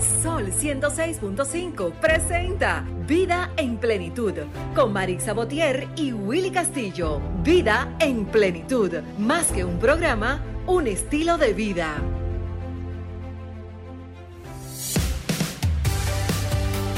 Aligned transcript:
Sol 0.00 0.50
106.5 0.50 1.92
presenta 2.00 2.86
Vida 3.06 3.52
en 3.58 3.76
Plenitud 3.76 4.32
con 4.74 4.94
Marix 4.94 5.24
Sabotier 5.24 5.88
y 5.94 6.12
Willy 6.12 6.50
Castillo. 6.50 7.20
Vida 7.44 7.94
en 8.00 8.24
Plenitud, 8.24 8.92
más 9.18 9.48
que 9.52 9.62
un 9.62 9.78
programa, 9.78 10.42
un 10.66 10.86
estilo 10.86 11.36
de 11.36 11.52
vida. 11.52 12.02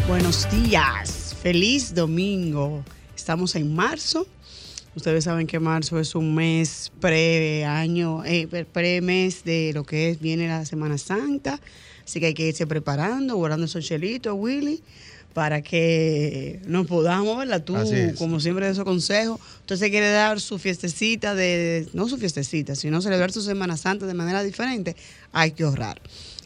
Buenos 0.07 0.49
días, 0.53 1.35
feliz 1.43 1.93
domingo. 1.93 2.85
Estamos 3.17 3.57
en 3.57 3.75
marzo. 3.75 4.29
Ustedes 4.95 5.25
saben 5.25 5.49
que 5.49 5.59
marzo 5.59 5.99
es 5.99 6.15
un 6.15 6.37
mes 6.37 6.93
pre-año, 7.01 8.25
eh, 8.25 8.47
pre-mes 8.73 9.43
de 9.43 9.73
lo 9.75 9.83
que 9.83 10.11
es, 10.11 10.21
viene 10.21 10.47
la 10.47 10.65
Semana 10.67 10.99
Santa. 10.99 11.59
Así 12.05 12.21
que 12.21 12.27
hay 12.27 12.35
que 12.35 12.49
irse 12.49 12.67
preparando, 12.67 13.37
guardando 13.37 13.67
esos 13.67 13.85
chelitos, 13.85 14.35
Willy, 14.37 14.83
para 15.33 15.63
que 15.63 16.61
nos 16.67 16.87
podamos, 16.87 17.39
¿verdad? 17.39 17.63
Tú, 17.63 17.75
como 18.19 18.41
siempre, 18.41 18.67
de 18.67 18.73
esos 18.73 18.85
consejos. 18.85 19.41
Usted 19.61 19.77
se 19.77 19.91
quiere 19.91 20.11
dar 20.11 20.41
su 20.41 20.59
fiestecita, 20.59 21.35
de, 21.35 21.89
no 21.93 22.09
su 22.09 22.19
fiestecita, 22.19 22.75
sino 22.75 23.01
celebrar 23.01 23.33
su 23.33 23.43
Semana 23.43 23.77
Santa 23.77 24.07
de 24.07 24.15
manera 24.15 24.43
diferente, 24.43 24.97
hay 25.33 25.53
que 25.53 25.65
ahorrar. 25.65 26.01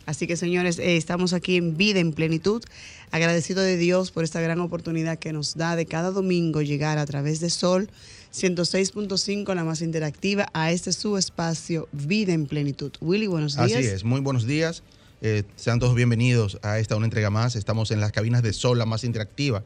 Así 0.06 0.28
que, 0.28 0.36
señores, 0.36 0.78
eh, 0.78 0.96
estamos 0.96 1.32
aquí 1.32 1.56
en 1.56 1.76
vida, 1.76 1.98
en 1.98 2.12
plenitud, 2.12 2.62
agradecido 3.10 3.62
de 3.62 3.76
Dios 3.76 4.12
por 4.12 4.22
esta 4.22 4.40
gran 4.40 4.60
oportunidad 4.60 5.18
que 5.18 5.32
nos 5.32 5.56
da 5.56 5.74
de 5.74 5.86
cada 5.86 6.12
domingo 6.12 6.62
llegar 6.62 6.98
a 6.98 7.06
través 7.06 7.40
de 7.40 7.50
Sol 7.50 7.90
106.5, 8.32 9.52
la 9.54 9.64
más 9.64 9.82
interactiva, 9.82 10.48
a 10.52 10.70
este 10.70 10.92
su 10.92 11.16
espacio 11.16 11.88
Vida 11.92 12.34
en 12.34 12.46
Plenitud. 12.46 12.92
Willy, 13.00 13.26
buenos 13.26 13.56
días. 13.56 13.72
Así 13.72 13.86
es, 13.86 14.04
muy 14.04 14.20
buenos 14.20 14.46
días. 14.46 14.82
Eh, 15.22 15.44
sean 15.56 15.78
todos 15.78 15.94
bienvenidos 15.94 16.58
a 16.62 16.78
esta 16.78 16.96
una 16.96 17.06
entrega 17.06 17.30
más. 17.30 17.56
Estamos 17.56 17.90
en 17.90 18.00
las 18.00 18.12
cabinas 18.12 18.42
de 18.42 18.52
Sol, 18.52 18.78
la 18.78 18.86
más 18.86 19.04
interactiva. 19.04 19.62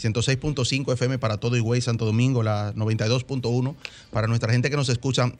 106.5 0.00 0.92
FM 0.92 1.18
para 1.18 1.36
todo 1.38 1.56
Higüey, 1.56 1.80
Santo 1.80 2.04
Domingo, 2.04 2.42
la 2.42 2.72
92.1 2.74 3.74
para 4.10 4.26
nuestra 4.26 4.52
gente 4.52 4.70
que 4.70 4.76
nos 4.76 4.88
escucha 4.88 5.32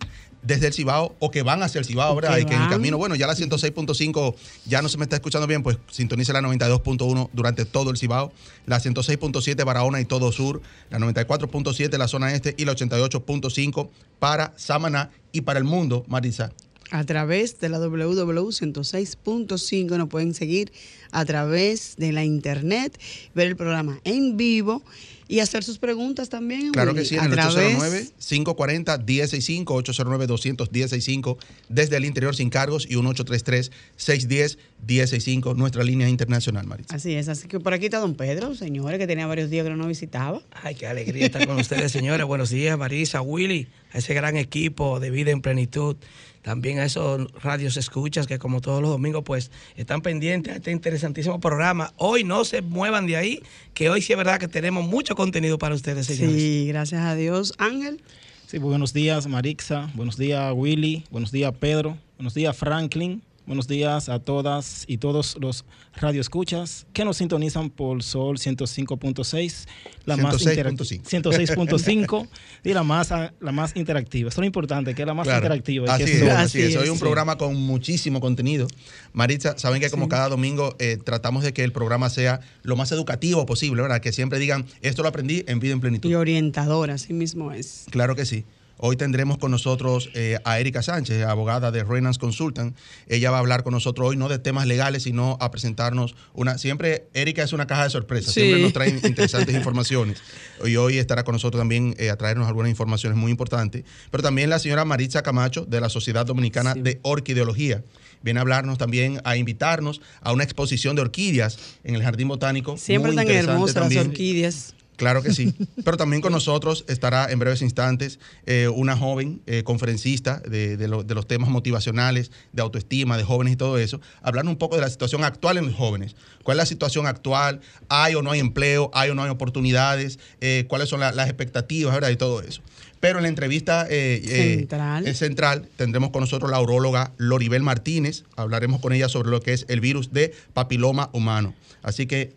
desde 0.43 0.67
el 0.67 0.73
Cibao 0.73 1.15
o 1.21 1.31
que 1.31 1.43
van 1.43 1.63
hacia 1.63 1.79
el 1.79 1.85
Cibao, 1.85 2.15
¿verdad? 2.15 2.37
Y 2.39 2.45
que 2.45 2.55
en 2.55 2.69
camino, 2.69 2.99
bueno, 2.99 3.15
ya 3.15 3.27
la 3.27 3.35
106.5 3.35 4.35
ya 4.67 4.83
no 4.83 4.89
se 4.89 4.99
me 4.99 5.05
está 5.05 5.17
escuchando 5.17 5.47
bien, 5.47 5.63
pues 5.63 5.79
sintonice 5.91 6.33
la 6.33 6.41
92.1 6.41 7.31
durante 7.33 7.65
todo 7.65 7.91
el 7.91 7.97
Cibao, 7.97 8.33
la 8.67 8.79
106.7 8.79 9.65
Barahona 9.65 10.01
y 10.01 10.05
todo 10.05 10.33
sur, 10.33 10.61
la 10.91 10.99
94.7 10.99 11.97
la 11.97 12.09
zona 12.09 12.35
este 12.35 12.55
y 12.59 12.65
la 12.65 12.73
88.5 12.73 13.89
para 14.19 14.53
Samaná 14.57 15.11
y 15.33 15.43
para 15.43 15.59
el 15.59 15.65
mundo, 15.65 16.05
Marisa 16.09 16.53
a 16.93 17.03
través 17.05 17.59
de 17.59 17.69
la 17.71 17.81
www.106.5. 17.81 19.97
Nos 19.97 20.09
pueden 20.09 20.35
seguir 20.35 20.71
a 21.11 21.25
través 21.25 21.97
de 21.97 22.13
la 22.13 22.23
internet, 22.23 22.97
ver 23.35 23.49
el 23.49 23.57
programa 23.57 23.99
en 24.05 24.37
vivo 24.37 24.85
y 25.27 25.41
hacer 25.41 25.65
sus 25.65 25.79
preguntas 25.79 26.29
también. 26.29 26.71
Claro 26.73 26.95
que 26.95 27.07
sí, 27.07 27.17
en 27.17 27.25
el 27.25 27.33
809-540-165, 27.39 29.65
809-210-65, 29.65 31.39
desde 31.71 31.97
el 31.97 32.05
interior 32.05 32.37
sin 32.37 32.51
cargos 32.51 32.87
y 32.87 32.97
un 32.97 33.07
833-610-165, 33.07 35.57
nuestra 35.57 35.85
línea 35.85 36.11
internacional, 36.11 36.67
Marisa. 36.67 36.95
Así 36.95 37.15
es, 37.15 37.29
así 37.29 37.49
que 37.49 37.59
por 37.59 37.73
aquí 37.73 37.87
está 37.87 38.01
don 38.01 38.17
Pedro, 38.17 38.55
señores, 38.55 38.99
que 38.99 39.07
tenía 39.07 39.27
varios 39.27 39.49
días 39.49 39.65
que 39.65 39.71
no 39.71 39.77
nos 39.77 39.89
visitaba. 39.89 40.43
Ay, 40.51 40.75
qué 40.75 40.87
alegría 40.87 41.25
estar 41.25 41.47
con 41.47 41.59
ustedes, 41.59 41.91
señores. 41.91 42.27
Buenos 42.27 42.51
días, 42.51 42.77
Marisa, 42.77 43.23
Willy, 43.23 43.69
a 43.95 43.99
ese 43.99 44.13
gran 44.13 44.37
equipo 44.37 45.01
de 45.01 45.11
vida 45.11 45.31
en 45.31 45.41
plenitud 45.41 45.97
también 46.43 46.79
a 46.79 46.85
esos 46.85 47.33
radios 47.43 47.77
escuchas 47.77 48.27
que 48.27 48.39
como 48.39 48.61
todos 48.61 48.83
los 48.83 48.91
domingos 48.91 49.23
pues 49.25 49.51
están 49.77 50.03
pendientes 50.03 50.53
a 50.53 50.57
este 50.57 50.73
interesantísimo 50.73 51.41
programa. 51.41 51.93
Hoy 51.97 52.25
no 52.25 52.45
se 52.45 52.63
muevan 52.63 53.07
de 53.07 53.17
ahí, 53.17 53.43
que 53.75 53.89
hoy 53.89 54.03
sí 54.03 54.13
es 54.13 54.17
verdad 54.17 54.39
que 54.39 54.49
tenemos 54.49 54.87
mucho 54.87 55.15
contenido 55.15 55.59
para 55.59 55.75
ustedes, 55.75 56.07
señores. 56.07 56.37
Sí, 56.37 56.67
gracias 56.69 57.03
a 57.03 57.15
Dios. 57.15 57.55
Ángel. 57.59 58.03
Sí, 58.47 58.59
buenos 58.59 58.93
días 58.93 59.27
Marixa, 59.27 59.91
buenos 59.95 60.19
días 60.19 60.53
Willy, 60.55 61.05
buenos 61.11 61.33
días 61.33 61.55
Pedro, 61.59 61.97
buenos 62.19 62.35
días 62.35 62.55
Franklin, 62.55 63.23
Buenos 63.45 63.67
días 63.67 64.09
a 64.09 64.21
todas 64.21 64.85
y 64.87 64.99
todos 64.99 65.37
los 65.41 65.65
radioescuchas 65.97 66.87
que 66.93 67.05
nos 67.05 67.17
sintonizan 67.17 67.71
por 67.71 68.05
Sol 68.05 68.39
105.6, 68.39 69.67
la 70.05 70.17
más 70.17 70.37
106.5 70.37 72.29
y 72.65 72.73
la 72.73 72.85
más 72.85 73.11
la 73.11 73.53
más 73.53 73.75
interactiva. 73.75 74.29
Eso 74.29 74.37
es 74.37 74.39
lo 74.43 74.47
importante, 74.47 74.95
que 74.95 75.03
es 75.03 75.07
la 75.07 75.15
más 75.15 75.27
interactiva. 75.27 75.93
Así, 75.93 76.05
es, 76.05 76.23
así 76.23 76.63
es. 76.63 76.77
Hoy 76.77 76.89
un 76.89 77.01
programa 77.01 77.37
con 77.37 77.57
muchísimo 77.57 78.21
contenido. 78.21 78.69
Maritza, 79.13 79.59
saben 79.59 79.81
que 79.81 79.91
como 79.91 80.09
cada 80.09 80.29
domingo 80.29 80.77
eh, 80.79 80.97
tratamos 81.05 81.43
de 81.43 81.53
que 81.53 81.65
el 81.65 81.73
programa 81.73 82.11
sea 82.11 82.39
lo 82.63 82.77
más 82.77 82.93
educativo 82.93 83.45
posible, 83.45 83.83
¿verdad? 83.83 84.01
Que 84.01 84.13
siempre 84.13 84.39
digan, 84.39 84.67
esto 84.83 85.03
lo 85.03 85.09
aprendí 85.09 85.43
en 85.49 85.59
vida 85.59 85.73
en 85.73 85.81
plenitud. 85.81 86.09
Y 86.09 86.15
orientador, 86.15 86.93
así 86.93 87.13
mismo 87.13 87.51
es. 87.51 87.87
Claro 87.91 88.15
que 88.15 88.25
sí. 88.25 88.45
Hoy 88.79 88.97
tendremos 88.97 89.39
con 89.39 89.51
nosotros 89.51 90.11
eh, 90.15 90.39
a 90.45 90.59
Erika 90.59 90.83
Sánchez, 90.83 91.25
abogada 91.25 91.71
de 91.71 91.85
Reynolds 91.85 92.19
Consultant. 92.19 92.77
Ella 93.07 93.31
va 93.31 93.37
a 93.37 93.41
hablar 93.41 93.63
con 93.63 93.73
nosotros 93.73 94.09
hoy 94.09 94.17
no 94.17 94.29
de 94.29 94.39
temas 94.39 94.67
legales, 94.67 95.05
sino 95.05 95.37
a 95.41 95.51
presentarnos 95.51 96.15
una. 96.35 96.59
Siempre 96.59 97.07
Erika 97.15 97.43
es 97.43 97.53
una 97.53 97.67
caja 97.67 97.85
de 97.85 97.91
sorpresas, 97.91 98.35
siempre 98.35 98.61
nos 98.61 98.73
trae 98.73 98.91
interesantes 98.91 99.55
informaciones. 99.55 100.23
Y 100.65 100.77
hoy 100.77 100.99
estará 100.99 101.25
con 101.25 101.33
nosotros 101.35 101.61
también 101.61 101.95
eh, 101.99 102.11
a 102.11 102.17
traernos 102.17 102.49
algunas 102.49 102.71
informaciones 102.71 103.19
muy 103.19 103.31
importantes. 103.31 103.85
Pero 104.11 104.23
también 104.23 104.51
la 104.51 104.59
señora 104.59 104.85
Maritza 104.85 105.23
Camacho, 105.23 105.65
de 105.65 105.81
la 105.81 105.89
Sociedad 105.89 106.27
Dominicana 106.27 106.75
de 106.75 106.99
Orquideología 107.03 107.83
viene 108.23 108.41
a 108.41 108.43
hablarnos 108.43 108.79
también, 108.79 109.21
a 109.25 109.37
invitarnos 109.37 110.01
a 110.21 110.33
una 110.33 110.45
exposición 110.45 110.97
de 110.97 111.03
orquídeas 111.03 111.59
en 111.85 111.95
el 111.95 112.03
Jardín 112.03 112.29
Botánico. 112.29 112.77
Siempre 112.77 113.13
tan 113.15 113.29
hermosas 113.29 113.93
las 113.93 114.07
orquídeas. 114.07 114.75
Claro 115.03 115.21
que 115.21 115.33
sí. 115.33 115.53
Pero 115.85 115.97
también 115.97 116.23
con 116.23 116.31
nosotros 116.31 116.85
estará 116.87 117.29
en 117.29 117.41
breves 117.41 117.61
instantes 117.61 118.21
eh, 118.47 118.69
una 118.69 118.97
joven 118.97 119.43
eh, 119.47 119.65
conferencista 119.65 120.39
de, 120.39 120.77
los 120.87 121.27
temas 121.27 121.51
motivacionales, 121.51 122.31
de 122.53 122.63
autoestima, 122.63 123.17
de 123.17 123.25
jóvenes 123.25 123.55
y 123.55 123.57
todo 123.57 123.79
eso, 123.79 124.01
hablando 124.23 124.53
un 124.53 124.59
poco 124.59 124.77
de 124.77 124.83
la 124.83 124.89
situación 124.89 125.25
actual 125.25 125.57
en 125.57 125.67
los 125.67 125.75
jóvenes. 125.75 126.15
¿Cuál 126.45 126.57
es 126.57 126.59
la 126.59 126.67
situación 126.67 127.09
actual? 127.09 127.63
¿Hay 127.89 128.15
o 128.15 128.23
no 128.23 128.31
hay 128.31 128.39
empleo? 128.39 128.93
¿Hay 128.95 129.11
o 129.11 129.17
no 129.17 129.25
hay 129.25 129.31
oportunidades? 129.31 130.21
Eh, 130.41 130.67
¿Cuáles 130.69 130.89
son 130.89 131.01
las 131.01 131.27
expectativas 131.27 131.93
¿verdad? 131.93 132.11
y 132.11 132.17
todo 132.17 132.41
eso? 132.41 132.63
Pero 133.01 133.19
en 133.19 133.25
la 133.25 133.29
entrevista 133.29 133.89
central. 133.89 135.15
central 135.17 135.69
tendremos 135.75 136.11
con 136.11 136.21
nosotros 136.21 136.49
la 136.49 136.61
urologa 136.61 137.13
Loribel 137.17 137.65
Martínez. 137.65 138.23
Hablaremos 138.37 138.81
con 138.81 138.93
ella 138.93 139.09
sobre 139.09 139.31
lo 139.31 139.41
que 139.41 139.53
es 139.53 139.67
el 139.69 139.81
virus 139.81 140.13
de 140.13 140.33
papiloma 140.55 141.11
humano. 141.13 141.55
Así 141.83 142.07
que 142.07 142.37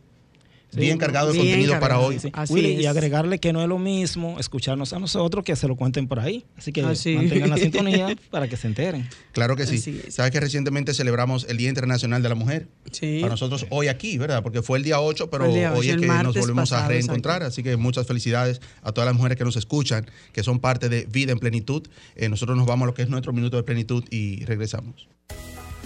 bien 0.76 0.98
cargado 0.98 1.32
de 1.32 1.38
contenido 1.38 1.80
para 1.80 2.00
hoy. 2.00 2.20
y 2.50 2.86
agregarle 2.86 3.40
que 3.40 3.54
no 3.54 3.62
es 3.62 3.68
lo 3.68 3.80
mismo 3.80 4.40
escucharnos 4.40 4.94
a 4.94 5.00
nosotros 5.00 5.44
que 5.44 5.56
se 5.56 5.68
lo 5.68 5.76
cuenten 5.76 6.08
por 6.08 6.20
ahí. 6.20 6.46
Así 6.58 6.72
que 6.72 6.84
mantengan 6.84 7.50
la 7.50 7.58
sintonía 7.58 8.16
para 8.30 8.48
que 8.48 8.58
se 8.58 8.68
enteren. 8.68 9.08
Claro 9.32 9.56
que 9.56 9.66
sí. 9.66 10.02
Sabes 10.10 10.32
que 10.32 10.40
recientemente 10.40 10.94
celebramos 10.94 11.46
el 11.50 11.58
Día 11.58 11.70
Internacional 11.70 12.22
de 12.22 12.30
la 12.30 12.36
Mujer. 12.36 12.68
Sí. 12.92 13.20
Para 13.22 13.32
nosotros 13.32 13.66
hoy 13.70 13.88
aquí, 13.88 14.18
¿verdad? 14.18 14.44
Porque 14.44 14.62
fue 14.62 14.78
el 14.78 14.84
día 14.84 15.00
8, 15.00 15.30
pero 15.30 15.52
hoy 15.52 15.90
es 15.90 15.98
que 15.98 16.08
nos 16.08 16.36
volvemos 16.36 16.72
a 16.72 16.88
reencontrar. 16.88 17.44
Así 17.44 17.64
que 17.64 17.76
muchas 17.78 18.08
felicidades 18.08 18.62
a 18.82 18.92
todas 18.92 19.08
las 19.08 19.16
mujeres 19.16 19.38
que 19.38 19.44
nos 19.44 19.56
escuchan, 19.56 20.06
que 20.32 20.44
son 20.44 20.60
parte 20.60 20.90
de 20.90 21.06
Vida 21.06 21.32
en 21.32 21.40
Plenitud. 21.40 21.88
Eh, 22.16 22.30
nosotros 22.30 22.58
nos 22.58 22.68
vamos 22.68 22.84
a 22.84 22.88
lo 22.88 22.94
que 22.94 23.04
es 23.04 23.10
nuestro 23.10 23.34
minuto 23.34 23.58
de 23.58 23.64
plenitud 23.64 24.04
y 24.10 24.44
regresamos. 24.46 25.08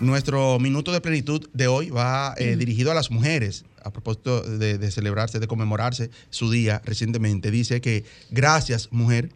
Nuestro 0.00 0.58
minuto 0.58 0.93
de 0.93 1.03
plenitud 1.03 1.47
de 1.53 1.67
hoy 1.67 1.91
va 1.91 2.35
eh, 2.38 2.56
dirigido 2.56 2.91
a 2.91 2.94
las 2.94 3.11
mujeres. 3.11 3.67
A 3.85 3.93
propósito 3.93 4.41
de, 4.41 4.79
de 4.79 4.91
celebrarse, 4.91 5.41
de 5.41 5.47
conmemorarse 5.47 6.08
su 6.31 6.50
día 6.50 6.81
recientemente, 6.87 7.50
dice 7.50 7.82
que 7.82 8.05
gracias, 8.31 8.88
mujer, 8.93 9.29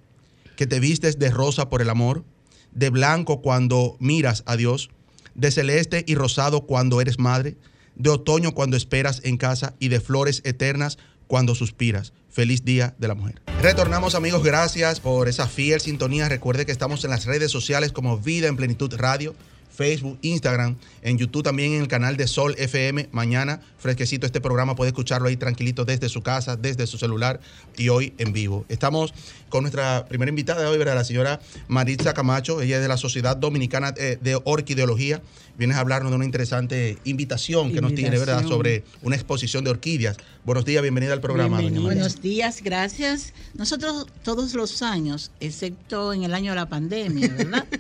que 0.57 0.67
te 0.67 0.81
vistes 0.81 1.19
de 1.19 1.31
rosa 1.31 1.69
por 1.69 1.83
el 1.83 1.91
amor, 1.91 2.25
de 2.73 2.91
blanco 2.91 3.41
cuando 3.41 3.97
miras 4.01 4.43
a 4.47 4.57
Dios, 4.57 4.91
de 5.35 5.51
celeste 5.51 6.05
y 6.07 6.15
rosado 6.15 6.67
cuando 6.67 7.01
eres 7.01 7.19
madre, 7.19 7.57
de 7.95 8.11
otoño 8.11 8.53
cuando 8.53 8.77
esperas 8.77 9.21
en 9.25 9.37
casa 9.37 9.75
y 9.79 9.89
de 9.89 10.01
flores 10.01 10.43
eternas 10.45 10.99
cuando 11.27 11.55
suspiras. 11.55 12.13
Feliz 12.29 12.65
Día 12.65 12.95
de 12.99 13.09
la 13.09 13.15
Mujer. 13.15 13.41
Retornamos 13.63 14.15
amigos, 14.15 14.45
gracias 14.45 15.01
por 15.01 15.29
esa 15.29 15.49
fiel 15.49 15.81
sintonía. 15.81 16.29
Recuerde 16.29 16.67
que 16.67 16.73
estamos 16.73 17.03
en 17.05 17.11
las 17.11 17.25
redes 17.25 17.51
sociales 17.51 17.93
como 17.93 18.19
Vida 18.19 18.49
en 18.49 18.57
Plenitud 18.57 18.95
Radio, 18.95 19.35
Facebook, 19.77 20.19
Instagram, 20.23 20.77
en 21.03 21.19
YouTube 21.19 21.43
también 21.43 21.75
en 21.75 21.83
el 21.83 21.89
canal 21.89 22.17
de 22.17 22.27
Sol 22.27 22.55
FM. 22.57 23.11
Mañana, 23.13 23.61
fresquecito 23.79 24.25
este 24.27 24.41
programa, 24.41 24.75
puede 24.75 24.89
escucharlo 24.89 25.29
ahí 25.29 25.37
tranquilito 25.37 25.85
desde 25.85 26.09
su 26.09 26.23
casa, 26.23 26.57
desde 26.57 26.87
su 26.87 26.97
celular 26.97 27.41
y 27.77 27.91
hoy 27.91 28.15
en 28.17 28.33
vivo. 28.33 28.65
Estamos 28.69 29.13
con 29.49 29.63
nuestra 29.63 30.07
primera 30.07 30.31
invitada 30.31 30.63
de 30.63 30.67
hoy, 30.67 30.79
¿verdad? 30.79 30.95
la 30.95 31.05
señora 31.05 31.41
Maritza 31.69 32.15
Camacho. 32.15 32.63
Ella 32.63 32.77
es 32.77 32.83
de 32.83 32.89
la 32.89 32.97
Sociedad 32.97 33.37
Dominicana 33.37 33.93
eh, 33.97 34.19
de 34.21 34.41
Orquideología. 34.43 35.21
Vienes 35.59 35.77
a 35.77 35.81
hablarnos 35.81 36.11
de 36.11 36.17
una 36.17 36.25
interesante 36.25 36.99
invitación 37.05 37.73
que 37.73 37.81
nos 37.81 37.95
tiene, 37.95 38.19
¿verdad?, 38.19 38.47
sobre 38.47 38.85
una 39.03 39.17
exposición 39.17 39.65
de 39.65 39.71
orquídeas. 39.71 40.19
Buenos 40.45 40.67
días, 40.67 40.83
bienvenida 40.83 41.15
al 41.15 41.21
programa, 41.21 41.63
doña. 41.63 41.81
Buenos 41.81 42.21
días, 42.21 42.63
gracias. 42.63 43.33
Nosotros 43.55 44.07
todos 44.23 44.53
los 44.55 44.83
años, 44.83 45.31
excepto 45.41 46.13
en 46.13 46.25
el 46.25 46.35
año 46.35 46.53
de 46.53 46.57
la 46.57 46.69
pandemia, 46.69 47.29
¿verdad? 47.29 47.67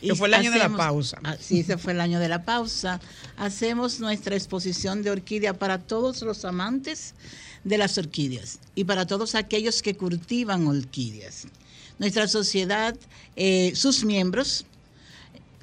Que 0.00 0.14
fue 0.14 0.28
el 0.28 0.34
año 0.34 0.52
de 0.52 0.58
la 0.58 0.68
pausa. 0.68 1.18
Sí, 1.40 1.60
ese 1.60 1.78
fue 1.78 1.92
el 1.92 2.00
año 2.00 2.20
de 2.20 2.28
la 2.28 2.44
pausa. 2.44 3.00
Hacemos 3.36 4.00
nuestra 4.00 4.36
exposición 4.36 5.02
de 5.02 5.10
orquídea 5.10 5.54
para 5.54 5.78
todos 5.78 6.22
los 6.22 6.44
amantes 6.44 7.14
de 7.64 7.78
las 7.78 7.98
orquídeas 7.98 8.58
y 8.74 8.84
para 8.84 9.06
todos 9.06 9.34
aquellos 9.34 9.82
que 9.82 9.96
cultivan 9.96 10.66
orquídeas. 10.66 11.46
Nuestra 11.98 12.28
sociedad, 12.28 12.96
eh, 13.36 13.72
sus 13.74 14.04
miembros, 14.04 14.66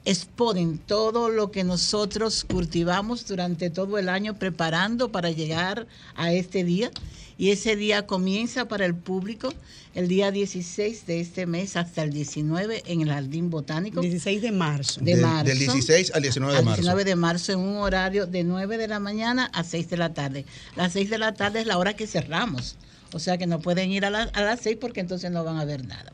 exponen 0.06 0.80
todo 0.80 1.30
lo 1.30 1.52
que 1.52 1.64
nosotros 1.64 2.44
cultivamos 2.44 3.26
durante 3.26 3.70
todo 3.70 3.98
el 3.98 4.10
año 4.10 4.38
preparando 4.38 5.12
para 5.12 5.32
llegar 5.32 5.88
a 6.16 6.34
este 6.34 6.64
día. 6.64 6.92
Y 7.38 7.50
ese 7.52 7.76
día 7.76 8.06
comienza 8.06 8.68
para 8.68 8.86
el 8.86 8.96
público 8.96 9.54
el 9.96 10.08
día 10.08 10.32
16 10.32 11.06
de 11.06 11.20
este 11.20 11.46
mes 11.46 11.76
hasta 11.78 12.04
el 12.04 12.12
19 12.14 12.84
en 12.88 13.02
el 13.02 13.10
Jardín 13.10 13.50
Botánico 13.50 14.02
16 14.02 14.42
de 14.42 14.52
marzo. 14.52 15.00
de 15.02 15.14
Del- 15.14 15.22
marzo. 15.22 15.46
del 15.50 15.60
16 15.60 16.12
al 16.16 16.22
19 16.22 16.54
de 16.54 16.60
al 16.60 16.66
marzo. 16.66 16.82
19 16.82 17.04
de 17.06 17.16
marzo 17.16 17.52
en 17.54 17.60
un 17.60 17.78
horario 17.78 18.26
de 18.28 18.44
9 18.44 18.78
de 18.78 18.88
la 18.88 19.00
mañana 19.00 19.46
a 19.54 19.64
6 19.64 19.90
de 19.90 19.98
la 19.98 20.14
tarde. 20.14 20.46
Las 20.76 20.94
6 20.94 21.10
de 21.10 21.18
la 21.18 21.34
tarde 21.34 21.62
es 21.62 21.68
la 21.68 21.78
hora 21.78 21.96
que 21.96 22.08
cerramos. 22.08 22.76
O 23.14 23.20
sea 23.20 23.38
que 23.38 23.46
no 23.46 23.60
pueden 23.60 23.92
ir 23.92 24.06
a, 24.06 24.10
la- 24.10 24.24
a 24.34 24.42
las 24.42 24.60
6 24.62 24.78
porque 24.82 25.00
entonces 25.00 25.30
no 25.30 25.44
van 25.44 25.58
a 25.58 25.66
ver 25.66 25.86
nada. 25.86 26.12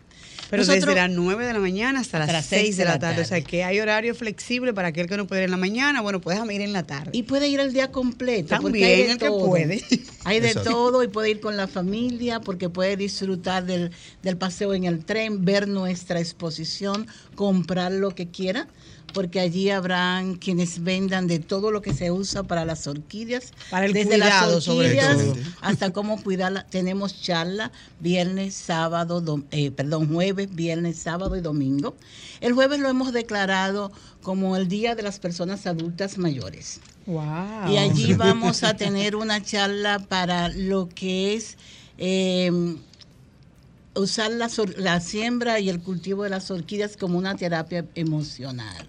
Pero 0.50 0.62
Nosotros- 0.64 0.86
desde 0.86 0.96
las 1.00 1.10
9 1.12 1.46
de 1.46 1.54
la 1.54 1.60
mañana 1.60 2.00
hasta 2.00 2.20
las 2.20 2.46
6 2.46 2.76
de 2.78 2.86
la 2.86 2.98
tarde. 2.98 3.22
O 3.22 3.26
sea 3.26 3.40
que 3.42 3.64
hay 3.64 3.80
horario 3.80 4.16
flexible 4.16 4.74
para 4.74 4.88
aquel 4.90 5.08
que 5.08 5.16
no 5.16 5.28
puede 5.28 5.42
ir 5.42 5.46
en 5.46 5.52
la 5.52 5.58
mañana. 5.58 6.02
Bueno, 6.02 6.20
puedes 6.22 6.40
ir 6.52 6.62
en 6.62 6.74
la 6.74 6.84
tarde. 6.84 7.12
Y 7.14 7.24
puede 7.24 7.48
ir 7.48 7.60
el 7.60 7.72
día 7.72 7.92
completo. 7.92 8.50
También 8.50 8.86
hay 8.86 9.04
de 9.06 9.12
el 9.12 9.18
que 9.20 9.28
todo. 9.28 9.46
puede. 9.46 9.84
Hay 10.26 10.40
de 10.40 10.48
Exacto. 10.50 10.72
todo 10.72 11.04
y 11.04 11.08
puede 11.08 11.30
ir 11.30 11.40
con 11.40 11.56
la 11.56 11.68
familia 11.68 12.42
porque 12.42 12.68
puede 12.70 12.98
disfrutar 12.98 13.66
del, 13.66 13.92
del 14.24 14.38
paseo 14.38 14.74
en 14.74 14.86
el 14.86 15.06
tren, 15.06 15.46
ver 15.46 15.68
nuestra 15.68 16.20
exposición, 16.20 17.06
comprar 17.36 17.92
lo 17.92 18.16
que 18.16 18.30
quiera, 18.30 18.68
porque 19.14 19.40
allí 19.40 19.70
habrán 19.70 20.36
quienes 20.36 20.84
vendan 20.84 21.28
de 21.28 21.40
todo 21.40 21.72
lo 21.72 21.82
que 21.82 21.94
se 21.94 22.12
usa 22.12 22.44
para 22.44 22.66
las 22.66 22.88
orquídeas. 22.88 23.52
Para 23.70 23.86
el 23.86 23.94
desde 23.94 24.12
cuidado, 24.12 24.56
las 24.56 24.64
sobre 24.64 24.88
orquídeas 24.88 25.18
todo. 25.18 25.36
hasta 25.62 25.92
cómo 25.92 26.22
cuidarla. 26.22 26.66
Tenemos 26.68 27.22
charla 27.22 27.72
viernes, 28.00 28.54
sábado, 28.56 29.22
dom- 29.24 29.46
eh, 29.52 29.72
perdón, 29.72 30.14
jueves, 30.14 30.54
viernes, 30.54 30.98
sábado 30.98 31.36
y 31.36 31.42
domingo. 31.42 31.96
El 32.42 32.54
jueves 32.54 32.80
lo 32.80 32.90
hemos 32.90 33.12
declarado 33.14 33.92
como 34.22 34.56
el 34.56 34.68
Día 34.68 34.96
de 34.96 35.04
las 35.04 35.20
Personas 35.20 35.66
Adultas 35.68 36.18
Mayores. 36.18 36.80
Wow. 37.06 37.72
Y 37.72 37.78
allí 37.78 38.14
vamos 38.14 38.64
a 38.64 38.76
tener 38.76 39.16
una 39.16 39.42
charla 39.44 40.00
para 40.00 40.50
lo 40.50 40.88
que 40.90 41.34
es 41.34 41.58
eh, 41.98 42.52
usar 43.96 44.32
la, 44.32 44.50
la 44.78 45.00
siembra 45.02 45.60
y 45.60 45.70
el 45.70 45.82
cultivo 45.82 46.24
de 46.24 46.30
las 46.30 46.52
orquídeas 46.52 46.96
como 46.98 47.18
una 47.18 47.36
terapia 47.36 47.86
emocional. 47.96 48.88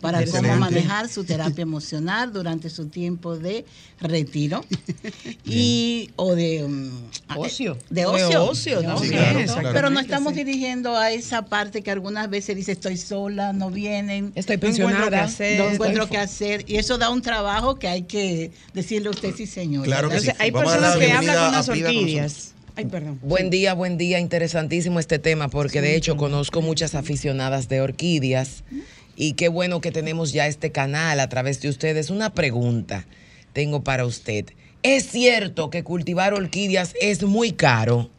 Para 0.00 0.24
cómo 0.26 0.56
manejar 0.56 1.08
su 1.08 1.24
terapia 1.24 1.62
emocional 1.62 2.32
durante 2.32 2.70
su 2.70 2.86
tiempo 2.88 3.36
de 3.36 3.64
retiro 4.00 4.64
y 5.44 6.10
o 6.16 6.34
de 6.34 6.64
um, 6.64 6.90
Ocio. 7.36 7.76
de 7.90 8.06
O 8.06 8.12
de 8.16 8.24
ocio, 8.24 8.44
ocio, 8.44 8.80
De 8.80 8.86
¿no? 8.86 8.98
Sí, 8.98 9.06
ocio. 9.06 9.16
claro, 9.18 9.38
Exactamente, 9.40 9.60
claro. 9.60 9.74
pero 9.74 9.90
no 9.90 10.00
estamos 10.00 10.32
sí. 10.34 10.44
dirigiendo 10.44 10.96
a 10.96 11.10
esa 11.10 11.42
parte 11.46 11.82
que 11.82 11.90
algunas 11.90 12.28
veces 12.30 12.56
dice 12.56 12.72
estoy 12.72 12.96
sola 12.96 13.52
no 13.52 13.70
vienen 13.70 14.32
Estoy 14.34 14.56
No 14.56 14.68
encuentro 14.68 14.86
pensionada. 14.88 15.10
qué 15.10 15.16
hacer. 15.24 15.58
no 15.58 15.70
encuentro 15.70 16.08
qué 16.08 16.18
hacer 16.18 16.64
y 16.66 16.76
eso 16.76 16.98
da 16.98 17.10
un 17.10 17.22
trabajo 17.22 17.76
que 17.76 17.88
hay 17.88 18.02
que 18.02 18.50
decirle 18.74 19.08
a 19.08 19.10
usted 19.10 19.34
sí 19.34 19.46
señor 19.46 19.84
Claro 19.84 20.08
que 20.08 20.16
Entonces, 20.16 20.34
sí. 20.36 20.42
hay 20.42 20.50
Vamos 20.50 20.72
personas 20.72 20.96
que 20.98 21.12
hablan 21.12 21.36
con 21.54 21.64
con 21.64 21.82
orquídeas. 21.82 22.52
Ay, 22.78 22.84
perdón. 22.84 23.18
Buen 23.22 23.48
día, 23.48 23.72
buen 23.72 23.96
día. 23.96 24.18
Interesantísimo 24.20 25.00
este 25.00 25.18
tema 25.18 25.48
porque 25.48 25.80
de 25.80 25.96
hecho 25.96 26.16
conozco 26.18 26.60
muchas 26.60 26.94
aficionadas 26.94 27.68
de 27.70 27.80
orquídeas 27.80 28.64
y 29.16 29.32
qué 29.32 29.48
bueno 29.48 29.80
que 29.80 29.92
tenemos 29.92 30.32
ya 30.32 30.46
este 30.46 30.72
canal 30.72 31.20
a 31.20 31.28
través 31.28 31.60
de 31.60 31.68
ustedes. 31.68 32.10
Una 32.10 32.34
pregunta 32.34 33.06
tengo 33.52 33.82
para 33.82 34.04
usted. 34.04 34.46
¿Es 34.82 35.06
cierto 35.08 35.70
que 35.70 35.82
cultivar 35.82 36.34
orquídeas 36.34 36.94
es 37.00 37.22
muy 37.22 37.52
caro? 37.52 38.10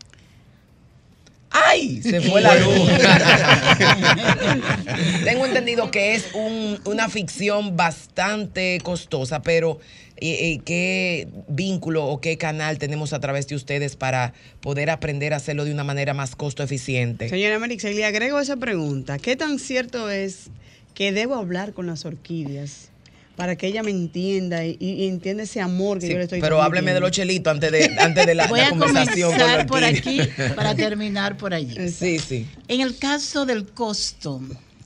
¡Ay! 1.49 2.01
Se 2.01 2.19
fue 2.21 2.41
la 2.41 2.55
luz. 2.55 2.89
Tengo 5.23 5.45
entendido 5.45 5.91
que 5.91 6.15
es 6.15 6.29
un- 6.33 6.79
una 6.85 7.09
ficción 7.09 7.77
bastante 7.77 8.79
costosa, 8.83 9.41
pero 9.41 9.79
eh, 10.17 10.53
eh, 10.53 10.59
¿qué 10.65 11.27
vínculo 11.47 12.05
o 12.05 12.19
qué 12.19 12.37
canal 12.37 12.79
tenemos 12.79 13.13
a 13.13 13.19
través 13.19 13.47
de 13.47 13.55
ustedes 13.55 13.95
para 13.95 14.33
poder 14.61 14.89
aprender 14.89 15.33
a 15.33 15.37
hacerlo 15.37 15.63
de 15.65 15.71
una 15.71 15.83
manera 15.83 16.13
más 16.13 16.35
costo 16.35 16.63
eficiente? 16.63 17.29
Señora 17.29 17.59
Marixa, 17.59 17.91
y 17.91 17.95
le 17.95 18.05
agrego 18.05 18.39
esa 18.39 18.57
pregunta. 18.57 19.19
¿Qué 19.19 19.35
tan 19.35 19.59
cierto 19.59 20.09
es 20.09 20.49
que 20.97 21.11
debo 21.11 21.35
hablar 21.35 21.73
con 21.75 21.85
las 21.85 22.05
orquídeas 22.05 22.89
para 23.35 23.55
que 23.55 23.67
ella 23.67 23.83
me 23.83 23.91
entienda 23.91 24.65
y, 24.65 24.77
y 24.79 25.07
entienda 25.07 25.43
ese 25.43 25.61
amor 25.61 25.99
que 25.99 26.07
Sí, 26.07 26.11
yo 26.13 26.17
le 26.17 26.23
estoy 26.23 26.41
pero 26.41 26.59
hábleme 26.59 26.91
de 26.95 26.99
los 26.99 27.11
chelitos 27.11 27.53
antes 27.53 27.71
de, 27.71 27.95
antes 27.99 28.25
de 28.25 28.33
la, 28.33 28.47
voy 28.47 28.61
la 28.61 28.65
a 28.65 28.69
conversación 28.71 29.29
con 29.29 29.39
comenzar 29.39 29.67
por 29.67 29.83
aquí 29.83 30.21
para 30.55 30.73
terminar 30.73 31.37
por 31.37 31.53
allí 31.53 31.75
Sí, 31.91 32.17
sí. 32.17 32.47
en 32.67 32.81
el 32.81 32.97
caso 32.97 33.45
del 33.45 33.67
costo 33.67 34.41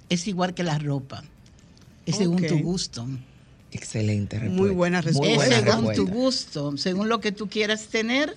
es 0.09 0.27
igual 0.27 0.53
que 0.53 0.63
la 0.63 0.77
ropa 0.79 1.23
es 2.05 2.17
según 2.17 2.45
tu 2.45 2.59
gusto 2.59 3.07
Excelente 3.71 4.37
respuesta. 4.37 4.61
Muy 4.61 4.71
buena 4.71 4.99
es 4.99 5.05
respuesta. 5.05 5.35
buena 5.61 5.61
según 5.71 5.93
tu 5.95 6.07
gusto 6.07 6.75
según 6.77 7.07
lo 7.07 7.21
que 7.21 7.31
tú 7.31 7.47
quieras 7.47 7.85
tener 7.85 8.31
tú 8.31 8.35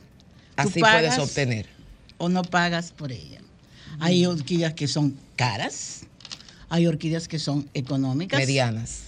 Así 0.69 0.79
pagas 0.79 1.17
puedes 1.17 1.29
obtener. 1.29 1.67
o 2.19 2.29
no 2.29 2.43
pagas 2.44 2.93
por 2.93 3.11
ella 3.11 3.41
hay 3.99 4.27
orquídeas 4.27 4.75
que 4.75 4.87
son 4.87 5.17
caras 5.35 6.03
hay 6.69 6.87
orquídeas 6.87 7.28
que 7.28 7.38
son 7.38 7.69
económicas 7.75 8.38
Medianas. 8.40 9.02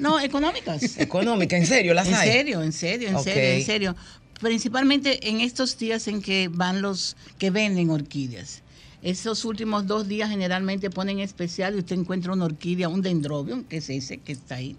no 0.00 0.20
económicas 0.20 0.96
Económica, 0.98 1.56
en 1.56 1.66
serio, 1.66 1.94
las 1.94 2.08
En 2.08 2.14
hay. 2.14 2.28
serio, 2.30 2.62
en 2.62 2.72
serio, 2.72 3.08
en 3.08 3.22
serio, 3.22 3.42
en 3.58 3.64
serio. 3.64 3.96
Principalmente 4.40 5.28
en 5.28 5.40
estos 5.40 5.76
días 5.78 6.06
en 6.06 6.22
que 6.22 6.48
van 6.52 6.80
los 6.80 7.16
que 7.38 7.50
venden 7.50 7.90
orquídeas. 7.90 8.62
Esos 9.02 9.44
últimos 9.44 9.86
dos 9.86 10.08
días 10.08 10.30
generalmente 10.30 10.90
ponen 10.90 11.20
especial 11.20 11.74
y 11.74 11.78
usted 11.78 11.96
encuentra 11.98 12.32
una 12.32 12.44
orquídea, 12.44 12.88
un 12.88 13.02
dendrobium, 13.02 13.64
que 13.64 13.78
es 13.78 13.90
ese 13.90 14.18
que 14.18 14.32
está 14.32 14.56
ahí. 14.56 14.76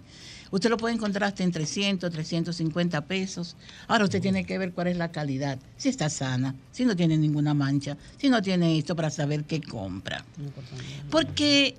Usted 0.51 0.69
lo 0.69 0.77
puede 0.77 0.95
encontrar 0.95 1.25
hasta 1.29 1.43
en 1.43 1.51
300, 1.51 2.11
350 2.11 3.01
pesos. 3.05 3.55
Ahora 3.87 4.05
usted 4.05 4.21
tiene 4.21 4.45
que 4.45 4.57
ver 4.57 4.71
cuál 4.71 4.87
es 4.87 4.97
la 4.97 5.11
calidad, 5.11 5.59
si 5.77 5.89
está 5.89 6.09
sana, 6.09 6.55
si 6.71 6.85
no 6.85 6.95
tiene 6.95 7.17
ninguna 7.17 7.53
mancha, 7.53 7.97
si 8.17 8.29
no 8.29 8.41
tiene 8.41 8.77
esto 8.77 8.95
para 8.95 9.09
saber 9.09 9.43
qué 9.43 9.61
compra. 9.61 10.25
Porque 11.09 11.75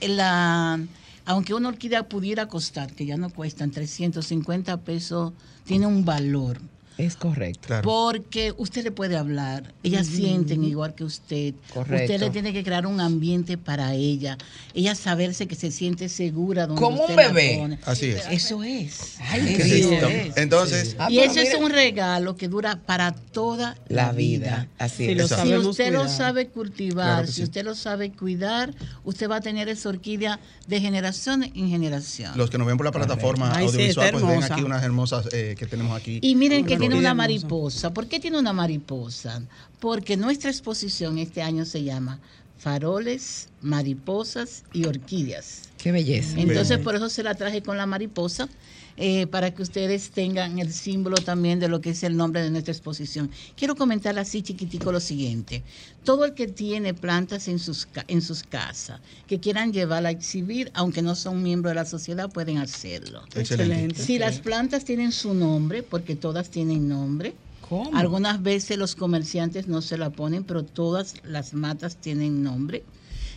la, 0.00 0.78
aunque 1.24 1.54
una 1.54 1.68
orquídea 1.68 2.08
pudiera 2.08 2.46
costar, 2.46 2.92
que 2.92 3.06
ya 3.06 3.16
no 3.16 3.30
cuestan 3.30 3.70
350 3.70 4.78
pesos, 4.78 5.32
tiene 5.64 5.86
un 5.86 6.04
valor. 6.04 6.60
Es 6.98 7.16
correcto. 7.16 7.68
Claro. 7.68 7.82
Porque 7.82 8.52
usted 8.56 8.82
le 8.84 8.90
puede 8.90 9.16
hablar, 9.16 9.72
ellas 9.84 10.06
sienten 10.08 10.64
igual 10.64 10.94
que 10.94 11.04
usted. 11.04 11.54
Correcto. 11.72 12.12
Usted 12.12 12.20
le 12.26 12.30
tiene 12.30 12.52
que 12.52 12.64
crear 12.64 12.86
un 12.86 13.00
ambiente 13.00 13.56
para 13.56 13.94
ella. 13.94 14.36
Ella 14.74 14.94
saberse 14.96 15.46
que 15.46 15.54
se 15.54 15.70
siente 15.70 16.08
segura 16.08 16.66
donde 16.66 16.82
Como 16.82 17.04
un 17.04 17.14
la 17.16 17.28
bebé. 17.28 17.56
pone. 17.60 17.78
Así 17.86 18.06
es. 18.06 18.24
Eso 18.30 18.64
es. 18.64 19.14
Ay, 19.20 19.54
Cristo. 19.56 20.08
es. 20.08 20.36
Entonces, 20.36 20.96
Ah, 20.98 21.06
y 21.10 21.18
pero 21.18 21.30
eso 21.30 21.40
es 21.40 21.54
un 21.54 21.70
regalo 21.70 22.36
que 22.36 22.48
dura 22.48 22.80
para 22.84 23.12
toda 23.12 23.76
la, 23.88 24.06
La 24.08 24.12
vida. 24.12 24.66
Así 24.78 25.04
Sí, 25.06 25.12
es. 25.12 25.18
lo. 25.18 25.28
Si 25.28 25.54
usted 25.54 25.92
lo 25.92 26.08
sabe 26.08 26.48
cultivar, 26.48 27.18
Claro 27.18 27.26
si 27.28 27.32
sí. 27.34 27.42
usted 27.44 27.64
lo 27.64 27.74
sabe 27.76 28.10
cuidar, 28.10 28.74
usted 29.04 29.30
va 29.30 29.36
a 29.36 29.40
tener 29.40 29.68
esa 29.68 29.88
orquídea 29.88 30.40
de 30.66 30.80
generación 30.80 31.44
en 31.44 31.68
generación. 31.68 32.32
los 32.36 32.50
que 32.50 32.58
nos 32.58 32.66
ven 32.66 32.76
por 32.76 32.86
la 32.86 32.92
plataforma 32.92 33.52
Ay, 33.54 33.68
sí, 33.68 33.74
audiovisual, 33.76 34.06
está 34.06 34.18
pues 34.18 34.22
ven 34.24 34.32
hermosa. 34.34 34.54
aquí 34.54 34.62
unas 34.64 34.82
hermosas 34.82 35.28
eh, 35.32 35.54
que 35.56 35.66
tenemos 35.66 35.96
aquí. 35.96 36.18
Y 36.22 36.34
miren 36.34 36.66
que 36.66 36.76
tiene 36.88 37.00
una 37.00 37.14
mariposa. 37.14 37.92
¿Por 37.92 38.06
qué 38.06 38.20
tiene 38.20 38.38
una 38.38 38.52
mariposa? 38.52 39.42
Porque 39.80 40.16
nuestra 40.16 40.50
exposición 40.50 41.18
este 41.18 41.42
año 41.42 41.64
se 41.64 41.84
llama 41.84 42.20
faroles, 42.58 43.48
mariposas 43.62 44.64
y 44.72 44.86
orquídeas. 44.86 45.68
Qué 45.78 45.92
belleza. 45.92 46.38
Entonces, 46.38 46.78
por 46.78 46.96
eso 46.96 47.08
se 47.08 47.22
la 47.22 47.34
traje 47.34 47.62
con 47.62 47.76
la 47.76 47.86
mariposa, 47.86 48.48
eh, 48.98 49.26
para 49.28 49.54
que 49.54 49.62
ustedes 49.62 50.10
tengan 50.10 50.58
el 50.58 50.72
símbolo 50.72 51.22
también 51.22 51.60
de 51.60 51.68
lo 51.68 51.80
que 51.80 51.90
es 51.90 52.02
el 52.02 52.16
nombre 52.16 52.42
de 52.42 52.50
nuestra 52.50 52.72
exposición. 52.72 53.30
Quiero 53.56 53.76
comentar 53.76 54.18
así 54.18 54.42
chiquitico 54.42 54.90
lo 54.92 55.00
siguiente. 55.00 55.64
Todo 56.04 56.24
el 56.24 56.34
que 56.34 56.48
tiene 56.48 56.94
plantas 56.94 57.46
en 57.48 57.58
sus, 57.60 57.86
ca- 57.86 58.04
en 58.08 58.20
sus 58.22 58.42
casas, 58.42 59.00
que 59.26 59.38
quieran 59.40 59.72
llevarla 59.72 60.08
a 60.08 60.12
exhibir, 60.12 60.70
aunque 60.74 61.00
no 61.00 61.14
son 61.14 61.42
miembros 61.42 61.70
de 61.70 61.76
la 61.76 61.84
sociedad, 61.84 62.30
pueden 62.30 62.58
hacerlo. 62.58 63.22
Excelente. 63.34 64.02
Si 64.02 64.18
las 64.18 64.40
plantas 64.40 64.84
tienen 64.84 65.12
su 65.12 65.32
nombre, 65.32 65.82
porque 65.82 66.16
todas 66.16 66.50
tienen 66.50 66.88
nombre, 66.88 67.34
¿Cómo? 67.68 67.90
algunas 67.96 68.42
veces 68.42 68.78
los 68.78 68.94
comerciantes 68.96 69.68
no 69.68 69.80
se 69.82 69.96
la 69.96 70.10
ponen, 70.10 70.42
pero 70.44 70.64
todas 70.64 71.14
las 71.24 71.54
matas 71.54 71.96
tienen 71.96 72.42
nombre. 72.42 72.82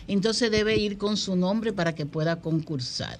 Entonces 0.08 0.50
debe 0.50 0.76
ir 0.78 0.98
con 0.98 1.16
su 1.16 1.36
nombre 1.36 1.72
para 1.72 1.94
que 1.94 2.06
pueda 2.06 2.40
concursar. 2.40 3.18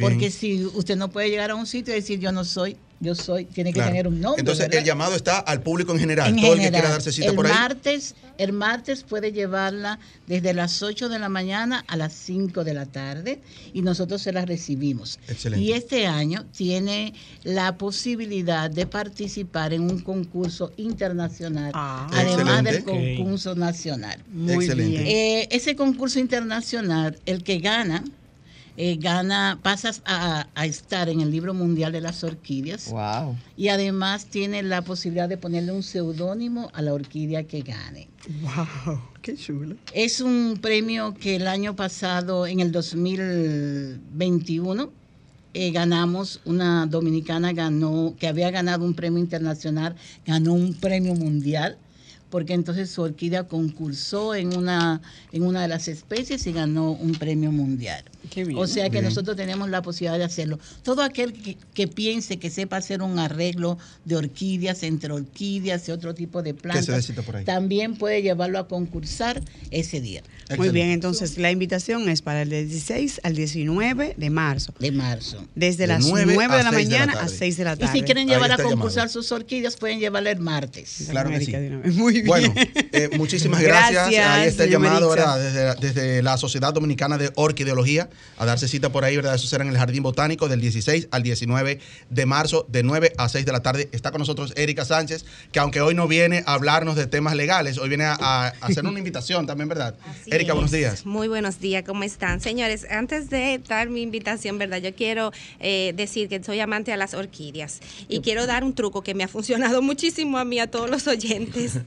Porque 0.00 0.30
si 0.30 0.64
usted 0.64 0.96
no 0.96 1.10
puede 1.10 1.30
llegar 1.30 1.50
a 1.50 1.54
un 1.54 1.66
sitio 1.66 1.92
y 1.94 1.96
decir 1.96 2.18
yo 2.18 2.32
no 2.32 2.44
soy, 2.44 2.76
yo 2.98 3.14
soy, 3.14 3.44
tiene 3.44 3.70
que 3.70 3.74
Claro. 3.74 3.90
tener 3.90 4.08
un 4.08 4.20
nombre. 4.22 4.40
Entonces, 4.40 4.64
¿verdad? 4.66 4.78
el 4.80 4.84
llamado 4.86 5.14
está 5.16 5.38
al 5.38 5.60
público 5.60 5.92
en 5.92 5.98
general. 5.98 6.30
En 6.30 6.40
Todo 6.40 6.54
el 6.54 6.60
que 6.60 6.70
quiera 6.70 6.88
darse 6.88 7.12
cita 7.12 7.28
el 7.28 7.34
por 7.36 7.46
ahí. 7.46 7.52
martes, 7.52 8.14
el 8.38 8.54
martes 8.54 9.02
puede 9.02 9.32
llevarla 9.32 9.98
desde 10.26 10.54
las 10.54 10.82
8 10.82 11.10
de 11.10 11.18
la 11.18 11.28
mañana 11.28 11.84
a 11.88 11.96
las 11.98 12.14
5 12.14 12.64
de 12.64 12.72
la 12.72 12.86
tarde 12.86 13.40
y 13.74 13.82
nosotros 13.82 14.22
se 14.22 14.32
la 14.32 14.46
recibimos. 14.46 15.18
Excelente. 15.28 15.62
Y 15.62 15.72
este 15.72 16.06
año 16.06 16.46
tiene 16.56 17.12
la 17.44 17.76
posibilidad 17.76 18.70
de 18.70 18.86
participar 18.86 19.74
en 19.74 19.82
un 19.82 19.98
concurso 20.00 20.72
internacional, 20.78 21.72
Ah. 21.74 22.08
además 22.14 22.64
del 22.64 22.82
concurso 22.82 23.54
nacional. 23.54 24.22
Muy 24.32 24.64
Excelente. 24.64 24.90
bien. 25.02 25.06
Eh, 25.06 25.48
ese 25.50 25.76
concurso 25.76 26.18
internacional, 26.18 27.18
el 27.26 27.42
que 27.42 27.58
gana, 27.58 28.02
eh, 28.76 28.96
gana, 29.00 29.58
pasas 29.62 30.02
a, 30.04 30.48
a 30.54 30.66
estar 30.66 31.08
en 31.08 31.20
el 31.20 31.30
libro 31.30 31.54
mundial 31.54 31.92
de 31.92 32.00
las 32.00 32.22
orquídeas 32.24 32.90
Wow. 32.90 33.36
y 33.56 33.68
además 33.68 34.26
tiene 34.26 34.62
la 34.62 34.82
posibilidad 34.82 35.28
de 35.28 35.36
ponerle 35.38 35.72
un 35.72 35.82
seudónimo 35.82 36.70
a 36.74 36.82
la 36.82 36.92
orquídea 36.94 37.44
que 37.44 37.62
gane. 37.62 38.08
Wow, 38.42 39.00
qué 39.22 39.36
chulo. 39.36 39.76
Es 39.92 40.20
un 40.20 40.58
premio 40.60 41.14
que 41.14 41.36
el 41.36 41.46
año 41.46 41.76
pasado, 41.76 42.46
en 42.46 42.60
el 42.60 42.72
2021, 42.72 44.90
eh, 45.54 45.70
ganamos, 45.70 46.40
una 46.44 46.86
dominicana 46.86 47.52
ganó, 47.52 48.14
que 48.18 48.26
había 48.28 48.50
ganado 48.50 48.84
un 48.84 48.94
premio 48.94 49.18
internacional, 49.20 49.94
ganó 50.26 50.52
un 50.52 50.74
premio 50.74 51.14
mundial, 51.14 51.78
porque 52.30 52.52
entonces 52.52 52.90
su 52.90 53.02
orquídea 53.02 53.44
concursó 53.44 54.34
en 54.34 54.56
una, 54.56 55.00
en 55.32 55.44
una 55.44 55.62
de 55.62 55.68
las 55.68 55.88
especies 55.88 56.46
y 56.46 56.52
ganó 56.52 56.90
un 56.92 57.12
premio 57.12 57.52
mundial. 57.52 58.04
Qué 58.30 58.44
bien. 58.44 58.58
O 58.58 58.66
sea 58.66 58.84
que 58.84 58.90
Bien. 59.00 59.04
nosotros 59.04 59.36
tenemos 59.36 59.68
la 59.70 59.82
posibilidad 59.82 60.18
de 60.18 60.24
hacerlo. 60.24 60.58
Todo 60.82 61.02
aquel 61.02 61.32
que, 61.32 61.56
que 61.74 61.88
piense 61.88 62.38
que 62.38 62.50
sepa 62.50 62.76
hacer 62.76 63.02
un 63.02 63.18
arreglo 63.18 63.78
de 64.04 64.16
orquídeas, 64.16 64.82
entre 64.82 65.12
orquídeas 65.12 65.88
y 65.88 65.92
otro 65.92 66.14
tipo 66.14 66.42
de 66.42 66.54
plantas, 66.54 67.10
también 67.44 67.96
puede 67.96 68.22
llevarlo 68.22 68.58
a 68.58 68.68
concursar 68.68 69.42
ese 69.70 70.00
día 70.00 70.22
Muy 70.56 70.68
bien, 70.70 70.90
entonces 70.90 71.38
la 71.38 71.50
invitación 71.50 72.08
es 72.08 72.22
para 72.22 72.42
el 72.42 72.50
16 72.50 73.20
al 73.24 73.34
19 73.34 74.14
de 74.16 74.30
marzo. 74.30 74.72
de 74.78 74.92
marzo. 74.92 75.44
Desde 75.54 75.84
De 75.84 75.86
las 75.88 76.06
9 76.06 76.32
9 76.34 76.56
de 76.56 76.62
la 76.64 76.70
6 76.70 76.88
de 76.88 76.92
la 76.94 76.98
mañana 76.98 77.12
a 77.12 77.16
tarde. 77.26 77.36
6 77.36 77.56
de 77.56 77.64
la 77.64 77.72
Y 77.74 77.76
tarde. 77.78 77.92
si 77.92 78.02
quieren 78.02 78.28
llevar 78.28 78.52
a 78.52 78.56
concursar 78.56 79.04
llamado. 79.08 79.22
sus 79.22 79.32
orquídeas, 79.32 79.76
pueden 79.76 79.98
llevarla 80.00 80.30
el 80.30 80.40
martes. 80.40 81.06
Claro 81.10 81.30
que 81.30 81.40
sí. 81.44 81.52
Muy 81.92 82.14
bien. 82.14 82.26
Bueno, 82.26 82.54
eh, 82.56 83.10
muchísimas 83.16 83.60
gracias. 83.62 83.92
Gracias, 84.10 84.26
Ahí 84.28 84.48
está 84.48 84.64
el 84.64 84.70
llamado. 84.70 85.14
Desde, 85.14 85.74
desde 85.80 86.22
la 86.22 86.36
Sociedad 86.36 86.72
Dominicana 86.72 87.18
de 87.18 87.30
Orquideología 87.34 88.08
a 88.38 88.44
darse 88.44 88.68
cita 88.68 88.90
por 88.90 89.04
ahí, 89.04 89.16
¿verdad? 89.16 89.34
Eso 89.34 89.46
será 89.46 89.64
en 89.64 89.70
el 89.70 89.78
Jardín 89.78 90.02
Botánico 90.02 90.48
del 90.48 90.60
16 90.60 91.08
al 91.10 91.22
19 91.22 91.80
de 92.10 92.26
marzo, 92.26 92.66
de 92.68 92.82
9 92.82 93.12
a 93.16 93.28
6 93.28 93.46
de 93.46 93.52
la 93.52 93.60
tarde. 93.60 93.88
Está 93.92 94.10
con 94.10 94.18
nosotros 94.18 94.52
Erika 94.56 94.84
Sánchez, 94.84 95.24
que 95.52 95.58
aunque 95.58 95.80
hoy 95.80 95.94
no 95.94 96.06
viene 96.08 96.42
a 96.46 96.54
hablarnos 96.54 96.96
de 96.96 97.06
temas 97.06 97.34
legales, 97.34 97.78
hoy 97.78 97.88
viene 97.88 98.04
a, 98.04 98.14
a 98.14 98.48
hacer 98.60 98.84
una 98.84 98.98
invitación 99.06 99.46
también, 99.46 99.68
¿verdad? 99.68 99.94
Así 100.04 100.30
Erika, 100.30 100.52
es. 100.52 100.54
buenos 100.54 100.70
días. 100.70 101.06
Muy 101.06 101.28
buenos 101.28 101.58
días, 101.60 101.84
¿cómo 101.86 102.02
están? 102.04 102.40
Señores, 102.40 102.86
antes 102.90 103.30
de 103.30 103.60
dar 103.66 103.88
mi 103.88 104.02
invitación, 104.02 104.58
¿verdad? 104.58 104.78
Yo 104.78 104.94
quiero 104.94 105.32
eh, 105.60 105.92
decir 105.96 106.28
que 106.28 106.42
soy 106.42 106.60
amante 106.60 106.92
a 106.92 106.96
las 106.96 107.14
orquídeas 107.14 107.80
y 108.08 108.20
quiero 108.20 108.46
dar 108.46 108.64
un 108.64 108.74
truco 108.74 109.02
que 109.02 109.14
me 109.14 109.24
ha 109.24 109.28
funcionado 109.28 109.82
muchísimo 109.90 110.38
a 110.38 110.44
mí, 110.44 110.58
a 110.58 110.70
todos 110.70 110.90
los 110.90 111.06
oyentes. 111.06 111.78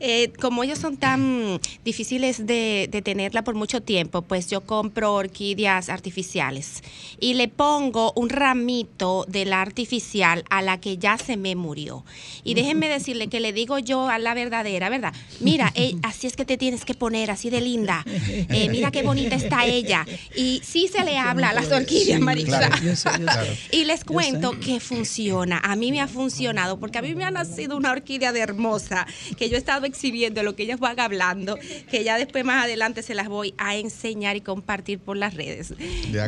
Eh, 0.00 0.32
como 0.40 0.62
ellos 0.62 0.78
son 0.78 0.96
tan 0.96 1.60
difíciles 1.84 2.46
de, 2.46 2.88
de 2.90 3.02
tenerla 3.02 3.42
por 3.42 3.54
mucho 3.54 3.82
tiempo, 3.82 4.22
pues 4.22 4.48
yo 4.48 4.60
compro 4.60 5.14
orquídeas 5.14 5.67
artificiales 5.68 6.82
y 7.20 7.34
le 7.34 7.48
pongo 7.48 8.12
un 8.16 8.30
ramito 8.30 9.24
de 9.28 9.44
la 9.44 9.60
artificial 9.60 10.44
a 10.50 10.62
la 10.62 10.80
que 10.80 10.98
ya 10.98 11.18
se 11.18 11.36
me 11.36 11.54
murió. 11.56 12.04
Y 12.44 12.54
déjenme 12.54 12.88
decirle 12.88 13.28
que 13.28 13.40
le 13.40 13.52
digo 13.52 13.78
yo 13.78 14.08
a 14.08 14.18
la 14.18 14.34
verdadera, 14.34 14.88
¿verdad? 14.88 15.12
Mira, 15.40 15.72
eh, 15.74 15.94
así 16.02 16.26
es 16.26 16.36
que 16.36 16.44
te 16.44 16.56
tienes 16.56 16.84
que 16.84 16.94
poner, 16.94 17.30
así 17.30 17.50
de 17.50 17.60
linda. 17.60 18.04
Eh, 18.06 18.68
mira 18.70 18.90
qué 18.90 19.02
bonita 19.02 19.36
está 19.36 19.66
ella. 19.66 20.06
Y 20.34 20.60
sí 20.64 20.88
se 20.88 21.04
le 21.04 21.18
habla 21.18 21.50
a 21.50 21.52
las 21.52 21.70
orquídeas, 21.70 22.20
Marisa. 22.20 22.58
Claro, 22.58 22.76
Yo 22.82 22.96
sé, 22.96 23.10
yo 23.10 23.16
sé. 23.16 23.18
claro. 23.18 23.52
Y 23.70 23.84
les 23.84 24.04
cuento 24.04 24.58
que 24.58 24.80
funciona. 24.80 25.60
A 25.62 25.76
mí 25.76 25.92
me 25.92 26.00
ha 26.00 26.08
funcionado 26.08 26.78
porque 26.80 26.98
a 26.98 27.02
mí 27.02 27.14
me 27.14 27.24
ha 27.24 27.30
nacido 27.30 27.76
una 27.76 27.92
orquídea 27.92 28.32
de 28.32 28.40
hermosa 28.40 29.06
que 29.36 29.48
yo 29.48 29.56
he 29.56 29.58
estado 29.58 29.84
exhibiendo 29.84 30.42
lo 30.42 30.56
que 30.56 30.62
ellas 30.62 30.80
van 30.80 30.98
hablando, 30.98 31.58
que 31.90 32.04
ya 32.04 32.16
después 32.16 32.44
más 32.44 32.64
adelante 32.64 33.02
se 33.02 33.14
las 33.14 33.28
voy 33.28 33.54
a 33.58 33.76
enseñar 33.76 34.36
y 34.36 34.40
compartir 34.40 34.98
por 34.98 35.16
las 35.16 35.34
redes. 35.34 35.57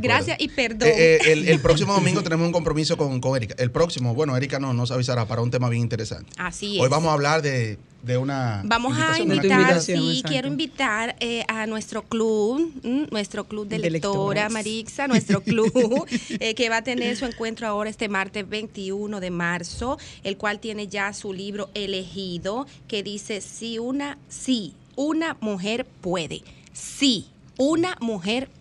Gracias 0.03 0.37
y 0.41 0.49
perdón. 0.49 0.89
Eh, 0.89 0.95
eh, 0.97 1.19
el, 1.33 1.49
el 1.49 1.61
próximo 1.61 1.93
domingo 2.01 2.23
tenemos 2.23 2.47
un 2.47 2.53
compromiso 2.53 2.97
con, 2.97 3.21
con 3.21 3.37
Erika. 3.37 3.55
El 3.59 3.71
próximo, 3.71 4.15
bueno, 4.15 4.37
Erika 4.37 4.59
no, 4.59 4.73
nos 4.73 4.91
avisará 4.91 5.27
para 5.27 5.43
un 5.43 5.51
tema 5.51 5.69
bien 5.69 5.83
interesante. 5.83 6.33
Así 6.37 6.79
Hoy 6.79 6.85
es. 6.85 6.91
vamos 6.91 7.11
a 7.11 7.15
hablar 7.15 7.43
de, 7.43 7.79
de 8.03 8.17
una. 8.17 8.63
Vamos 8.65 8.97
a 8.99 9.19
invitar, 9.19 9.81
sí, 9.81 9.93
exacto. 9.93 10.29
quiero 10.29 10.49
invitar 10.49 11.17
eh, 11.21 11.45
a 11.49 11.67
nuestro 11.67 12.03
club, 12.03 12.73
mm, 12.83 13.05
nuestro 13.11 13.45
club 13.45 13.69
de, 13.69 13.79
De 13.79 13.91
lectora. 13.91 14.49
Marixa, 14.49 15.07
nuestro 15.09 15.41
club, 15.43 16.07
eh, 16.41 16.55
que 16.55 16.69
va 16.69 16.79
a 16.79 16.83
tener 16.83 17.17
su 17.17 17.27
encuentro 17.27 17.67
ahora 17.67 17.91
este 17.91 18.09
martes 18.09 18.49
21 18.49 19.21
de 19.21 19.31
marzo, 19.31 19.99
el 20.25 20.37
cual 20.37 20.61
tiene 20.61 20.89
ya 20.89 21.13
su 21.13 21.33
libro 21.33 21.71
elegido, 21.75 22.67
que 22.89 23.03
dice, 23.03 23.41
sí, 23.41 23.79
una, 23.79 24.19
sí, 24.29 24.75
una 24.97 25.37
mujer 25.41 25.87
puede, 26.01 26.43
sí. 26.73 27.27
Una 27.63 27.95
mujer 28.01 28.49
puede. 28.49 28.60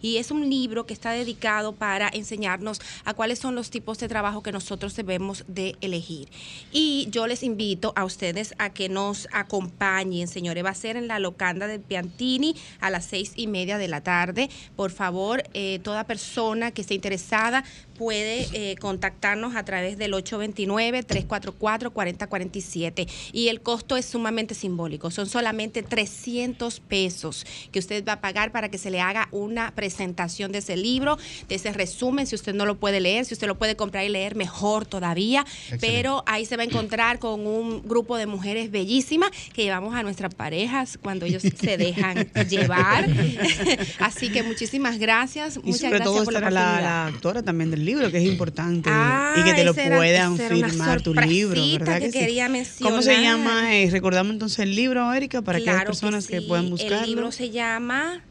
Y 0.00 0.16
es 0.16 0.30
un 0.30 0.48
libro 0.48 0.86
que 0.86 0.94
está 0.94 1.12
dedicado 1.12 1.74
para 1.74 2.08
enseñarnos 2.08 2.80
a 3.04 3.12
cuáles 3.12 3.38
son 3.38 3.54
los 3.54 3.68
tipos 3.68 3.98
de 3.98 4.08
trabajo 4.08 4.42
que 4.42 4.52
nosotros 4.52 4.96
debemos 4.96 5.44
de 5.48 5.76
elegir. 5.82 6.28
Y 6.72 7.08
yo 7.10 7.26
les 7.26 7.42
invito 7.42 7.92
a 7.94 8.04
ustedes 8.04 8.54
a 8.58 8.70
que 8.70 8.88
nos 8.88 9.28
acompañen, 9.32 10.28
señores. 10.28 10.64
Va 10.64 10.70
a 10.70 10.74
ser 10.74 10.96
en 10.96 11.08
la 11.08 11.18
locanda 11.18 11.66
de 11.66 11.78
Piantini 11.78 12.56
a 12.80 12.88
las 12.88 13.04
seis 13.04 13.32
y 13.36 13.48
media 13.48 13.76
de 13.76 13.88
la 13.88 14.02
tarde. 14.02 14.48
Por 14.76 14.90
favor, 14.90 15.42
eh, 15.52 15.78
toda 15.82 16.04
persona 16.04 16.70
que 16.70 16.80
esté 16.80 16.94
interesada 16.94 17.64
puede 17.98 18.46
eh, 18.52 18.76
contactarnos 18.76 19.56
a 19.56 19.64
través 19.64 19.98
del 19.98 20.14
829-344-4047. 20.14 23.08
Y 23.32 23.48
el 23.48 23.60
costo 23.60 23.96
es 23.96 24.06
sumamente 24.06 24.54
simbólico. 24.54 25.10
Son 25.10 25.28
solamente 25.28 25.82
300 25.82 26.78
pesos 26.80 27.44
que 27.72 27.80
usted 27.80 28.06
va 28.06 28.12
a 28.14 28.20
pagar 28.20 28.52
para 28.52 28.70
que 28.70 28.78
se 28.78 28.90
le 28.90 29.00
haga 29.00 29.17
una 29.32 29.72
presentación 29.72 30.52
de 30.52 30.58
ese 30.58 30.76
libro, 30.76 31.18
de 31.48 31.56
ese 31.56 31.72
resumen. 31.72 32.26
Si 32.26 32.36
usted 32.36 32.54
no 32.54 32.66
lo 32.66 32.76
puede 32.76 33.00
leer, 33.00 33.24
si 33.24 33.34
usted 33.34 33.48
lo 33.48 33.58
puede 33.58 33.74
comprar 33.74 34.04
y 34.04 34.08
leer, 34.08 34.36
mejor 34.36 34.86
todavía. 34.86 35.40
Excelente. 35.40 35.78
Pero 35.80 36.22
ahí 36.26 36.46
se 36.46 36.56
va 36.56 36.62
a 36.62 36.66
encontrar 36.66 37.18
con 37.18 37.46
un 37.46 37.82
grupo 37.86 38.16
de 38.16 38.26
mujeres 38.26 38.70
bellísimas 38.70 39.30
que 39.52 39.64
llevamos 39.64 39.94
a 39.94 40.02
nuestras 40.02 40.34
parejas 40.34 40.98
cuando 41.02 41.26
ellos 41.26 41.42
se 41.42 41.76
dejan 41.76 42.28
llevar. 42.48 43.08
Así 43.98 44.30
que 44.30 44.42
muchísimas 44.42 44.98
gracias. 44.98 45.56
Y 45.56 45.60
Muchas 45.60 45.80
sobre 45.80 45.90
gracias 45.90 46.14
todo 46.14 46.24
por 46.24 46.34
estará 46.34 46.50
la, 46.50 46.80
la 46.80 47.06
autora 47.06 47.42
también 47.42 47.70
del 47.70 47.84
libro, 47.84 48.10
que 48.10 48.18
es 48.18 48.24
importante. 48.24 48.90
Ah, 48.92 49.34
y 49.36 49.42
que 49.42 49.54
te 49.54 49.64
lo 49.64 49.74
puedan 49.74 50.36
firmar 50.36 51.00
tu 51.02 51.14
libro, 51.14 51.60
que 51.98 52.10
que 52.10 52.64
sí? 52.64 52.82
¿Cómo 52.82 53.02
se 53.02 53.20
llama? 53.20 53.74
Eh, 53.74 53.88
recordamos 53.90 54.32
entonces 54.32 54.60
el 54.60 54.74
libro, 54.74 55.12
Erika, 55.12 55.42
para 55.42 55.58
aquellas 55.58 55.76
Claro 55.76 55.90
personas 55.90 56.26
que, 56.26 56.40
sí. 56.40 56.46
puedan 56.46 56.70
buscarlo. 56.70 57.04
El 57.04 57.10
libro 57.10 57.32
se 57.32 57.50
llama, 57.50 58.22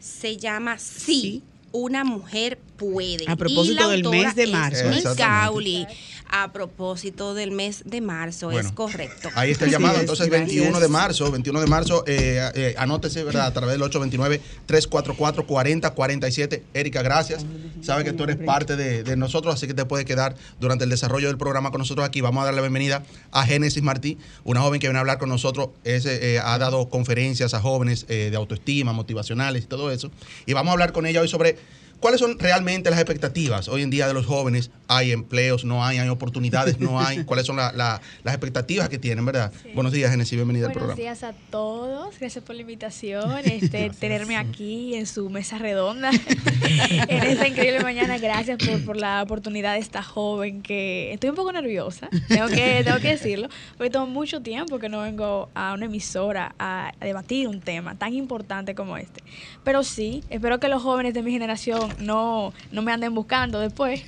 se 0.00 0.36
llama 0.36 0.78
Sí. 0.78 1.42
una 1.72 2.02
mujer 2.04 2.58
puede. 2.76 3.24
A 3.28 3.36
propósito 3.36 3.72
Y 3.72 3.74
la 3.76 3.88
del 3.88 4.04
mes 4.08 4.34
de 4.34 4.44
es 4.44 4.50
marzo. 4.50 4.84
Miss 4.88 4.98
Exactamente. 4.98 5.94
A 6.32 6.52
propósito 6.52 7.34
del 7.34 7.50
mes 7.50 7.82
de 7.84 8.00
marzo, 8.00 8.52
es 8.52 8.70
correcto. 8.72 9.28
Ahí 9.34 9.50
está 9.50 9.64
el 9.64 9.72
llamado. 9.72 9.96
es, 9.96 10.02
Entonces, 10.02 10.28
gracias. 10.28 10.48
21 10.48 10.78
de 10.78 10.88
marzo, 10.88 11.30
21 11.30 11.60
de 11.60 11.66
marzo, 11.66 12.04
eh, 12.06 12.50
eh, 12.54 12.74
anótese, 12.78 13.24
¿verdad? 13.24 13.46
A 13.46 13.52
través 13.52 13.78
del 13.78 13.90
829-344-4047. 13.90 16.62
Erika, 16.72 17.02
gracias. 17.02 17.44
Sabe 17.82 18.04
que 18.04 18.12
tú 18.12 18.24
eres 18.24 18.36
parte 18.36 18.76
de, 18.76 19.02
de 19.02 19.16
nosotros, 19.16 19.54
así 19.54 19.66
que 19.66 19.74
te 19.74 19.84
puedes 19.84 20.06
quedar 20.06 20.36
durante 20.60 20.84
el 20.84 20.90
desarrollo 20.90 21.28
del 21.28 21.38
programa 21.38 21.70
con 21.70 21.80
nosotros 21.80 22.06
aquí. 22.06 22.20
Vamos 22.20 22.42
a 22.42 22.46
darle 22.46 22.58
la 22.58 22.62
bienvenida 22.62 23.02
a 23.32 23.44
Génesis 23.44 23.82
Martí, 23.82 24.18
una 24.44 24.60
joven 24.60 24.80
que 24.80 24.86
viene 24.86 24.98
a 24.98 25.00
hablar 25.00 25.18
con 25.18 25.28
nosotros. 25.28 25.70
Es, 25.84 26.06
eh, 26.06 26.40
ha 26.42 26.58
dado 26.58 26.88
conferencias 26.88 27.54
a 27.54 27.60
jóvenes 27.60 28.06
eh, 28.08 28.28
de 28.30 28.36
autoestima, 28.36 28.92
motivacionales 28.92 29.64
y 29.64 29.66
todo 29.66 29.90
eso. 29.90 30.10
Y 30.46 30.52
vamos 30.52 30.70
a 30.70 30.72
hablar 30.72 30.92
con 30.92 31.06
ella 31.06 31.20
hoy 31.20 31.28
sobre 31.28 31.56
¿Cuáles 32.00 32.18
son 32.20 32.38
realmente 32.38 32.88
las 32.90 32.98
expectativas 32.98 33.68
hoy 33.68 33.82
en 33.82 33.90
día 33.90 34.08
de 34.08 34.14
los 34.14 34.24
jóvenes? 34.24 34.70
¿Hay 34.88 35.12
empleos? 35.12 35.66
¿No 35.66 35.84
hay? 35.84 35.98
¿Hay 35.98 36.08
oportunidades? 36.08 36.80
¿No 36.80 36.98
hay? 36.98 37.24
¿Cuáles 37.26 37.44
son 37.46 37.56
la- 37.56 37.72
la- 37.72 38.00
las 38.24 38.34
expectatives 38.34 38.88
que 38.88 38.98
tienen, 38.98 39.24
verdad? 39.26 39.52
Buenos 39.74 39.92
días, 39.92 40.10
Genesis. 40.10 40.32
Bienvenida 40.34 40.66
al 40.66 40.72
Buenos 40.72 40.94
programa. 40.94 41.00
días 41.00 41.22
a 41.22 41.34
todos, 41.50 42.18
gracias 42.18 42.42
por 42.42 42.54
la 42.56 42.62
invitación, 42.62 43.38
este, 43.44 43.90
tenerme 43.90 44.36
aquí 44.38 44.94
en 44.94 45.06
su 45.06 45.28
mesa 45.28 45.58
redonda 45.58 46.10
en 46.62 47.22
esta 47.22 47.46
increíble 47.46 47.80
mañana. 47.80 48.16
Gracias 48.18 48.56
por, 48.66 48.82
por 48.84 48.96
la 48.96 49.22
oportunidad 49.22 49.74
de 49.74 49.80
esta 49.80 50.02
joven 50.02 50.62
que 50.62 51.12
estoy 51.12 51.30
un 51.30 51.36
poco 51.36 51.52
nerviosa, 51.52 52.08
tengo 52.28 52.48
que, 52.48 52.82
tengo 52.82 52.98
que 52.98 53.08
decirlo, 53.08 53.48
porque 53.76 53.90
tengo 53.90 54.06
mucho 54.06 54.40
tiempo 54.40 54.78
que 54.78 54.88
no 54.88 55.02
vengo 55.02 55.50
a 55.54 55.74
una 55.74 55.84
emisora 55.84 56.54
a, 56.58 56.92
a 56.98 57.04
debatir 57.04 57.46
un 57.46 57.60
tema 57.60 57.94
tan 57.96 58.14
importante 58.14 58.74
como 58.74 58.96
este. 58.96 59.22
Pero 59.64 59.82
sí, 59.84 60.24
espero 60.30 60.58
que 60.60 60.68
los 60.68 60.82
jóvenes 60.82 61.12
de 61.12 61.22
mi 61.22 61.30
generación 61.30 61.89
no, 61.98 62.52
no 62.72 62.82
me 62.82 62.92
anden 62.92 63.14
buscando 63.14 63.58
después, 63.60 64.02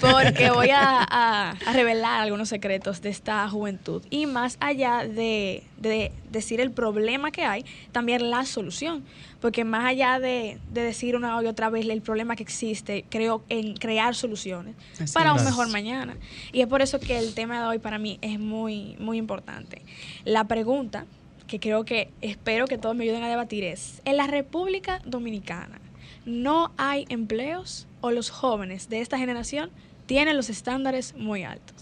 porque 0.00 0.50
voy 0.50 0.70
a, 0.70 1.00
a- 1.02 1.50
a 1.50 1.72
revelar 1.72 2.20
algunos 2.22 2.48
secretos 2.48 3.02
de 3.02 3.10
esta 3.10 3.48
juventud. 3.48 4.02
Y 4.10 4.26
más 4.26 4.56
allá 4.60 5.06
de, 5.06 5.62
de 5.78 6.12
decir 6.30 6.60
el 6.60 6.70
problema 6.70 7.30
que 7.30 7.44
hay, 7.44 7.64
también 7.92 8.30
la 8.30 8.44
solución. 8.44 9.04
Porque 9.40 9.64
más 9.64 9.84
allá 9.84 10.18
de, 10.18 10.58
de 10.72 10.82
decir 10.82 11.14
una 11.14 11.40
y 11.42 11.46
otra 11.46 11.68
vez 11.70 11.86
el 11.88 12.00
problema 12.02 12.34
que 12.36 12.42
existe, 12.42 13.04
creo 13.08 13.44
en 13.48 13.74
crear 13.74 14.14
soluciones 14.14 14.74
Así 14.98 15.12
para 15.12 15.32
un 15.34 15.44
mejor 15.44 15.68
mañana. 15.68 16.16
Y 16.52 16.62
es 16.62 16.66
por 16.66 16.80
eso 16.82 16.98
que 16.98 17.18
el 17.18 17.34
tema 17.34 17.60
de 17.60 17.66
hoy 17.66 17.78
para 17.78 17.98
mí 17.98 18.18
es 18.22 18.40
muy, 18.40 18.96
muy 18.98 19.18
importante. 19.18 19.82
La 20.24 20.44
pregunta 20.44 21.04
que 21.46 21.60
creo 21.60 21.84
que 21.84 22.10
espero 22.22 22.66
que 22.66 22.76
todos 22.78 22.96
me 22.96 23.04
ayuden 23.04 23.22
a 23.22 23.28
debatir 23.28 23.62
es, 23.62 24.00
en 24.04 24.16
la 24.16 24.26
República 24.26 25.00
Dominicana, 25.04 25.78
¿no 26.26 26.72
hay 26.76 27.06
empleos 27.08 27.86
o 28.02 28.10
los 28.10 28.30
jóvenes 28.30 28.90
de 28.90 29.00
esta 29.00 29.16
generación 29.16 29.70
tienen 30.04 30.36
los 30.36 30.50
estándares 30.50 31.14
muy 31.16 31.44
altos? 31.44 31.74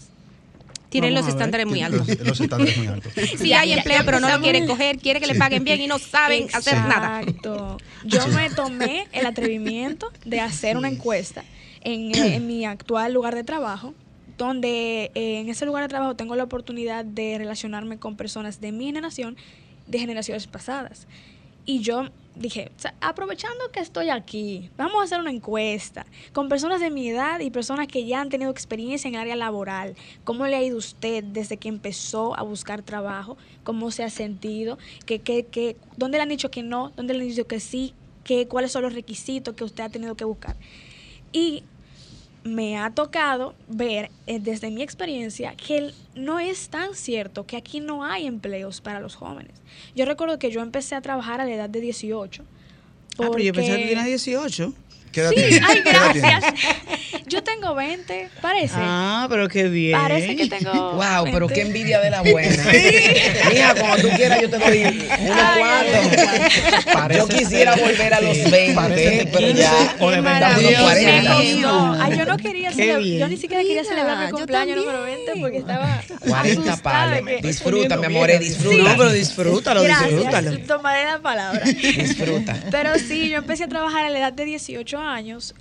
Tienen 0.89 1.13
los 1.13 1.25
ver. 1.25 1.33
estándares 1.33 1.65
muy 1.65 1.81
Los, 1.81 2.07
altos. 2.07 2.25
los 2.25 2.39
estándares 2.39 2.77
muy 2.77 2.87
altos. 2.87 3.11
Sí, 3.37 3.51
hay 3.51 3.73
empleo, 3.73 4.01
pero 4.05 4.21
no 4.21 4.29
lo 4.29 4.39
quieren 4.39 4.65
coger, 4.65 4.97
quiere 4.97 5.19
que 5.19 5.27
le 5.27 5.35
paguen 5.35 5.65
bien 5.65 5.81
y 5.81 5.87
no 5.87 5.99
saben 5.99 6.47
hacer 6.53 6.75
nada. 6.75 7.21
Exacto. 7.21 7.77
Yo 8.05 8.25
me 8.29 8.49
tomé 8.51 9.07
el 9.11 9.25
atrevimiento 9.25 10.11
de 10.23 10.39
hacer 10.39 10.77
una 10.77 10.87
encuesta 10.87 11.43
en, 11.81 12.15
eh, 12.15 12.35
en 12.35 12.47
mi 12.47 12.65
actual 12.65 13.13
lugar 13.13 13.35
de 13.35 13.43
trabajo, 13.43 13.93
donde 14.37 15.11
eh, 15.15 15.39
en 15.39 15.49
ese 15.49 15.65
lugar 15.65 15.83
de 15.83 15.89
trabajo 15.89 16.15
tengo 16.15 16.35
la 16.35 16.43
oportunidad 16.43 17.03
de 17.03 17.37
relacionarme 17.37 17.97
con 17.97 18.15
personas 18.15 18.61
de 18.61 18.71
mi 18.71 18.85
generación, 18.85 19.35
de 19.87 19.99
generaciones 19.99 20.47
pasadas. 20.47 21.07
Y 21.65 21.79
yo 21.79 22.09
dije, 22.35 22.71
aprovechando 23.01 23.71
que 23.71 23.79
estoy 23.79 24.09
aquí, 24.09 24.69
vamos 24.77 25.01
a 25.01 25.03
hacer 25.03 25.19
una 25.19 25.31
encuesta 25.31 26.05
con 26.33 26.49
personas 26.49 26.81
de 26.81 26.89
mi 26.89 27.09
edad 27.09 27.39
y 27.39 27.49
personas 27.49 27.87
que 27.87 28.05
ya 28.05 28.21
han 28.21 28.29
tenido 28.29 28.51
experiencia 28.51 29.07
en 29.07 29.15
el 29.15 29.21
área 29.21 29.35
laboral. 29.35 29.95
¿Cómo 30.23 30.45
le 30.45 30.55
ha 30.55 30.63
ido 30.63 30.77
usted 30.77 31.23
desde 31.23 31.57
que 31.57 31.69
empezó 31.69 32.37
a 32.37 32.43
buscar 32.43 32.81
trabajo? 32.81 33.37
¿Cómo 33.63 33.91
se 33.91 34.03
ha 34.03 34.09
sentido? 34.09 34.77
¿Qué, 35.05 35.19
qué, 35.19 35.45
qué, 35.45 35.77
¿Dónde 35.97 36.17
le 36.17 36.23
han 36.23 36.29
dicho 36.29 36.51
que 36.51 36.63
no? 36.63 36.91
¿Dónde 36.95 37.13
le 37.13 37.21
han 37.21 37.29
dicho 37.29 37.47
que 37.47 37.59
sí? 37.59 37.93
¿Qué, 38.23 38.47
¿Cuáles 38.47 38.71
son 38.71 38.83
los 38.83 38.93
requisitos 38.93 39.55
que 39.55 39.63
usted 39.63 39.83
ha 39.83 39.89
tenido 39.89 40.15
que 40.15 40.25
buscar? 40.25 40.57
Y 41.31 41.63
me 42.45 42.77
ha 42.77 42.91
tocado 42.91 43.55
ver 43.67 44.11
eh, 44.27 44.39
desde 44.39 44.69
mi 44.69 44.83
experiencia 44.83 45.55
que 45.55 45.91
no 46.13 46.39
es 46.39 46.69
tan 46.69 46.93
cierto 46.93 47.45
que 47.47 47.57
aquí 47.57 47.79
no 47.79 48.05
hay 48.05 48.27
empleos 48.27 48.81
para 48.81 48.99
los 48.99 49.15
jóvenes. 49.15 49.51
Yo 49.95 50.05
recuerdo 50.05 50.37
que 50.37 50.51
yo 50.51 50.61
empecé 50.61 50.93
a 50.93 51.01
trabajar 51.01 51.41
a 51.41 51.45
la 51.45 51.53
edad 51.53 51.69
de 51.69 51.81
18. 51.81 52.43
Ah, 52.43 53.29
pero 53.31 53.39
yo 53.39 53.51
pensaba 53.51 53.79
que 53.79 53.87
tenía 53.87 54.03
18. 54.03 54.73
¿Qué 55.15 55.21
edad 55.21 55.29
Sí, 55.29 55.35
tienes? 55.35 55.61
ay, 55.69 55.81
gracias. 55.85 56.53
Yo 57.27 57.41
tengo 57.41 57.73
20, 57.73 58.29
parece. 58.41 58.75
Ah, 58.77 59.25
pero 59.29 59.47
qué 59.47 59.63
bien. 59.69 59.99
Parece 59.99 60.35
que 60.35 60.47
tengo. 60.47 60.91
Wow, 60.93 61.23
pero 61.31 61.47
20. 61.47 61.53
qué 61.55 61.61
envidia 61.61 61.99
de 62.01 62.09
la 62.11 62.21
buena. 62.21 62.63
Mija, 63.51 63.75
cuando 63.79 63.97
tú 64.09 64.09
quieras 64.15 64.41
yo 64.41 64.49
te 64.49 64.57
doy 64.59 64.83
unos 64.83 65.57
cuantos. 65.57 67.17
Yo 67.17 67.27
quisiera 67.27 67.75
volver 67.75 68.13
a 68.13 68.21
los 68.21 68.51
20, 68.51 69.29
pero 69.31 69.49
ya 69.49 69.95
o 69.99 70.11
de 70.11 70.21
verdad 70.21 70.59
unos 70.59 70.71
maravilloso. 70.71 70.83
40. 70.83 71.37
Ay, 71.37 71.59
no. 71.61 71.93
Ay, 72.03 72.17
yo 72.17 72.25
no 72.25 72.37
quería 72.37 72.71
celebrar- 72.71 73.01
yo 73.01 73.27
ni 73.27 73.37
siquiera 73.37 73.63
quería 73.63 73.83
celebrar 73.85 74.25
mi 74.25 74.31
cumpleaños 74.31 74.77
número 74.77 75.01
20 75.03 75.31
porque 75.39 75.57
estaba 75.57 76.03
40 76.27 76.71
asustada 76.73 77.15
de 77.15 77.21
palos. 77.23 77.41
Disfruta, 77.41 77.97
mi 77.97 78.05
amor, 78.05 78.39
disfruta. 78.39 78.83
No, 78.83 78.97
pero 78.97 79.11
disfrútalo, 79.13 79.81
disfrútalo. 79.83 80.57
tomaré 80.67 81.05
la 81.05 81.19
palabra. 81.19 81.61
Disfruta. 81.65 82.55
Pero 82.69 82.91
sí, 82.99 83.29
yo 83.29 83.37
empecé 83.37 83.63
a 83.63 83.67
trabajar 83.67 84.05
a 84.05 84.09
la 84.09 84.19
edad 84.19 84.33
de 84.33 84.45
18 84.45 84.97
años. 84.99 85.04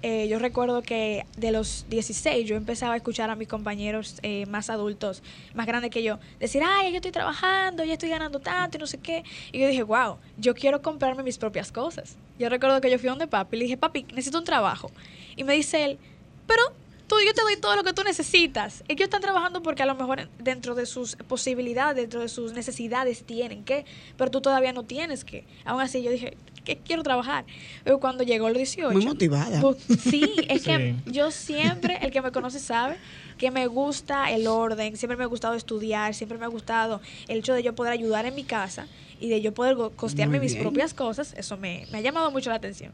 Eh, 0.01 0.27
yo 0.27 0.39
recuerdo 0.39 0.81
que 0.81 1.27
de 1.37 1.53
los 1.53 1.85
16 1.91 2.49
yo 2.49 2.57
empezaba 2.57 2.95
a 2.95 2.97
escuchar 2.97 3.29
a 3.29 3.37
mis 3.37 3.47
compañeros 3.47 4.19
eh, 4.23 4.47
más 4.47 4.71
adultos, 4.71 5.23
más 5.53 5.67
grandes 5.67 5.91
que 5.91 6.03
yo, 6.03 6.19
decir, 6.41 6.63
ay, 6.65 6.93
yo 6.93 6.97
estoy 6.97 7.13
trabajando, 7.13 7.85
ya 7.85 7.93
estoy 7.93 8.09
ganando 8.09 8.39
tanto 8.41 8.79
y 8.79 8.81
no 8.81 8.87
sé 8.87 8.99
qué. 8.99 9.23
Y 9.53 9.61
yo 9.61 9.69
dije, 9.69 9.83
wow, 9.83 10.17
yo 10.39 10.55
quiero 10.55 10.81
comprarme 10.81 11.23
mis 11.23 11.37
propias 11.37 11.71
cosas. 11.71 12.17
Yo 12.39 12.49
recuerdo 12.49 12.81
que 12.81 12.91
yo 12.91 12.99
fui 12.99 13.11
donde 13.11 13.27
papi 13.27 13.57
y 13.57 13.59
le 13.59 13.65
dije, 13.65 13.77
papi, 13.77 14.05
necesito 14.05 14.39
un 14.39 14.45
trabajo. 14.45 14.91
Y 15.37 15.45
me 15.45 15.53
dice 15.53 15.85
él, 15.85 15.99
pero 16.47 16.63
tú, 17.07 17.17
yo 17.25 17.35
te 17.35 17.43
doy 17.43 17.59
todo 17.59 17.77
lo 17.77 17.85
que 17.85 17.93
tú 17.93 18.03
necesitas. 18.03 18.83
Ellos 18.89 19.05
están 19.05 19.21
trabajando 19.21 19.63
porque 19.63 19.83
a 19.83 19.87
lo 19.87 19.95
mejor 19.95 20.27
dentro 20.39 20.75
de 20.75 20.87
sus 20.87 21.17
posibilidades, 21.17 21.97
dentro 21.97 22.21
de 22.21 22.29
sus 22.29 22.55
necesidades 22.55 23.25
tienen 23.25 23.63
que, 23.63 23.85
pero 24.17 24.31
tú 24.31 24.41
todavía 24.41 24.73
no 24.73 24.85
tienes 24.85 25.23
que. 25.23 25.45
Aún 25.67 25.83
así 25.83 26.03
yo 26.03 26.11
dije, 26.11 26.39
que 26.65 26.77
quiero 26.79 27.03
trabajar. 27.03 27.45
Pero 27.85 28.01
cuando 28.01 28.25
llegó 28.25 28.49
los 28.49 28.57
18... 28.59 28.91
Muy 28.93 29.05
motivada. 29.05 29.61
pues, 29.61 29.77
sí, 30.01 30.35
es 30.49 30.63
que 30.65 30.95
Sí. 31.05 31.13
yo 31.13 31.31
siempre, 31.31 31.99
el 32.03 32.11
que 32.11 32.23
me 32.23 32.33
conoce 32.33 32.59
sabe 32.59 32.97
que 33.39 33.51
me 33.51 33.67
gusta 33.67 34.31
el 34.31 34.47
orden, 34.47 34.97
siempre 34.97 35.17
me 35.17 35.25
ha 35.25 35.27
gustado 35.27 35.55
estudiar, 35.55 36.15
siempre 36.15 36.39
me 36.39 36.45
ha 36.45 36.49
gustado 36.49 37.01
el 37.29 37.39
hecho 37.39 37.53
de 37.53 37.63
yo 37.63 37.75
poder 37.75 37.93
ayudar 37.93 38.27
en 38.27 38.35
mi 38.35 38.45
casa 38.45 38.87
y 39.21 39.29
de 39.29 39.41
yo 39.41 39.53
poder 39.53 39.77
costearme 39.97 40.41
mis 40.41 40.55
propias 40.57 40.95
cosas, 40.95 41.35
eso 41.37 41.57
me, 41.57 41.87
me 41.93 41.99
ha 41.99 42.01
llamado 42.01 42.31
mucho 42.31 42.51
la 42.51 42.57
atención. 42.57 42.93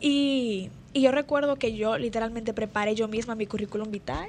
Y, 0.00 0.70
y 0.92 1.00
yo 1.02 1.12
recuerdo 1.12 1.56
que 1.56 1.74
yo 1.74 1.96
literalmente 1.98 2.52
preparé 2.52 2.94
yo 2.94 3.08
misma 3.08 3.34
mi 3.34 3.46
currículum 3.46 3.90
vitae. 3.90 4.28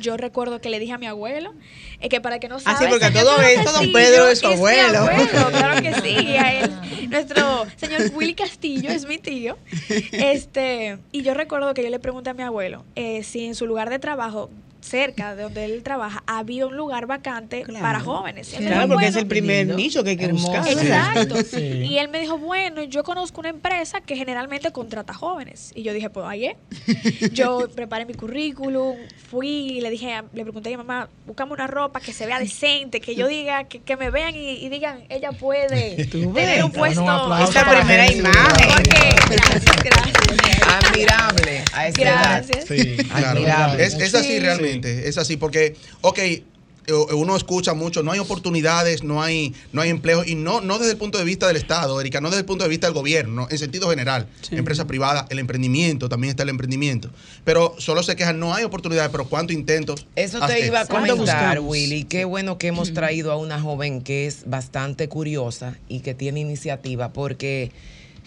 Yo 0.00 0.16
recuerdo 0.16 0.60
que 0.60 0.70
le 0.70 0.78
dije 0.78 0.92
a 0.92 0.98
mi 0.98 1.06
abuelo 1.06 1.52
eh, 2.00 2.08
que 2.08 2.20
para 2.20 2.38
que 2.38 2.48
no 2.48 2.56
Ah, 2.56 2.60
sabe, 2.60 2.88
porque 2.88 3.04
a 3.04 3.08
señor 3.08 3.24
todo 3.24 3.40
esto 3.42 3.72
don 3.72 3.92
Pedro 3.92 4.28
es 4.28 4.38
su 4.38 4.48
mi 4.48 4.54
abuelo. 4.54 4.98
abuelo, 5.00 5.50
claro 5.50 5.82
que 5.82 5.94
sí. 6.00 6.36
a 6.36 6.60
él, 6.62 6.70
nuestro 7.10 7.66
señor 7.76 8.02
Willy 8.14 8.34
Castillo 8.34 8.90
es 8.90 9.04
mi 9.06 9.18
tío. 9.18 9.58
Este, 10.12 10.98
y 11.12 11.22
yo 11.22 11.34
recuerdo 11.34 11.74
que 11.74 11.82
yo 11.82 11.90
le 11.90 11.98
pregunté 11.98 12.30
a 12.30 12.34
mi 12.34 12.42
abuelo 12.42 12.84
eh, 12.96 13.22
si 13.22 13.44
en 13.46 13.54
su 13.54 13.66
lugar 13.66 13.90
de 13.90 13.98
trabajo, 13.98 14.50
cerca 14.80 15.34
de 15.34 15.42
donde 15.44 15.64
él 15.64 15.82
trabaja, 15.82 16.22
había 16.26 16.66
un 16.66 16.76
lugar 16.76 17.06
vacante 17.06 17.62
Claro. 17.62 17.82
para 17.82 18.00
jóvenes. 18.00 18.48
Claro, 18.56 18.74
dijo, 18.74 18.88
porque 18.88 19.06
es 19.06 19.12
"Bueno, 19.14 19.18
el 19.22 19.26
primer 19.28 19.58
lindo. 19.66 19.76
nicho 19.76 20.02
que 20.04 20.10
hay 20.10 20.16
que 20.16 20.24
Hermoso. 20.24 20.46
buscar. 20.52 20.68
Exacto. 20.68 21.36
Sí. 21.50 21.58
Y 21.62 21.98
él 21.98 22.08
me 22.08 22.20
dijo, 22.20 22.38
bueno, 22.38 22.82
yo 22.84 23.02
conozco 23.02 23.40
una 23.40 23.48
empresa 23.50 24.00
que 24.00 24.16
generalmente 24.16 24.70
contrata 24.72 25.12
jóvenes. 25.14 25.72
Y 25.74 25.82
yo 25.82 25.92
dije, 25.92 26.08
pues 26.10 26.26
ahí 26.28 26.46
es. 26.46 26.56
Yo 27.32 27.68
preparé 27.74 28.04
mi 28.06 28.14
currículum, 28.14 28.96
fui 29.30 29.48
y 29.48 29.80
le 29.80 29.90
dije, 29.90 30.12
a- 30.14 30.24
le 30.32 30.42
pregunté 30.42 30.68
a 30.68 30.72
mi 30.72 30.76
mamá, 30.78 31.08
buscame 31.26 31.52
una 31.52 31.66
ropa 31.66 32.00
que 32.00 32.12
se 32.12 32.26
vea 32.26 32.38
decente, 32.38 33.00
que 33.00 33.14
yo 33.14 33.26
diga, 33.28 33.64
que, 33.64 33.80
que 33.80 33.96
me 33.96 34.10
vean 34.10 34.34
y, 34.34 34.50
y 34.64 34.68
digan, 34.68 35.04
ella 35.08 35.32
puede 35.32 36.04
tener 36.10 36.28
ves. 36.32 36.64
un 36.64 36.72
puesto. 36.72 37.02
Esa 37.02 37.64
para 37.64 37.80
primera 37.80 38.10
imagen. 38.10 38.68
Porque, 38.74 39.14
gracias, 39.28 39.82
gracias. 39.82 40.20
Admirable 40.68 41.62
a 41.72 41.86
esta 41.88 42.02
edad. 42.02 42.44
Gracias. 42.46 42.64
Sí. 42.66 42.96
Claro, 42.96 43.26
Admirable. 43.28 43.84
es, 43.84 43.94
es 43.94 44.14
así 44.14 44.28
Sí. 44.28 44.40
Es 44.74 45.18
así 45.18 45.36
porque, 45.36 45.76
ok, 46.02 46.18
eh, 46.86 46.92
uno 47.14 47.36
escucha 47.36 47.74
mucho, 47.74 48.02
no 48.02 48.10
hay 48.10 48.18
oportunidades, 48.18 49.02
no 49.04 49.22
hay, 49.22 49.54
no 49.72 49.82
hay 49.82 49.90
empleo, 49.90 50.24
y 50.24 50.34
no, 50.34 50.60
no 50.60 50.78
desde 50.78 50.92
el 50.92 50.98
punto 50.98 51.18
de 51.18 51.24
vista 51.24 51.46
del 51.46 51.56
Estado, 51.56 52.00
Erika, 52.00 52.20
no 52.20 52.28
desde 52.30 52.40
el 52.40 52.46
punto 52.46 52.64
de 52.64 52.70
vista 52.70 52.86
del 52.86 52.94
gobierno, 52.94 53.46
en 53.50 53.58
sentido 53.58 53.88
general, 53.90 54.26
Sí. 54.40 54.56
empresa 54.56 54.86
privada, 54.86 55.26
el 55.30 55.38
emprendimiento, 55.38 56.08
también 56.08 56.30
está 56.30 56.42
el 56.42 56.48
emprendimiento, 56.48 57.10
pero 57.44 57.74
solo 57.78 58.02
se 58.02 58.16
quejan, 58.16 58.40
no 58.40 58.54
hay 58.54 58.64
oportunidades, 58.64 59.10
pero 59.12 59.26
¿cuántos 59.26 59.54
intentos? 59.54 60.06
Eso 60.16 60.44
te 60.46 60.66
iba 60.66 60.80
a 60.80 60.86
comentar? 60.86 61.60
Willy. 61.60 62.04
Qué 62.04 62.24
bueno 62.24 62.58
que 62.58 62.68
hemos 62.68 62.92
traído 62.92 63.30
a 63.30 63.36
una 63.36 63.60
joven 63.60 64.00
que 64.00 64.26
es 64.26 64.44
bastante 64.46 65.08
curiosa 65.08 65.76
y 65.88 66.00
que 66.00 66.14
tiene 66.14 66.40
iniciativa, 66.40 67.12
porque 67.12 67.70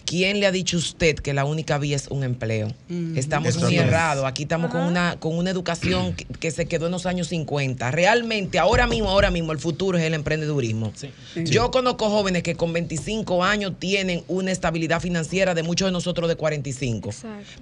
¿Quién 0.04 0.40
le 0.40 0.46
ha 0.46 0.52
dicho 0.52 0.76
a 0.76 0.80
usted 0.80 1.16
que 1.16 1.32
la 1.32 1.44
única 1.44 1.78
vía 1.78 1.96
es 1.96 2.08
un 2.08 2.24
empleo? 2.24 2.72
Estamos 3.16 3.56
muy 3.56 3.76
errados. 3.76 4.24
Aquí 4.24 4.42
estamos 4.42 4.70
con 4.70 4.82
una, 4.82 5.16
con 5.18 5.36
una 5.36 5.50
educación 5.50 6.14
que, 6.14 6.24
que 6.24 6.50
se 6.50 6.66
quedó 6.66 6.86
en 6.86 6.92
los 6.92 7.06
años 7.06 7.28
50. 7.28 7.90
Realmente, 7.90 8.58
ahora 8.58 8.86
mismo, 8.86 9.10
ahora 9.10 9.30
mismo, 9.30 9.52
el 9.52 9.58
futuro 9.58 9.98
es 9.98 10.04
el 10.04 10.14
emprendedurismo. 10.14 10.92
Yo 11.36 11.70
conozco 11.70 12.10
jóvenes 12.10 12.42
que 12.42 12.54
con 12.54 12.72
25 12.72 13.42
años 13.44 13.72
tienen 13.78 14.24
una 14.28 14.52
estabilidad 14.52 15.00
financiera 15.00 15.54
de 15.54 15.62
muchos 15.62 15.86
de 15.86 15.92
nosotros 15.92 16.28
de 16.28 16.36
45. 16.36 17.10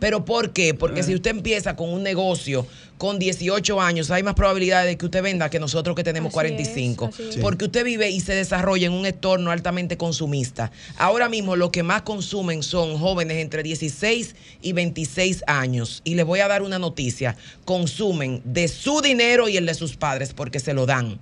¿Pero 0.00 0.24
por 0.24 0.52
qué? 0.52 0.74
Porque 0.74 1.02
si 1.02 1.14
usted 1.14 1.30
empieza 1.30 1.76
con 1.76 1.88
un 1.90 2.02
negocio 2.02 2.66
con 2.98 3.18
18 3.18 3.80
años, 3.80 4.10
hay 4.12 4.22
más 4.22 4.34
probabilidades 4.34 4.88
de 4.90 4.96
que 4.96 5.06
usted 5.06 5.22
venda 5.22 5.50
que 5.50 5.58
nosotros 5.58 5.96
que 5.96 6.04
tenemos 6.04 6.28
Así 6.30 6.34
45. 6.34 7.06
es, 7.06 7.14
así 7.14 7.28
es. 7.30 7.36
Porque 7.38 7.64
usted 7.64 7.84
vive 7.84 8.10
y 8.10 8.20
se 8.20 8.32
desarrolla 8.34 8.86
en 8.86 8.92
un 8.92 9.06
entorno 9.06 9.50
altamente 9.50 9.96
consumista. 9.96 10.70
Ahora 10.98 11.28
mismo 11.28 11.56
lo 11.56 11.72
que 11.72 11.82
más 11.82 12.02
consumen 12.32 12.62
son 12.62 12.96
jóvenes 12.96 13.36
entre 13.36 13.62
16 13.62 14.34
y 14.62 14.72
26 14.72 15.44
años. 15.46 16.00
Y 16.02 16.14
les 16.14 16.24
voy 16.24 16.40
a 16.40 16.48
dar 16.48 16.62
una 16.62 16.78
noticia. 16.78 17.36
Consumen 17.66 18.40
de 18.46 18.68
su 18.68 19.02
dinero 19.02 19.50
y 19.50 19.58
el 19.58 19.66
de 19.66 19.74
sus 19.74 19.96
padres 19.96 20.32
porque 20.32 20.58
se 20.58 20.72
lo 20.72 20.86
dan. 20.86 21.20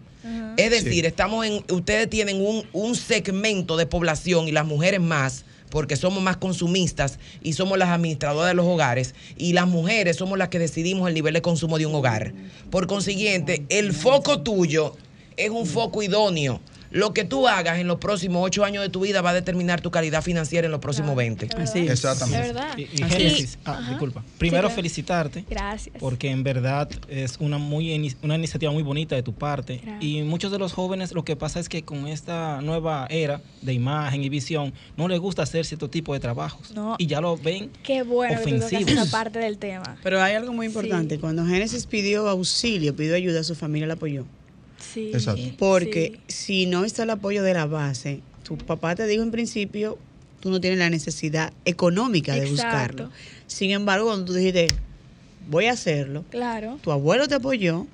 Es 0.56 0.70
decir, 0.70 1.06
estamos 1.06 1.46
en, 1.46 1.64
ustedes 1.70 2.08
tienen 2.08 2.40
un, 2.40 2.64
un 2.72 2.94
segmento 2.94 3.76
de 3.76 3.86
población 3.86 4.46
y 4.46 4.52
las 4.52 4.66
mujeres 4.66 5.00
más, 5.00 5.44
porque 5.70 5.96
somos 5.96 6.22
más 6.22 6.36
consumistas 6.36 7.18
y 7.42 7.54
somos 7.54 7.76
las 7.76 7.88
administradoras 7.88 8.50
de 8.50 8.54
los 8.54 8.66
hogares, 8.66 9.16
y 9.36 9.52
las 9.52 9.66
mujeres 9.66 10.16
somos 10.16 10.38
las 10.38 10.48
que 10.48 10.60
decidimos 10.60 11.08
el 11.08 11.14
nivel 11.14 11.34
de 11.34 11.42
consumo 11.42 11.78
de 11.78 11.86
un 11.86 11.94
hogar. 11.94 12.34
Por 12.70 12.86
consiguiente, 12.86 13.64
el 13.68 13.92
foco 13.94 14.42
tuyo 14.42 14.94
es 15.36 15.50
un 15.50 15.66
foco 15.66 16.02
idóneo. 16.02 16.60
Lo 16.90 17.14
que 17.14 17.24
tú 17.24 17.46
hagas 17.46 17.78
en 17.78 17.86
los 17.86 17.98
próximos 17.98 18.44
ocho 18.44 18.64
años 18.64 18.82
de 18.82 18.88
tu 18.88 19.00
vida 19.00 19.22
va 19.22 19.30
a 19.30 19.34
determinar 19.34 19.80
tu 19.80 19.90
calidad 19.90 20.22
financiera 20.22 20.66
en 20.66 20.72
los 20.72 20.80
próximos 20.80 21.14
20. 21.14 21.48
Así 21.56 21.80
es. 21.80 21.90
Exactamente. 21.90 22.48
Es 22.48 22.54
verdad. 22.54 22.78
Y, 22.78 22.86
Génesis, 22.86 23.40
es. 23.40 23.58
ah, 23.64 23.86
disculpa. 23.88 24.24
Primero 24.38 24.62
claro. 24.62 24.74
felicitarte. 24.74 25.44
Gracias. 25.48 25.96
Porque 26.00 26.30
en 26.30 26.42
verdad 26.42 26.88
es 27.08 27.36
una 27.38 27.58
muy 27.58 28.16
una 28.22 28.34
iniciativa 28.34 28.72
muy 28.72 28.82
bonita 28.82 29.14
de 29.14 29.22
tu 29.22 29.32
parte. 29.32 29.80
Gracias. 29.84 30.02
Y 30.02 30.22
muchos 30.22 30.50
de 30.50 30.58
los 30.58 30.72
jóvenes 30.72 31.12
lo 31.12 31.24
que 31.24 31.36
pasa 31.36 31.60
es 31.60 31.68
que 31.68 31.82
con 31.82 32.06
esta 32.06 32.60
nueva 32.60 33.06
era 33.08 33.40
de 33.62 33.72
imagen 33.72 34.24
y 34.24 34.28
visión 34.28 34.72
no 34.96 35.06
les 35.06 35.20
gusta 35.20 35.42
hacer 35.42 35.64
cierto 35.64 35.88
tipo 35.88 36.12
de 36.12 36.20
trabajos. 36.20 36.72
No. 36.72 36.96
Y 36.98 37.06
ya 37.06 37.20
lo 37.20 37.36
ven 37.36 37.70
Qué 37.82 38.02
bueno 38.02 38.36
que 38.36 38.50
tú 38.50 38.64
ofensivos. 38.64 38.90
esa 38.90 39.10
parte 39.10 39.38
del 39.38 39.58
tema. 39.58 39.96
Pero 40.02 40.20
hay 40.22 40.34
algo 40.34 40.52
muy 40.52 40.66
importante. 40.66 41.18
Cuando 41.18 41.44
Génesis 41.46 41.86
pidió 41.86 42.28
auxilio, 42.28 42.96
pidió 42.96 43.14
ayuda, 43.14 43.44
su 43.44 43.54
familia 43.54 43.86
la 43.86 43.94
apoyó. 43.94 44.26
Sí. 44.92 45.10
Exacto. 45.12 45.42
Porque 45.58 46.18
si 46.28 46.66
no 46.66 46.84
está 46.84 47.02
el 47.04 47.10
apoyo 47.10 47.42
de 47.42 47.54
la 47.54 47.66
base, 47.66 48.20
tu 48.42 48.56
papá 48.58 48.94
te 48.94 49.06
dijo 49.06 49.22
en 49.22 49.30
principio, 49.30 49.98
tú 50.40 50.50
no 50.50 50.60
tienes 50.60 50.78
la 50.78 50.90
necesidad 50.90 51.52
económica 51.64 52.32
de 52.34 52.40
Exacto. 52.48 53.04
buscarlo. 53.04 53.10
Sin 53.46 53.70
embargo, 53.70 54.06
cuando 54.06 54.24
tú 54.26 54.34
dijiste, 54.34 54.66
voy 55.48 55.66
a 55.66 55.72
hacerlo, 55.72 56.24
Claro. 56.30 56.78
tu 56.82 56.90
abuelo 56.92 57.28
te 57.28 57.34
apoyó, 57.36 57.86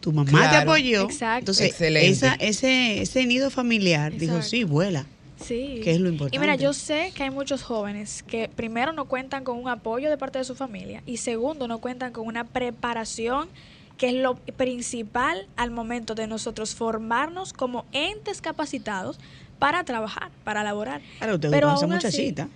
tu 0.00 0.12
mamá 0.12 0.50
te 0.50 0.56
apoyó. 0.56 1.02
Exacto. 1.04 1.38
Entonces, 1.40 1.70
Excelente. 1.70 2.08
esa, 2.10 2.34
ese, 2.34 3.00
ese 3.00 3.26
nido 3.26 3.50
familiar 3.50 4.16
dijo, 4.16 4.42
sí, 4.42 4.64
vuela. 4.64 5.06
Sí. 5.42 5.80
Que 5.82 5.90
es 5.92 6.00
lo 6.00 6.08
importante. 6.08 6.36
Y 6.36 6.38
mira, 6.38 6.54
yo 6.56 6.72
sé 6.72 7.12
que 7.14 7.24
hay 7.24 7.30
muchos 7.30 7.62
jóvenes 7.62 8.22
que 8.22 8.48
primero 8.48 8.92
no 8.92 9.06
cuentan 9.06 9.44
con 9.44 9.58
un 9.58 9.68
apoyo 9.68 10.08
de 10.08 10.16
parte 10.16 10.38
de 10.38 10.44
su 10.44 10.54
familia 10.54 11.02
y 11.06 11.16
segundo 11.18 11.66
no 11.68 11.78
cuentan 11.80 12.12
con 12.12 12.26
una 12.26 12.44
preparación 12.44 13.48
que 13.96 14.08
es 14.08 14.14
lo 14.14 14.34
principal 14.36 15.46
al 15.56 15.70
momento 15.70 16.14
de 16.14 16.26
nosotros 16.26 16.74
formarnos 16.74 17.52
como 17.52 17.84
entes 17.92 18.40
capacitados 18.40 19.18
para 19.58 19.84
trabajar, 19.84 20.30
para 20.42 20.62
laborar. 20.64 21.00
Claro, 21.18 21.38
te 21.38 21.48
Pero 21.48 21.68
esa 21.68 21.76
así- 21.76 21.86
muchachita, 21.86 22.48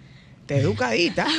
te 0.46 0.56
educadita. 0.58 1.26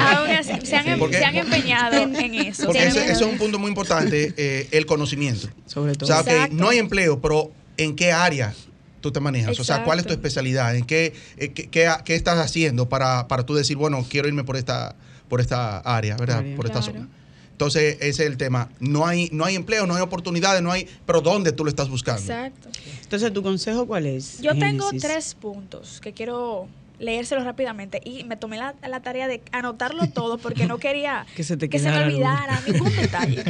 Aún 0.00 0.30
así, 0.30 0.52
se 0.66 0.76
han, 0.76 0.88
em- 0.88 1.10
se 1.12 1.24
han 1.24 1.36
empeñado 1.36 1.96
en 2.02 2.34
eso. 2.34 2.66
Porque 2.66 2.86
ese, 2.86 3.02
ese 3.04 3.12
es 3.12 3.20
un 3.22 3.38
punto 3.38 3.58
muy 3.58 3.68
importante, 3.68 4.34
eh, 4.36 4.68
el 4.72 4.86
conocimiento. 4.86 5.48
Sobre 5.66 5.92
O 5.92 5.96
todo. 5.96 6.06
sea, 6.06 6.20
ok, 6.20 6.28
Exacto. 6.28 6.56
no 6.56 6.68
hay 6.68 6.78
empleo, 6.78 7.20
pero 7.20 7.52
¿en 7.76 7.94
qué 7.96 8.12
área 8.12 8.54
tú 9.00 9.12
te 9.12 9.20
manejas? 9.20 9.58
O 9.60 9.64
sea, 9.64 9.84
¿cuál 9.84 9.98
es 10.00 10.06
tu 10.06 10.12
especialidad? 10.12 10.74
¿En 10.76 10.84
qué, 10.84 11.12
eh, 11.36 11.52
qué, 11.52 11.68
qué- 11.68 11.92
qué 12.04 12.14
estás 12.14 12.38
haciendo 12.38 12.88
para, 12.88 13.28
para 13.28 13.44
tú 13.46 13.54
decir, 13.54 13.76
bueno, 13.76 14.04
quiero 14.08 14.28
irme 14.28 14.44
por 14.44 14.56
esta, 14.56 14.94
por 15.28 15.40
esta 15.40 15.78
área, 15.78 16.16
¿verdad? 16.16 16.42
Por 16.56 16.66
esta 16.66 16.80
Claro. 16.80 16.92
zona. 16.98 17.08
Entonces, 17.54 17.98
ese 18.00 18.24
es 18.24 18.30
el 18.30 18.36
tema. 18.36 18.68
No 18.80 19.06
hay, 19.06 19.28
no 19.30 19.44
hay 19.44 19.54
empleo, 19.54 19.86
no 19.86 19.94
hay 19.94 20.02
oportunidades, 20.02 20.60
no 20.60 20.72
hay. 20.72 20.88
Pero 21.06 21.20
¿dónde 21.20 21.52
tú 21.52 21.62
lo 21.62 21.70
estás 21.70 21.88
buscando? 21.88 22.20
Exacto. 22.20 22.68
Entonces, 23.02 23.32
¿tu 23.32 23.44
consejo 23.44 23.86
cuál 23.86 24.06
es? 24.06 24.40
Yo 24.40 24.58
tengo 24.58 24.90
tres 25.00 25.36
puntos 25.36 26.00
que 26.00 26.12
quiero 26.12 26.66
leérselos 26.98 27.44
rápidamente 27.44 28.00
y 28.04 28.24
me 28.24 28.36
tomé 28.36 28.56
la, 28.56 28.74
la 28.86 29.00
tarea 29.00 29.28
de 29.28 29.40
anotarlo 29.52 30.08
todo 30.14 30.38
porque 30.38 30.66
no 30.66 30.78
quería 30.78 31.26
Que 31.36 31.44
se 31.44 31.56
te 31.56 31.68
que 31.68 31.78
se 31.78 31.90
me 31.90 32.04
olvidara 32.04 32.60
ningún 32.66 32.94
detalle. 32.96 33.44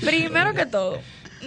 Primero 0.00 0.54
que 0.54 0.66
todo, 0.66 1.00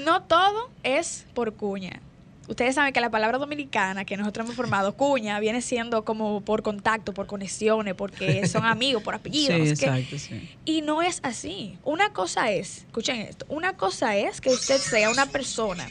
no 0.04 0.24
todo 0.24 0.70
es 0.84 1.26
por 1.34 1.54
cuña. 1.54 2.02
Ustedes 2.48 2.76
saben 2.76 2.94
que 2.94 3.02
la 3.02 3.12
palabra 3.12 3.38
dominicana 3.38 4.06
que 4.06 4.16
nosotros 4.16 4.46
hemos 4.46 4.56
formado, 4.56 4.96
cuña, 4.96 5.40
viene 5.40 5.62
siendo 5.62 6.06
como 6.06 6.42
por 6.42 6.64
contacto, 6.64 7.14
por 7.14 7.28
conexiones, 7.28 7.94
porque 7.94 8.48
son 8.48 8.66
amigos, 8.66 9.04
por 9.04 9.16
apellidos. 9.16 9.58
Sí, 9.58 9.86
exacto, 9.86 10.18
sí. 10.18 10.50
Y 10.64 10.82
no 10.82 11.02
es 11.02 11.20
así. 11.24 11.78
Una 11.84 12.14
cosa 12.14 12.52
es, 12.52 12.80
escuchen 12.80 13.18
esto, 13.18 13.46
una 13.50 13.76
cosa 13.76 14.16
es 14.16 14.40
que 14.40 14.50
usted 14.50 14.78
sea 14.78 15.10
una 15.10 15.26
persona 15.26 15.90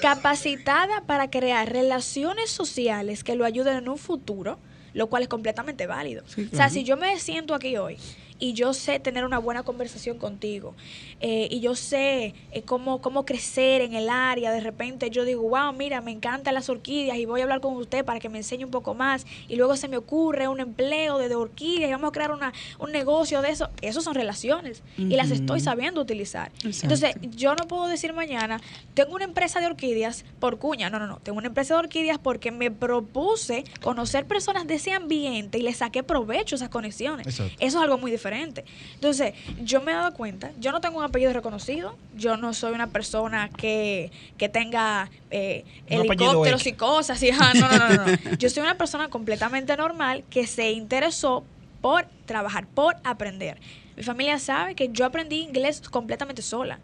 capacitada 0.00 1.02
para 1.02 1.30
crear 1.30 1.70
relaciones 1.70 2.50
sociales 2.50 3.24
que 3.24 3.34
lo 3.34 3.44
ayuden 3.44 3.76
en 3.76 3.88
un 3.88 3.98
futuro, 3.98 4.58
lo 4.92 5.08
cual 5.08 5.24
es 5.24 5.28
completamente 5.28 5.86
válido. 5.86 6.24
Sí, 6.26 6.48
O 6.52 6.56
sea, 6.56 6.70
si 6.70 6.84
yo 6.84 6.96
me 6.96 7.18
siento 7.18 7.54
aquí 7.54 7.76
hoy 7.76 7.98
y 8.44 8.52
yo 8.52 8.74
sé 8.74 9.00
tener 9.00 9.24
una 9.24 9.38
buena 9.38 9.62
conversación 9.62 10.18
contigo 10.18 10.74
eh, 11.22 11.48
y 11.50 11.60
yo 11.60 11.74
sé 11.74 12.34
eh, 12.52 12.62
cómo, 12.62 13.00
cómo 13.00 13.24
crecer 13.24 13.80
en 13.80 13.94
el 13.94 14.10
área, 14.10 14.52
de 14.52 14.60
repente 14.60 15.08
yo 15.08 15.24
digo, 15.24 15.48
wow, 15.48 15.72
mira, 15.72 16.02
me 16.02 16.10
encantan 16.10 16.52
las 16.52 16.68
orquídeas 16.68 17.16
y 17.16 17.24
voy 17.24 17.40
a 17.40 17.44
hablar 17.44 17.62
con 17.62 17.74
usted 17.74 18.04
para 18.04 18.20
que 18.20 18.28
me 18.28 18.36
enseñe 18.36 18.66
un 18.66 18.70
poco 18.70 18.92
más 18.92 19.24
y 19.48 19.56
luego 19.56 19.76
se 19.76 19.88
me 19.88 19.96
ocurre 19.96 20.46
un 20.46 20.60
empleo 20.60 21.16
de, 21.16 21.30
de 21.30 21.34
orquídeas 21.36 21.88
y 21.88 21.92
vamos 21.92 22.10
a 22.10 22.12
crear 22.12 22.32
una, 22.32 22.52
un 22.78 22.92
negocio 22.92 23.40
de 23.40 23.48
eso. 23.48 23.70
Esos 23.80 24.04
son 24.04 24.14
relaciones 24.14 24.82
y 24.98 25.16
las 25.16 25.30
estoy 25.30 25.60
sabiendo 25.60 26.02
utilizar. 26.02 26.52
Exacto. 26.64 26.94
Entonces, 26.94 27.14
yo 27.34 27.54
no 27.54 27.66
puedo 27.66 27.86
decir 27.86 28.12
mañana, 28.12 28.60
tengo 28.92 29.14
una 29.14 29.24
empresa 29.24 29.58
de 29.60 29.66
orquídeas 29.66 30.26
por 30.38 30.58
cuña. 30.58 30.90
No, 30.90 30.98
no, 30.98 31.06
no. 31.06 31.18
Tengo 31.20 31.38
una 31.38 31.46
empresa 31.46 31.72
de 31.72 31.80
orquídeas 31.80 32.18
porque 32.18 32.50
me 32.50 32.70
propuse 32.70 33.64
conocer 33.80 34.26
personas 34.26 34.66
de 34.66 34.74
ese 34.74 34.92
ambiente 34.92 35.56
y 35.56 35.62
le 35.62 35.72
saqué 35.72 36.02
provecho 36.02 36.56
a 36.56 36.58
esas 36.58 36.68
conexiones. 36.68 37.26
Exacto. 37.26 37.54
Eso 37.58 37.78
es 37.78 37.82
algo 37.82 37.96
muy 37.96 38.10
diferente. 38.10 38.33
Entonces, 38.42 39.34
yo 39.62 39.80
me 39.80 39.92
he 39.92 39.94
dado 39.94 40.14
cuenta, 40.14 40.52
yo 40.58 40.72
no 40.72 40.80
tengo 40.80 40.98
un 40.98 41.04
apellido 41.04 41.32
reconocido, 41.32 41.96
yo 42.16 42.36
no 42.36 42.54
soy 42.54 42.72
una 42.72 42.88
persona 42.88 43.50
que, 43.50 44.10
que 44.38 44.48
tenga 44.48 45.10
eh, 45.30 45.64
helicópteros 45.86 46.66
y 46.66 46.72
cosas. 46.72 47.22
Y, 47.22 47.30
ah, 47.30 47.52
no, 47.54 47.68
no, 47.68 47.78
no, 47.78 47.88
no, 47.88 48.06
no. 48.06 48.36
Yo 48.38 48.50
soy 48.50 48.62
una 48.62 48.76
persona 48.76 49.08
completamente 49.08 49.76
normal 49.76 50.24
que 50.30 50.46
se 50.46 50.72
interesó 50.72 51.44
por 51.80 52.06
trabajar, 52.26 52.66
por 52.66 52.96
aprender. 53.04 53.58
Mi 53.96 54.02
familia 54.02 54.38
sabe 54.38 54.74
que 54.74 54.88
yo 54.88 55.04
aprendí 55.04 55.36
inglés 55.36 55.80
completamente 55.80 56.42
sola. 56.42 56.78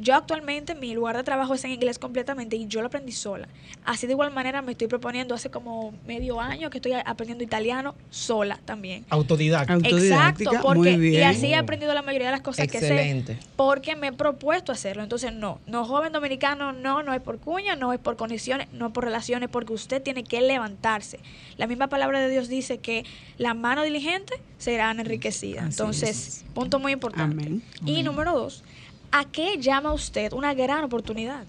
Yo 0.00 0.14
actualmente 0.14 0.74
mi 0.74 0.94
lugar 0.94 1.16
de 1.16 1.22
trabajo 1.22 1.54
es 1.54 1.64
en 1.64 1.72
inglés 1.72 1.98
completamente 1.98 2.56
y 2.56 2.66
yo 2.66 2.80
lo 2.80 2.86
aprendí 2.86 3.12
sola. 3.12 3.48
Así 3.84 4.06
de 4.06 4.14
igual 4.14 4.30
manera 4.32 4.62
me 4.62 4.72
estoy 4.72 4.88
proponiendo 4.88 5.34
hace 5.34 5.50
como 5.50 5.92
medio 6.06 6.40
año 6.40 6.70
que 6.70 6.78
estoy 6.78 6.92
aprendiendo 7.04 7.44
italiano 7.44 7.94
sola 8.10 8.58
también. 8.64 9.04
Autodidacta. 9.10 9.74
Exacto, 9.74 10.50
porque 10.62 10.96
muy 10.96 11.06
y 11.08 11.10
bien. 11.10 11.28
así 11.28 11.46
he 11.48 11.56
aprendido 11.56 11.92
la 11.92 12.02
mayoría 12.02 12.28
de 12.28 12.32
las 12.32 12.40
cosas 12.40 12.66
que 12.68 12.78
Excelente. 12.78 13.34
sé 13.34 13.40
porque 13.56 13.94
me 13.96 14.08
he 14.08 14.12
propuesto 14.12 14.72
hacerlo. 14.72 15.02
Entonces, 15.02 15.32
no, 15.32 15.60
no 15.66 15.84
joven 15.84 16.12
dominicano, 16.12 16.72
no, 16.72 17.02
no 17.02 17.12
es 17.12 17.20
por 17.20 17.38
cuña, 17.38 17.76
no 17.76 17.92
es 17.92 17.98
por 17.98 18.16
conexiones, 18.16 18.68
no 18.72 18.86
es 18.86 18.92
por 18.92 19.04
relaciones, 19.04 19.48
porque 19.50 19.72
usted 19.72 20.02
tiene 20.02 20.24
que 20.24 20.40
levantarse. 20.40 21.20
La 21.56 21.66
misma 21.66 21.88
palabra 21.88 22.20
de 22.20 22.30
Dios 22.30 22.48
dice 22.48 22.78
que 22.78 23.04
la 23.36 23.54
mano 23.54 23.82
diligente 23.82 24.34
será 24.58 24.90
enriquecida. 24.90 25.60
Así 25.60 25.70
Entonces, 25.70 26.44
punto 26.54 26.78
muy 26.78 26.92
importante. 26.92 27.44
Amén. 27.44 27.62
Y 27.84 28.02
número 28.02 28.32
dos, 28.32 28.64
¿a 29.12 29.24
qué 29.24 29.58
llama 29.58 29.92
usted 29.92 30.32
una 30.32 30.54
gran 30.54 30.84
oportunidad? 30.84 31.44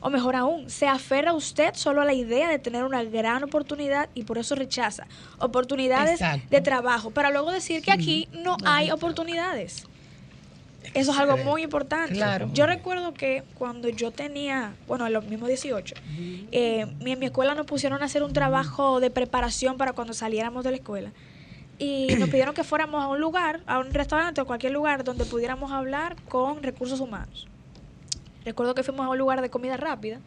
O 0.00 0.08
mejor 0.08 0.34
aún, 0.34 0.70
se 0.70 0.88
aferra 0.88 1.34
usted 1.34 1.74
solo 1.74 2.00
a 2.00 2.04
la 2.06 2.14
idea 2.14 2.48
de 2.48 2.58
tener 2.58 2.84
una 2.84 3.04
gran 3.04 3.44
oportunidad 3.44 4.08
y 4.14 4.24
por 4.24 4.38
eso 4.38 4.54
rechaza 4.54 5.06
oportunidades 5.38 6.22
Exacto. 6.22 6.46
de 6.48 6.60
trabajo 6.62 7.10
para 7.10 7.30
luego 7.30 7.50
decir 7.50 7.82
que 7.82 7.92
aquí 7.92 8.28
no 8.32 8.56
hay 8.64 8.90
oportunidades. 8.90 9.84
Eso 10.94 11.12
es 11.12 11.18
algo 11.18 11.36
muy 11.36 11.62
importante. 11.62 12.14
Claro. 12.14 12.50
Yo 12.54 12.66
recuerdo 12.66 13.12
que 13.12 13.44
cuando 13.54 13.88
yo 13.90 14.10
tenía, 14.10 14.72
bueno, 14.88 15.04
a 15.04 15.10
los 15.10 15.24
mismos 15.26 15.48
18, 15.48 15.94
eh, 16.50 16.86
en 17.00 17.18
mi 17.18 17.26
escuela 17.26 17.54
nos 17.54 17.66
pusieron 17.66 18.02
a 18.02 18.06
hacer 18.06 18.22
un 18.22 18.32
trabajo 18.32 18.98
de 19.00 19.10
preparación 19.10 19.76
para 19.76 19.92
cuando 19.92 20.14
saliéramos 20.14 20.64
de 20.64 20.70
la 20.70 20.76
escuela. 20.78 21.12
Y 21.80 22.14
nos 22.16 22.28
pidieron 22.30 22.54
que 22.54 22.62
fuéramos 22.62 23.02
a 23.02 23.08
un 23.08 23.20
lugar, 23.20 23.60
a 23.66 23.80
un 23.80 23.92
restaurante 23.92 24.40
o 24.40 24.46
cualquier 24.46 24.72
lugar 24.72 25.02
donde 25.02 25.24
pudiéramos 25.24 25.72
hablar 25.72 26.14
con 26.28 26.62
recursos 26.62 27.00
humanos. 27.00 27.48
Recuerdo 28.44 28.76
que 28.76 28.84
fuimos 28.84 29.04
a 29.04 29.08
un 29.08 29.18
lugar 29.18 29.42
de 29.42 29.50
comida 29.50 29.76
rápida 29.76 30.20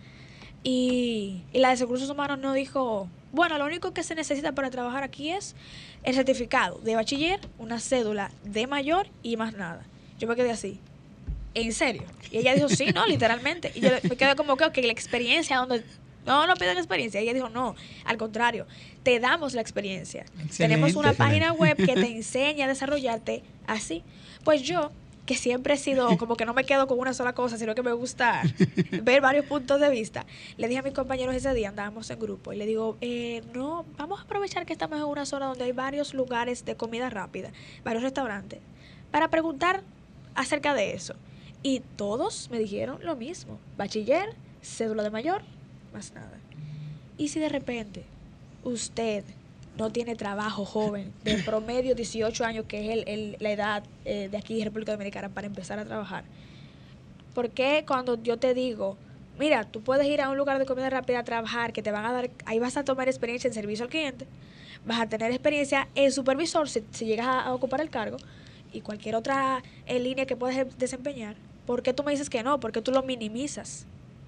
y, 0.63 1.43
y 1.53 1.59
la 1.59 1.69
de 1.69 1.75
recursos 1.77 2.09
humanos 2.09 2.39
nos 2.39 2.53
dijo, 2.53 3.07
bueno, 3.31 3.57
lo 3.57 3.65
único 3.65 3.93
que 3.93 4.03
se 4.03 4.13
necesita 4.13 4.51
para 4.51 4.69
trabajar 4.69 5.03
aquí 5.03 5.31
es 5.31 5.55
el 6.03 6.13
certificado 6.13 6.79
de 6.79 6.95
bachiller, 6.95 7.39
una 7.57 7.79
cédula 7.79 8.31
de 8.43 8.67
mayor 8.67 9.07
y 9.23 9.37
más 9.37 9.53
nada. 9.53 9.83
Yo 10.19 10.27
me 10.27 10.35
quedé 10.35 10.51
así. 10.51 10.79
¿En 11.55 11.71
serio? 11.73 12.03
Y 12.31 12.37
ella 12.37 12.53
dijo, 12.53 12.69
sí, 12.69 12.87
no, 12.93 13.05
literalmente. 13.07 13.71
Y 13.75 13.81
yo 13.81 13.89
me 14.03 14.15
quedé 14.15 14.35
como 14.35 14.57
que, 14.57 14.65
ok, 14.65 14.77
la 14.77 14.91
experiencia, 14.91 15.57
donde 15.57 15.83
no, 16.25 16.47
no 16.47 16.55
piden 16.55 16.77
experiencia. 16.77 17.21
Y 17.21 17.23
ella 17.23 17.33
dijo, 17.33 17.49
no, 17.49 17.75
al 18.05 18.17
contrario, 18.17 18.65
te 19.03 19.19
damos 19.19 19.53
la 19.53 19.61
experiencia. 19.61 20.25
Tenemos 20.57 20.95
una 20.95 21.09
Excelente. 21.09 21.17
página 21.17 21.53
web 21.53 21.77
que 21.77 21.93
te 21.95 22.07
enseña 22.15 22.65
a 22.65 22.67
desarrollarte 22.67 23.43
así. 23.67 24.03
Pues 24.43 24.61
yo, 24.61 24.91
que 25.25 25.35
siempre 25.35 25.75
he 25.75 25.77
sido 25.77 26.17
como 26.17 26.35
que 26.35 26.45
no 26.45 26.53
me 26.53 26.65
quedo 26.65 26.87
con 26.87 26.99
una 26.99 27.13
sola 27.13 27.33
cosa, 27.33 27.57
sino 27.57 27.75
que 27.75 27.83
me 27.83 27.93
gusta 27.93 28.41
ver 29.03 29.21
varios 29.21 29.45
puntos 29.45 29.79
de 29.79 29.89
vista, 29.89 30.25
le 30.57 30.67
dije 30.67 30.79
a 30.79 30.83
mis 30.83 30.93
compañeros 30.93 31.35
ese 31.35 31.53
día, 31.53 31.69
andábamos 31.69 32.09
en 32.09 32.19
grupo, 32.19 32.51
y 32.51 32.57
le 32.57 32.65
digo, 32.65 32.97
eh, 33.01 33.41
no, 33.53 33.85
vamos 33.97 34.19
a 34.19 34.23
aprovechar 34.23 34.65
que 34.65 34.73
estamos 34.73 34.99
en 34.99 35.05
una 35.05 35.25
zona 35.25 35.47
donde 35.47 35.63
hay 35.63 35.71
varios 35.71 36.13
lugares 36.13 36.65
de 36.65 36.75
comida 36.75 37.09
rápida, 37.09 37.51
varios 37.83 38.03
restaurantes, 38.03 38.59
para 39.11 39.29
preguntar 39.29 39.83
acerca 40.35 40.73
de 40.73 40.93
eso. 40.93 41.15
Y 41.61 41.79
todos 41.95 42.49
me 42.51 42.59
dijeron 42.59 42.99
lo 43.03 43.15
mismo, 43.15 43.59
bachiller, 43.77 44.35
cédula 44.61 45.03
de 45.03 45.09
mayor, 45.09 45.43
más 45.93 46.13
nada. 46.13 46.37
Y 47.17 47.27
si 47.29 47.39
de 47.39 47.49
repente 47.49 48.03
usted 48.63 49.23
no 49.77 49.91
tiene 49.91 50.15
trabajo 50.15 50.65
joven, 50.65 51.11
de 51.23 51.37
promedio 51.45 51.95
18 51.95 52.45
años, 52.45 52.65
que 52.67 52.85
es 52.85 52.97
el- 52.97 53.07
el- 53.07 53.37
la 53.39 53.51
edad 53.51 53.83
eh, 54.05 54.27
de 54.29 54.37
aquí 54.37 54.59
en 54.59 54.65
República 54.65 54.91
Dominicana 54.91 55.29
para 55.29 55.47
empezar 55.47 55.79
a 55.79 55.85
trabajar, 55.85 56.23
¿por 57.33 57.49
qué 57.49 57.83
cuando 57.87 58.21
yo 58.21 58.37
te 58.37 58.53
digo, 58.53 58.97
mira, 59.39 59.63
tú 59.63 59.81
puedes 59.81 60.07
ir 60.07 60.21
a 60.21 60.29
un 60.29 60.37
lugar 60.37 60.59
de 60.59 60.65
comida 60.65 60.89
rápida 60.89 61.19
a 61.19 61.23
trabajar, 61.23 61.73
que 61.73 61.81
te 61.81 61.91
van 61.91 62.05
a 62.05 62.11
dar, 62.13 62.29
ahí 62.45 62.59
vas 62.59 62.77
a 62.77 62.83
tomar 62.83 63.07
experiencia 63.07 63.47
en 63.47 63.53
servicio 63.53 63.85
al 63.85 63.89
cliente, 63.89 64.27
vas 64.85 64.99
a 65.01 65.07
tener 65.07 65.31
experiencia 65.31 65.87
en 65.95 66.11
supervisor 66.11 66.69
si, 66.69 66.83
si 66.91 67.05
llegas 67.05 67.27
a, 67.27 67.41
a 67.41 67.53
ocupar 67.53 67.81
el 67.81 67.89
cargo 67.89 68.17
y 68.71 68.81
cualquier 68.81 69.15
otra 69.15 69.63
eh, 69.87 69.99
línea 69.99 70.25
que 70.25 70.35
puedes 70.35 70.77
desempeñar, 70.77 71.35
¿por 71.65 71.81
qué 71.83 71.93
tú 71.93 72.03
me 72.03 72.11
dices 72.11 72.29
que 72.29 72.43
no? 72.43 72.59
¿Por 72.59 72.71
qué 72.71 72.81
tú 72.81 72.91
lo 72.91 73.01
minimizas? 73.03 73.85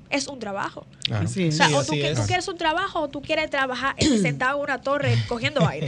Es 0.10 0.28
un 0.28 0.40
trabajo. 0.40 0.86
Claro. 1.04 1.26
O 1.26 1.28
sea, 1.28 1.52
Sí, 1.52 1.74
o 1.74 1.84
tú, 1.84 1.92
que- 1.94 2.12
es. 2.12 2.20
tú 2.20 2.26
quieres 2.28 2.48
un 2.48 2.58
trabajo 2.58 3.02
o 3.02 3.08
tú 3.10 3.22
quieres 3.22 3.50
trabajar 3.50 3.96
sentado 4.22 4.58
en 4.60 4.64
una 4.64 4.80
torre 4.82 5.18
cogiendo 5.28 5.68
aire. 5.68 5.88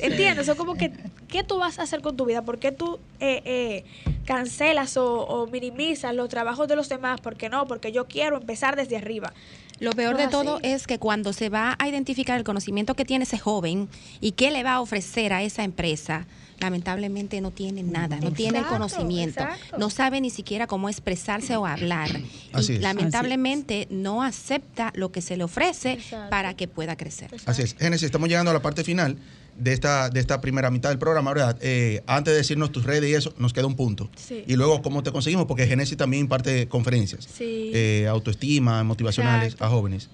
¿Entiendes? 0.00 0.48
O 0.48 0.56
como 0.56 0.74
que, 0.74 0.92
¿qué 1.28 1.42
tú 1.44 1.58
vas 1.58 1.78
a 1.78 1.82
hacer 1.82 2.00
con 2.00 2.16
tu 2.16 2.24
vida? 2.24 2.42
¿Por 2.42 2.58
qué 2.58 2.72
tú 2.72 2.98
eh, 3.20 3.42
eh, 3.44 3.84
cancelas 4.24 4.96
o, 4.96 5.22
o 5.26 5.46
minimizas 5.46 6.14
los 6.14 6.28
trabajos 6.28 6.68
de 6.68 6.76
los 6.76 6.88
demás? 6.88 7.20
¿Por 7.20 7.36
qué 7.36 7.48
no? 7.48 7.66
Porque 7.66 7.92
yo 7.92 8.06
quiero 8.06 8.36
empezar 8.38 8.76
desde 8.76 8.96
arriba. 8.96 9.32
Lo 9.78 9.92
peor 9.92 10.12
No 10.12 10.18
de 10.18 10.28
todo 10.28 10.56
así. 10.56 10.66
es 10.66 10.86
que 10.86 10.98
cuando 10.98 11.32
se 11.32 11.48
va 11.48 11.74
a 11.78 11.88
identificar 11.88 12.36
el 12.38 12.44
conocimiento 12.44 12.94
que 12.94 13.04
tiene 13.04 13.24
ese 13.24 13.38
joven 13.38 13.88
y 14.20 14.32
qué 14.32 14.50
le 14.50 14.62
va 14.62 14.74
a 14.74 14.80
ofrecer 14.80 15.32
a 15.32 15.42
esa 15.42 15.64
empresa, 15.64 16.26
lamentablemente 16.60 17.40
no 17.40 17.50
tiene 17.50 17.82
nada, 17.82 18.18
no 18.20 18.32
tiene 18.32 18.58
el 18.58 18.66
conocimiento, 18.66 19.40
exacto. 19.40 19.78
no 19.78 19.90
sabe 19.90 20.20
ni 20.20 20.30
siquiera 20.30 20.66
cómo 20.66 20.88
expresarse 20.88 21.56
o 21.56 21.66
hablar. 21.66 22.10
Así 22.52 22.72
y 22.72 22.76
es. 22.76 22.82
lamentablemente 22.82 23.86
no 23.90 24.22
acepta 24.22 24.92
lo 24.94 25.10
que 25.10 25.20
se 25.22 25.36
le 25.36 25.44
ofrece 25.44 25.92
Exacto. 25.92 26.30
para 26.30 26.54
que 26.54 26.68
pueda 26.68 26.96
crecer. 26.96 27.30
Así 27.46 27.62
es. 27.62 27.74
Génesis, 27.74 28.04
estamos 28.06 28.28
llegando 28.28 28.50
a 28.50 28.54
la 28.54 28.62
parte 28.62 28.84
final 28.84 29.16
de 29.56 29.72
esta, 29.72 30.08
de 30.08 30.20
esta 30.20 30.40
primera 30.40 30.70
mitad 30.70 30.88
del 30.90 30.98
programa, 30.98 31.32
¿verdad? 31.32 31.56
Eh, 31.60 32.02
antes 32.06 32.32
de 32.32 32.38
decirnos 32.38 32.72
tus 32.72 32.84
redes 32.84 33.10
y 33.10 33.14
eso, 33.14 33.34
nos 33.38 33.52
queda 33.52 33.66
un 33.66 33.76
punto. 33.76 34.08
Sí. 34.16 34.44
Y 34.46 34.56
luego, 34.56 34.80
¿cómo 34.82 35.02
te 35.02 35.12
conseguimos? 35.12 35.46
Porque 35.46 35.66
Génesis 35.66 35.96
también 35.96 36.22
imparte 36.22 36.66
conferencias. 36.68 37.24
Sí. 37.36 37.70
eh, 37.74 38.06
autoestima, 38.08 38.82
motivacionales 38.84 39.54
Exacto. 39.54 39.64
a 39.64 39.68
jóvenes. 39.68 40.08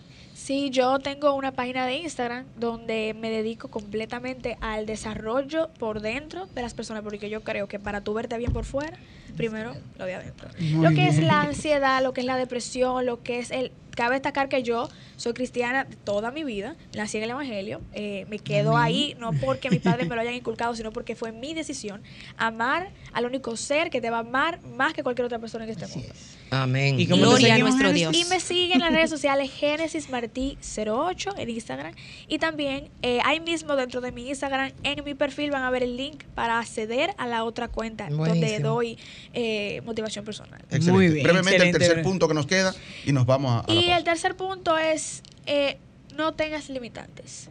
Sí, 0.47 0.71
yo 0.71 1.01
tengo 1.01 1.35
una 1.35 1.51
página 1.51 1.87
de 1.87 1.97
Instagram 1.97 2.47
donde 2.55 3.17
me 3.19 3.31
dedico 3.31 3.67
completamente 3.67 4.57
al 4.61 4.87
desarrollo 4.87 5.71
por 5.77 6.01
dentro 6.01 6.47
de 6.55 6.63
las 6.63 6.73
personas, 6.73 7.03
porque 7.03 7.29
yo 7.29 7.43
creo 7.43 7.67
que 7.67 7.81
para 7.81 8.03
tú 8.03 8.15
verte 8.15 8.39
bien 8.39 8.53
por 8.53 8.65
fuera, 8.65 8.97
primero 9.37 9.75
lo 9.99 10.05
de 10.05 10.15
adentro. 10.15 10.49
Muy 10.59 10.85
lo 10.85 10.95
que 10.95 11.09
es 11.09 11.19
la 11.19 11.43
ansiedad, 11.43 12.03
lo 12.03 12.13
que 12.13 12.21
es 12.21 12.27
la 12.27 12.37
depresión, 12.37 13.07
lo 13.07 13.23
que 13.23 13.39
es 13.39 13.51
el... 13.51 13.73
Cabe 13.95 14.17
destacar 14.17 14.51
que 14.51 14.63
yo 14.63 14.91
soy 15.17 15.33
cristiana 15.33 15.87
toda 16.05 16.31
mi 16.31 16.45
vida, 16.45 16.77
nací 16.95 17.17
en 17.17 17.23
el 17.23 17.31
Evangelio, 17.31 17.81
eh, 17.95 18.27
me 18.29 18.39
quedo 18.39 18.77
ahí, 18.77 19.17
no 19.19 19.33
porque 19.33 19.71
mis 19.71 19.81
padres 19.81 20.07
me 20.07 20.15
lo 20.15 20.21
hayan 20.21 20.35
inculcado, 20.35 20.77
sino 20.77 20.93
porque 20.93 21.17
fue 21.17 21.33
mi 21.33 21.55
decisión 21.55 22.03
amar 22.37 22.91
al 23.15 23.25
único 23.25 23.57
ser 23.57 23.89
que 23.89 24.03
te 24.03 24.11
va 24.11 24.19
a 24.19 24.21
amar 24.21 24.61
más 24.63 24.93
que 24.93 25.03
cualquier 25.03 25.25
otra 25.25 25.39
persona 25.39 25.65
en 25.65 25.71
este 25.71 25.87
mundo. 25.87 26.13
Amén. 26.51 27.01
¿Y 27.01 27.07
Gloria 27.07 27.55
a 27.55 27.59
nuestro 27.59 27.89
Génesis? 27.89 28.11
Dios. 28.13 28.27
Y 28.27 28.31
me 28.31 28.41
siguen 28.41 28.73
en 28.75 28.81
las 28.81 28.93
redes 28.93 29.11
sociales 29.11 29.51
Génesis 29.51 30.11
Martí 30.11 30.59
08 30.77 31.31
en 31.39 31.51
Instagram. 31.51 31.95
Y 32.29 32.39
también 32.39 32.91
eh, 33.03 33.21
ahí 33.25 33.41
mismo 33.41 33.75
dentro 33.75 34.01
de 34.01 34.13
mi 34.13 34.29
Instagram, 34.29 34.73
en 34.83 35.05
mi 35.05 35.15
perfil 35.15 35.51
van 35.51 35.63
a 35.63 35.71
ver 35.71 35.83
el 35.83 35.97
link 35.97 36.25
para 36.35 36.59
acceder 36.59 37.15
a 37.19 37.27
la 37.27 37.45
otra 37.45 37.69
cuenta 37.69 38.09
donde 38.09 38.61
doy 38.61 38.99
eh, 39.33 39.81
motivación 39.85 40.25
personal. 40.25 40.61
Excelente. 40.63 40.93
Muy 40.93 41.09
bien, 41.09 41.23
Brevemente, 41.25 41.57
excelente. 41.57 41.77
el 41.79 41.89
tercer 41.89 42.03
punto 42.05 42.29
que 42.29 42.35
nos 42.35 42.47
queda 42.47 42.75
y 43.05 43.13
nos 43.13 43.27
vamos 43.27 43.65
a, 43.67 43.71
a 43.71 43.75
Y 43.75 43.91
el 43.91 44.05
tercer 44.05 44.37
punto 44.37 44.77
es 44.79 45.23
eh, 45.47 45.79
no 46.17 46.33
tengas 46.35 46.69
limitantes. 46.71 47.49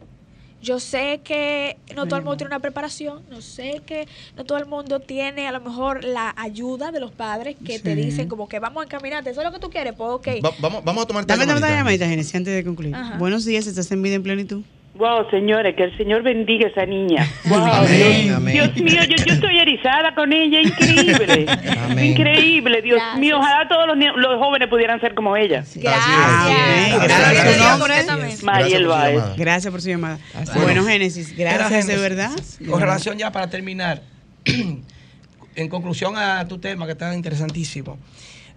Yo 0.62 0.80
sé 0.80 1.20
que 1.22 1.76
no 1.94 2.06
todo 2.06 2.16
el 2.18 2.24
mundo 2.24 2.38
tiene 2.38 2.48
una 2.48 2.58
preparación, 2.60 3.22
no 3.30 3.40
sé 3.40 3.82
que 3.86 4.08
no 4.36 4.44
todo 4.44 4.58
el 4.58 4.66
mundo 4.66 4.98
tiene 5.00 5.46
a 5.46 5.52
lo 5.52 5.60
mejor 5.60 6.02
la 6.02 6.34
ayuda 6.36 6.90
de 6.90 6.98
los 6.98 7.12
padres 7.12 7.56
que 7.64 7.78
te 7.78 7.94
Sí. 7.94 8.00
dicen 8.02 8.28
como 8.28 8.48
que 8.48 8.58
vamos 8.58 8.80
a 8.80 8.84
encaminarte, 8.86 9.30
eso 9.30 9.42
es 9.42 9.46
lo 9.46 9.52
que 9.52 9.60
tú 9.60 9.70
quieres, 9.70 9.92
pues 9.96 10.10
ok. 10.10 10.26
Va- 10.44 10.54
vamos, 10.58 10.82
vamos 10.82 11.04
a 11.04 11.06
tomar 11.06 11.26
Dame, 11.26 11.46
dame 11.46 11.58
una 11.60 11.68
llamadita, 11.70 12.08
Génesis, 12.08 12.34
antes 12.34 12.52
de 12.54 12.64
concluir. 12.64 12.94
Ajá. 12.96 13.16
Buenos 13.18 13.44
días, 13.44 13.66
estás 13.68 13.92
en 13.92 14.02
vida 14.02 14.14
en 14.16 14.22
plenitud. 14.24 14.62
Wow, 14.98 15.30
señores, 15.30 15.76
que 15.76 15.84
el 15.84 15.96
Señor 15.96 16.22
bendiga 16.22 16.66
a 16.66 16.70
esa 16.70 16.86
niña. 16.86 17.26
Wow, 17.48 17.58
Amén, 17.58 18.22
Dios, 18.24 18.36
amén. 18.36 18.54
Dios 18.54 18.76
mío, 18.76 19.02
yo, 19.08 19.24
yo 19.24 19.34
estoy 19.34 19.58
erizada 19.58 20.14
con 20.14 20.32
ella, 20.32 20.60
increíble. 20.60 21.46
Amén. 21.84 22.06
Increíble, 22.06 22.82
Dios 22.82 22.96
Gracias. 22.96 23.20
mío, 23.20 23.38
ojalá 23.38 23.68
todos 23.68 23.86
los, 23.86 23.96
los 24.16 24.38
jóvenes 24.38 24.68
pudieran 24.68 25.00
ser 25.00 25.14
como 25.14 25.36
ella. 25.36 25.64
Gracias. 25.74 25.82
Gracias. 27.02 27.78
Gracias 27.78 28.42
Mariel 28.42 28.86
por 28.86 28.94
su 28.96 29.04
llamada. 29.04 29.34
Gracias 29.36 29.70
por 29.70 29.82
su 29.82 29.88
llamada. 29.88 30.18
Así 30.34 30.58
Bueno, 30.58 30.80
es. 30.82 30.86
Génesis, 30.88 31.36
gracias 31.36 31.86
de 31.86 31.96
verdad. 31.96 32.30
Con 32.68 32.80
relación 32.80 33.18
ya 33.18 33.30
para 33.30 33.48
terminar, 33.48 34.02
en 34.44 35.68
conclusión 35.68 36.16
a 36.16 36.46
tu 36.48 36.58
tema 36.58 36.86
que 36.86 36.92
está 36.92 37.14
interesantísimo, 37.14 37.98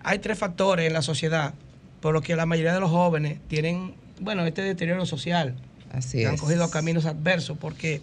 hay 0.03 0.19
tres 0.19 0.37
factores 0.39 0.87
en 0.87 0.93
la 0.93 1.01
sociedad 1.01 1.53
por 2.01 2.13
los 2.13 2.23
que 2.23 2.35
la 2.35 2.45
mayoría 2.45 2.73
de 2.73 2.79
los 2.79 2.89
jóvenes 2.89 3.39
tienen, 3.47 3.93
bueno, 4.19 4.45
este 4.45 4.61
deterioro 4.61 5.05
social. 5.05 5.55
Así 5.91 6.25
han 6.25 6.35
es. 6.35 6.41
cogido 6.41 6.69
caminos 6.69 7.05
adversos 7.05 7.57
porque 7.57 8.01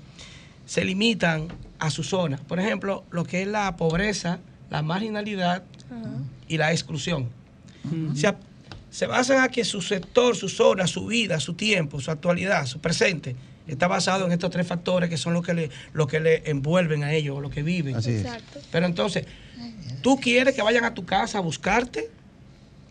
se 0.67 0.85
limitan 0.85 1.49
a 1.79 1.91
su 1.91 2.03
zona. 2.03 2.39
Por 2.49 2.59
ejemplo, 2.61 3.05
lo 3.11 3.25
que 3.25 3.43
es 3.43 3.49
la 3.49 3.77
pobreza, 3.77 4.39
la 4.71 4.83
marginalidad 4.83 5.63
y 6.49 6.59
la 6.59 6.73
exclusión. 6.73 7.29
O 8.13 8.17
sea, 8.17 8.37
se 8.91 9.07
basan 9.07 9.43
a 9.43 9.49
que 9.49 9.65
su 9.65 9.81
sector, 9.81 10.35
su 10.37 10.49
zona, 10.49 10.87
su 10.87 11.07
vida, 11.07 11.39
su 11.39 11.55
tiempo, 11.55 12.01
su 12.01 12.11
actualidad, 12.11 12.67
su 12.67 12.81
presente, 12.81 13.37
está 13.69 13.87
basado 13.89 14.27
en 14.27 14.33
estos 14.33 14.51
tres 14.51 14.67
factores 14.67 15.09
que 15.11 15.17
son 15.17 15.35
los 15.35 15.45
que 15.45 15.55
le, 15.55 15.71
lo 15.93 16.07
que 16.07 16.19
le 16.19 16.51
envuelven 16.51 17.05
a 17.05 17.13
ellos, 17.13 17.41
lo 17.41 17.51
que 17.51 17.63
viven. 17.63 17.95
Así 17.97 18.11
es. 18.13 18.27
Pero 18.73 18.87
entonces, 18.87 19.27
tú 20.03 20.19
quieres 20.19 20.55
que 20.55 20.63
vayan 20.63 20.85
a 20.85 20.95
tu 20.95 21.05
casa 21.05 21.39
a 21.39 21.41
buscarte, 21.41 22.11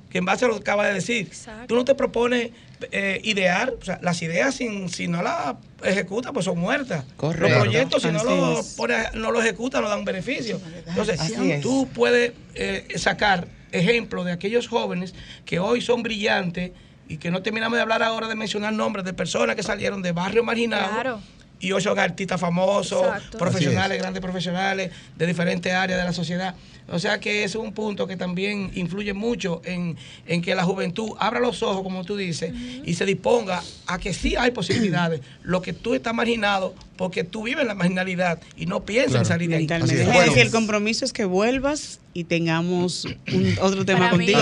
que 0.10 0.19
en 0.19 0.25
base 0.25 0.45
a 0.45 0.47
lo 0.47 0.55
que 0.55 0.62
acabas 0.62 0.88
de 0.88 0.93
decir, 0.93 1.27
Exacto. 1.27 1.67
tú 1.67 1.75
no 1.75 1.84
te 1.84 1.95
propones 1.95 2.51
eh, 2.91 3.21
idear, 3.23 3.73
o 3.79 3.83
sea, 3.83 3.99
las 4.01 4.21
ideas 4.21 4.55
sin, 4.55 4.89
si 4.89 5.07
no 5.07 5.21
las 5.21 5.55
ejecutas, 5.83 6.31
pues 6.33 6.45
son 6.45 6.59
muertas. 6.59 7.05
Correcto. 7.17 7.47
Los 7.49 7.59
proyectos, 7.63 8.01
si 8.03 8.09
no 8.09 8.23
los 8.23 8.59
es. 8.59 8.77
pones- 8.77 9.13
no 9.13 9.31
los 9.31 9.43
ejecutas, 9.43 9.81
no 9.81 9.89
dan 9.89 10.03
beneficio. 10.05 10.59
Entonces, 10.88 11.19
Así 11.19 11.51
es. 11.51 11.61
tú 11.61 11.88
puedes 11.93 12.33
eh, 12.55 12.88
sacar 12.97 13.47
ejemplos 13.71 14.25
de 14.25 14.31
aquellos 14.31 14.67
jóvenes 14.67 15.13
que 15.45 15.59
hoy 15.59 15.81
son 15.81 16.03
brillantes 16.03 16.71
y 17.07 17.17
que 17.17 17.29
no 17.31 17.41
terminamos 17.41 17.77
de 17.77 17.81
hablar 17.81 18.01
ahora 18.03 18.27
de 18.27 18.35
mencionar 18.35 18.73
nombres 18.73 19.05
de 19.05 19.13
personas 19.13 19.55
que 19.55 19.63
salieron 19.63 20.01
de 20.01 20.11
barrios 20.11 20.43
marginados 20.45 20.89
Claro. 20.89 21.21
y 21.59 21.71
hoy 21.71 21.81
son 21.81 21.99
artistas 21.99 22.39
famosos, 22.41 23.03
Exacto. 23.05 23.38
profesionales, 23.38 23.97
grandes 23.99 24.21
profesionales 24.21 24.91
de 25.15 25.25
diferentes 25.27 25.71
áreas 25.73 25.99
de 25.99 26.05
la 26.05 26.13
sociedad. 26.13 26.55
O 26.88 27.00
sea 27.00 27.19
que 27.19 27.43
es 27.43 27.56
un 27.56 27.74
punto 27.74 28.06
que 28.06 28.15
también 28.15 28.71
influye 28.76 29.13
mucho 29.13 29.62
en, 29.65 29.98
en 30.28 30.41
que 30.41 30.54
la 30.54 30.63
juventud 30.63 31.12
abra 31.19 31.39
los 31.39 31.63
ojos, 31.63 31.82
como 31.82 32.04
tú 32.04 32.15
dices, 32.15 32.54
y 32.84 32.93
se 32.93 33.06
disponga 33.06 33.63
a 33.88 33.98
que 33.98 34.13
sí 34.13 34.36
hay 34.36 34.52
posibilidades. 34.52 35.21
Lo 35.43 35.62
que 35.62 35.74
tú 35.74 35.95
estás 35.95 36.13
marginado 36.13 36.76
porque 36.97 37.23
tú 37.23 37.43
vives 37.43 37.65
la 37.65 37.75
marginalidad 37.75 38.39
y 38.55 38.65
no 38.65 38.84
piensas 38.86 39.12
Claro. 39.12 39.23
en 39.23 39.27
salir 39.27 39.49
de 39.49 39.55
ahí. 39.58 39.63
Es. 39.65 40.05
Bueno. 40.05 40.21
decir, 40.21 40.39
el 40.39 40.51
compromiso 40.51 41.05
es 41.05 41.13
que 41.13 41.25
vuelvas 41.25 41.99
y 42.13 42.23
tengamos 42.23 43.05
un- 43.34 43.55
otro 43.62 43.84
tema 43.86 43.99
Para 44.01 44.12
contigo. 44.12 44.39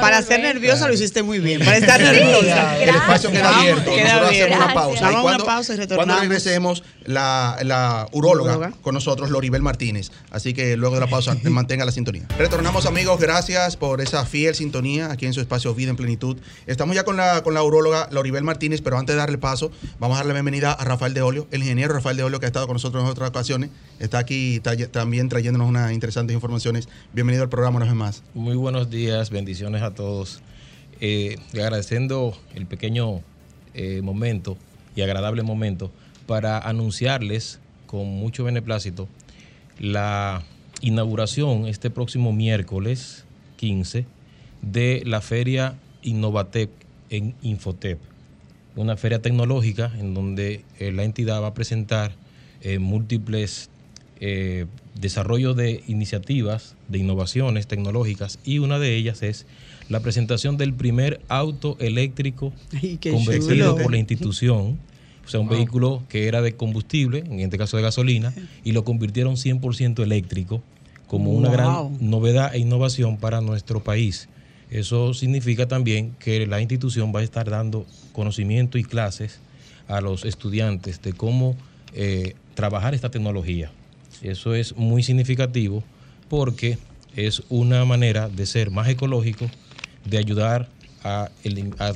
Para 0.00 0.20
ser 0.22 0.40
nerviosa 0.40 0.86
lo 0.88 0.94
hiciste 0.94 1.22
muy 1.22 1.38
bien. 1.38 1.60
Para 1.64 1.78
estar 1.78 1.98
Sí, 1.98 2.04
nerviosa. 2.06 2.82
El 2.82 2.88
espacio 2.90 3.30
queda 3.30 3.58
abierto. 3.58 3.90
queda 3.94 4.04
Nosotros 4.20 4.30
hacemos 4.30 4.56
una 4.58 4.74
pausa. 4.74 5.00
Vamos 5.00 5.02
a 5.02 5.10
una 5.10 5.22
cuando, 5.22 5.44
pausa 5.46 5.74
y 5.74 5.86
cuando 5.86 6.20
regresemos, 6.20 6.82
la, 7.06 7.56
la 7.62 8.06
uróloga, 8.12 8.56
Uróloga. 8.58 8.72
con 8.82 8.94
nosotros, 8.94 9.30
Loribel 9.30 9.62
Martínez. 9.62 10.10
Así 10.30 10.52
que 10.52 10.76
luego 10.76 10.96
de 10.96 11.00
la 11.00 11.06
pausa, 11.06 11.34
mantenga 11.44 11.84
la 11.86 11.92
sintonía. 11.92 12.24
Retornamos, 12.36 12.84
amigos. 12.86 13.18
Gracias 13.18 13.76
por 13.78 14.02
esa 14.02 14.26
fiel 14.26 14.54
sintonía 14.54 15.10
aquí 15.10 15.24
en 15.24 15.32
su 15.32 15.40
espacio 15.40 15.74
Vida 15.74 15.90
en 15.90 15.96
Plenitud. 15.96 16.36
Estamos 16.66 16.94
ya 16.94 17.04
con 17.04 17.16
la, 17.16 17.42
con 17.42 17.54
la 17.54 17.62
uróloga 17.62 18.08
Loribel 18.10 18.44
Martínez, 18.44 18.82
pero 18.82 18.98
antes 18.98 19.14
de 19.14 19.18
darle 19.20 19.38
paso, 19.38 19.70
vamos 19.98 20.16
a 20.16 20.18
darle 20.18 20.30
la 20.34 20.40
bienvenida 20.40 20.72
a 20.72 20.84
Rafael 20.84 21.14
de 21.14 21.22
Olio, 21.22 21.46
el 21.50 21.62
ingeniero 21.62 21.93
Rafael 21.94 22.16
de 22.16 22.22
Olio 22.24 22.40
que 22.40 22.46
ha 22.46 22.48
estado 22.48 22.66
con 22.66 22.74
nosotros 22.74 23.02
en 23.04 23.08
otras 23.10 23.28
ocasiones. 23.30 23.70
Está 23.98 24.18
aquí 24.18 24.60
tra- 24.60 24.90
también 24.90 25.28
trayéndonos 25.28 25.68
unas 25.68 25.92
interesantes 25.92 26.34
informaciones. 26.34 26.88
Bienvenido 27.12 27.42
al 27.44 27.48
programa 27.48 27.76
una 27.76 27.86
vez 27.86 27.94
más. 27.94 28.22
Muy 28.34 28.56
buenos 28.56 28.90
días, 28.90 29.30
bendiciones 29.30 29.82
a 29.82 29.94
todos. 29.94 30.40
Eh, 31.00 31.36
agradeciendo 31.52 32.36
el 32.54 32.66
pequeño 32.66 33.20
eh, 33.74 34.00
momento 34.02 34.56
y 34.96 35.02
agradable 35.02 35.42
momento 35.42 35.90
para 36.26 36.58
anunciarles 36.58 37.58
con 37.86 38.06
mucho 38.06 38.44
beneplácito 38.44 39.08
la 39.78 40.42
inauguración 40.80 41.66
este 41.66 41.90
próximo 41.90 42.32
miércoles 42.32 43.24
15 43.56 44.06
de 44.62 45.02
la 45.04 45.20
feria 45.20 45.74
Innovatec 46.02 46.70
en 47.10 47.34
Infotep, 47.42 47.98
una 48.76 48.96
feria 48.96 49.20
tecnológica 49.22 49.92
en 49.98 50.14
donde 50.14 50.64
eh, 50.78 50.92
la 50.92 51.04
entidad 51.04 51.40
va 51.42 51.48
a 51.48 51.54
presentar 51.54 52.12
eh, 52.60 52.78
múltiples 52.78 53.70
eh, 54.20 54.66
desarrollos 55.00 55.56
de 55.56 55.82
iniciativas, 55.86 56.74
de 56.88 56.98
innovaciones 56.98 57.66
tecnológicas 57.66 58.38
y 58.44 58.58
una 58.58 58.78
de 58.78 58.96
ellas 58.96 59.22
es 59.22 59.46
la 59.88 60.00
presentación 60.00 60.56
del 60.56 60.72
primer 60.72 61.20
auto 61.28 61.76
eléctrico 61.80 62.52
Ay, 62.82 62.98
convertido 63.10 63.72
chulo. 63.72 63.82
por 63.82 63.90
la 63.92 63.98
institución, 63.98 64.78
o 65.24 65.28
sea, 65.28 65.40
un 65.40 65.46
Wow. 65.48 65.56
vehículo 65.56 66.02
que 66.08 66.26
era 66.26 66.42
de 66.42 66.54
combustible, 66.54 67.18
en 67.20 67.40
este 67.40 67.58
caso 67.58 67.76
de 67.76 67.82
gasolina, 67.82 68.32
y 68.64 68.72
lo 68.72 68.84
convirtieron 68.84 69.36
100% 69.36 70.02
eléctrico 70.02 70.62
como 71.06 71.32
una 71.32 71.48
Wow. 71.48 71.56
gran 71.56 72.10
novedad 72.10 72.54
e 72.54 72.58
innovación 72.58 73.18
para 73.18 73.40
nuestro 73.40 73.82
país. 73.84 74.28
Eso 74.70 75.14
significa 75.14 75.68
también 75.68 76.14
que 76.18 76.46
la 76.46 76.60
institución 76.60 77.12
va 77.14 77.20
a 77.20 77.22
estar 77.22 77.48
dando 77.48 77.86
conocimiento 78.12 78.78
y 78.78 78.84
clases 78.84 79.40
a 79.88 80.00
los 80.00 80.24
estudiantes 80.24 81.02
de 81.02 81.12
cómo 81.12 81.56
eh, 81.92 82.34
trabajar 82.54 82.94
esta 82.94 83.10
tecnología. 83.10 83.70
Eso 84.22 84.54
es 84.54 84.76
muy 84.76 85.02
significativo 85.02 85.84
porque 86.28 86.78
es 87.16 87.42
una 87.48 87.84
manera 87.84 88.28
de 88.28 88.46
ser 88.46 88.70
más 88.70 88.88
ecológico, 88.88 89.48
de 90.04 90.18
ayudar 90.18 90.68
a, 91.02 91.30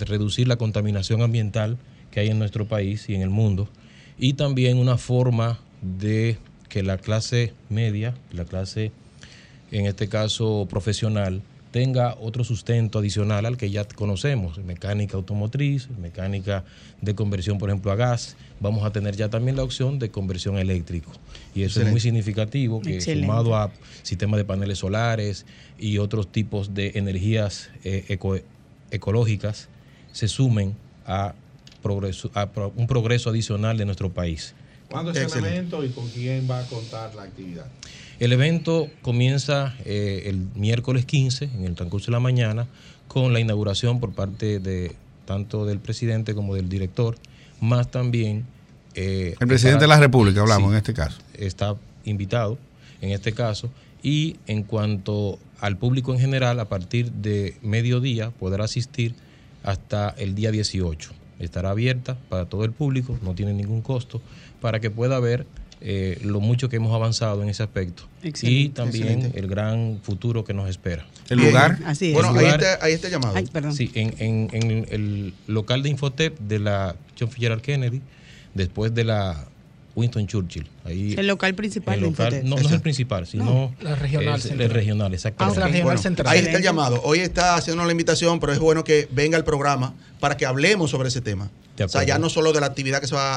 reducir 0.06 0.46
la 0.48 0.56
contaminación 0.56 1.22
ambiental 1.22 1.78
que 2.10 2.20
hay 2.20 2.28
en 2.28 2.38
nuestro 2.38 2.66
país 2.66 3.08
y 3.08 3.14
en 3.14 3.22
el 3.22 3.30
mundo, 3.30 3.68
y 4.18 4.34
también 4.34 4.76
una 4.76 4.98
forma 4.98 5.58
de 5.80 6.38
que 6.68 6.82
la 6.82 6.98
clase 6.98 7.54
media, 7.70 8.14
la 8.32 8.44
clase, 8.44 8.92
en 9.70 9.86
este 9.86 10.08
caso 10.08 10.66
profesional, 10.68 11.42
tenga 11.70 12.16
otro 12.20 12.44
sustento 12.44 12.98
adicional 12.98 13.44
al 13.46 13.56
que 13.56 13.70
ya 13.70 13.84
conocemos, 13.84 14.58
mecánica 14.58 15.16
automotriz, 15.16 15.88
mecánica 15.98 16.64
de 17.02 17.14
conversión, 17.14 17.58
por 17.58 17.68
ejemplo, 17.68 17.92
a 17.92 17.96
gas. 17.96 18.36
Vamos 18.60 18.84
a 18.84 18.90
tener 18.90 19.16
ya 19.16 19.28
también 19.28 19.56
la 19.56 19.62
opción 19.64 19.98
de 19.98 20.10
conversión 20.10 20.58
eléctrico. 20.58 21.12
Y 21.54 21.62
eso 21.62 21.82
es 21.82 21.90
muy 21.90 22.00
significativo, 22.00 22.80
que 22.80 22.94
Excelente. 22.96 23.26
sumado 23.26 23.56
a 23.56 23.70
sistemas 24.02 24.38
de 24.38 24.44
paneles 24.44 24.78
solares 24.78 25.44
y 25.78 25.98
otros 25.98 26.28
tipos 26.32 26.74
de 26.74 26.92
energías 26.94 27.70
eh, 27.84 28.04
eco- 28.08 28.40
ecológicas, 28.90 29.68
se 30.12 30.26
sumen 30.28 30.74
a, 31.06 31.34
progreso, 31.82 32.30
a 32.34 32.46
pro- 32.46 32.72
un 32.76 32.86
progreso 32.86 33.30
adicional 33.30 33.76
de 33.76 33.84
nuestro 33.84 34.10
país. 34.10 34.54
¿Cuándo 34.88 35.10
es 35.10 35.18
el 35.18 35.44
evento 35.44 35.84
y 35.84 35.90
con 35.90 36.08
quién 36.08 36.48
va 36.50 36.60
a 36.60 36.64
contar 36.64 37.14
la 37.14 37.24
actividad? 37.24 37.66
El 38.20 38.32
evento 38.32 38.88
comienza 39.02 39.74
eh, 39.84 40.24
el 40.26 40.48
miércoles 40.54 41.04
15, 41.04 41.50
en 41.54 41.64
el 41.64 41.74
transcurso 41.74 42.06
de 42.06 42.12
la 42.12 42.20
mañana, 42.20 42.66
con 43.06 43.32
la 43.32 43.40
inauguración 43.40 44.00
por 44.00 44.12
parte 44.12 44.58
de 44.58 44.96
tanto 45.24 45.66
del 45.66 45.78
presidente 45.78 46.34
como 46.34 46.54
del 46.54 46.68
director, 46.68 47.16
más 47.60 47.90
también... 47.90 48.44
eh, 48.94 49.36
El 49.38 49.46
presidente 49.46 49.82
de 49.82 49.88
la 49.88 50.00
República, 50.00 50.40
hablamos 50.40 50.72
en 50.72 50.78
este 50.78 50.94
caso. 50.94 51.18
Está 51.34 51.76
invitado 52.04 52.58
en 53.00 53.10
este 53.10 53.32
caso. 53.32 53.70
Y 54.02 54.36
en 54.46 54.62
cuanto 54.62 55.38
al 55.60 55.76
público 55.76 56.12
en 56.12 56.20
general, 56.20 56.58
a 56.60 56.68
partir 56.68 57.12
de 57.12 57.56
mediodía 57.62 58.30
podrá 58.30 58.64
asistir 58.64 59.14
hasta 59.62 60.10
el 60.10 60.34
día 60.34 60.50
18. 60.50 61.10
Estará 61.38 61.70
abierta 61.70 62.16
para 62.28 62.46
todo 62.46 62.64
el 62.64 62.72
público, 62.72 63.18
no 63.22 63.34
tiene 63.34 63.52
ningún 63.52 63.82
costo, 63.82 64.20
para 64.60 64.80
que 64.80 64.90
pueda 64.90 65.20
ver 65.20 65.46
eh, 65.80 66.18
lo 66.24 66.40
mucho 66.40 66.68
que 66.68 66.76
hemos 66.76 66.94
avanzado 66.94 67.42
en 67.42 67.48
ese 67.48 67.62
aspecto 67.62 68.02
y 68.42 68.70
también 68.70 69.08
Excelente. 69.08 69.38
el 69.38 69.46
gran 69.46 69.98
futuro 70.02 70.44
que 70.44 70.52
nos 70.54 70.68
espera. 70.68 71.06
El 71.28 71.38
lugar. 71.38 71.78
Así 71.84 72.08
es. 72.08 72.14
Bueno, 72.14 72.30
El 72.38 72.46
ahí 72.46 72.50
está, 72.52 72.78
ahí 72.84 72.92
está 72.92 73.08
llamado. 73.08 73.36
Ay, 73.36 73.46
perdón. 73.52 73.74
Sí, 73.74 73.90
en, 73.94 74.14
en- 74.18 74.48
en 74.52 74.86
el 74.90 75.34
local 75.46 75.82
de 75.82 75.90
Infotep 75.90 76.38
de 76.40 76.58
la 76.58 76.96
John 77.18 77.30
Fitzgerald 77.30 77.62
Kennedy, 77.62 78.00
después 78.54 78.94
de 78.94 79.04
la 79.04 79.44
Winston 79.94 80.26
Churchill. 80.26 80.66
Ahí, 80.88 81.14
El 81.16 81.26
local 81.26 81.54
principal 81.54 81.94
el 81.94 82.00
de 82.00 82.06
local- 82.10 82.40
no, 82.44 82.56
no 82.56 82.66
es 82.66 82.72
el 82.72 82.80
principal, 82.80 83.26
sino 83.26 83.74
La 83.80 83.94
regional 83.94 84.38
es 84.38 84.46
el 84.46 84.70
regional, 84.70 85.14
exactamente. 85.14 85.60
Ah, 85.60 85.66
ok. 85.66 85.72
regional 85.72 85.98
central. 85.98 86.28
Ahí 86.32 86.40
está 86.40 86.56
el 86.56 86.62
llamado. 86.62 87.00
Hoy 87.04 87.20
está 87.20 87.54
haciendo 87.54 87.84
la 87.84 87.92
invitación, 87.92 88.40
pero 88.40 88.52
es 88.52 88.58
bueno 88.58 88.84
que 88.84 89.08
venga 89.12 89.36
al 89.36 89.44
programa 89.44 89.94
para 90.20 90.36
que 90.36 90.46
hablemos 90.46 90.90
sobre 90.90 91.08
ese 91.08 91.20
tema. 91.20 91.48
O 91.80 91.88
sea, 91.88 92.02
ya 92.02 92.18
no 92.18 92.28
solo 92.28 92.52
de 92.52 92.58
la 92.58 92.66
actividad 92.66 93.00
que 93.00 93.06
se 93.06 93.14
va 93.14 93.36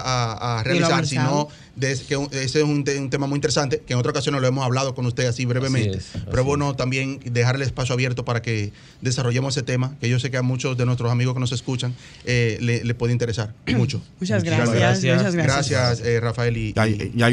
a, 0.58 0.64
realizar, 0.64 1.06
sino 1.06 1.48
de 1.76 1.96
que 2.08 2.18
un- 2.18 2.28
ese 2.32 2.58
es 2.60 2.64
un, 2.66 2.84
te- 2.84 2.98
un 3.00 3.12
tema 3.12 3.28
muy 3.28 3.36
interesante, 3.38 3.84
que 3.86 3.94
en 3.94 4.00
otra 4.00 4.10
ocasión 4.10 4.34
lo 4.42 4.48
hemos 4.48 4.66
hablado 4.66 4.96
con 4.96 5.06
usted 5.06 5.28
así 5.28 5.46
brevemente. 5.46 5.98
Así 6.00 6.10
es, 6.16 6.24
pero 6.26 6.42
así 6.42 6.48
bueno, 6.48 6.76
también 6.76 7.20
dejar 7.24 7.56
el 7.58 7.62
espacio 7.62 7.94
abierto 7.94 8.26
para 8.26 8.42
que 8.42 8.74
desarrollemos 9.02 9.56
ese 9.56 9.62
tema, 9.64 9.96
que 10.02 10.10
yo 10.10 10.20
sé 10.20 10.32
que 10.32 10.38
a 10.38 10.42
muchos 10.42 10.76
de 10.76 10.88
nuestros 10.88 11.12
amigos 11.12 11.36
que 11.36 11.40
nos 11.40 11.52
escuchan 11.52 11.94
eh, 12.26 12.58
le, 12.62 12.84
le 12.84 12.94
puede 12.96 13.14
interesar 13.14 13.54
mucho. 13.68 14.02
Muchas 14.20 14.44
gracias. 14.44 14.72
gracias. 14.74 15.16
Muchas 15.18 15.36
gracias. 15.36 15.70
Gracias, 15.70 16.08
eh, 16.08 16.20
Rafael. 16.20 16.58
Y, 16.58 16.74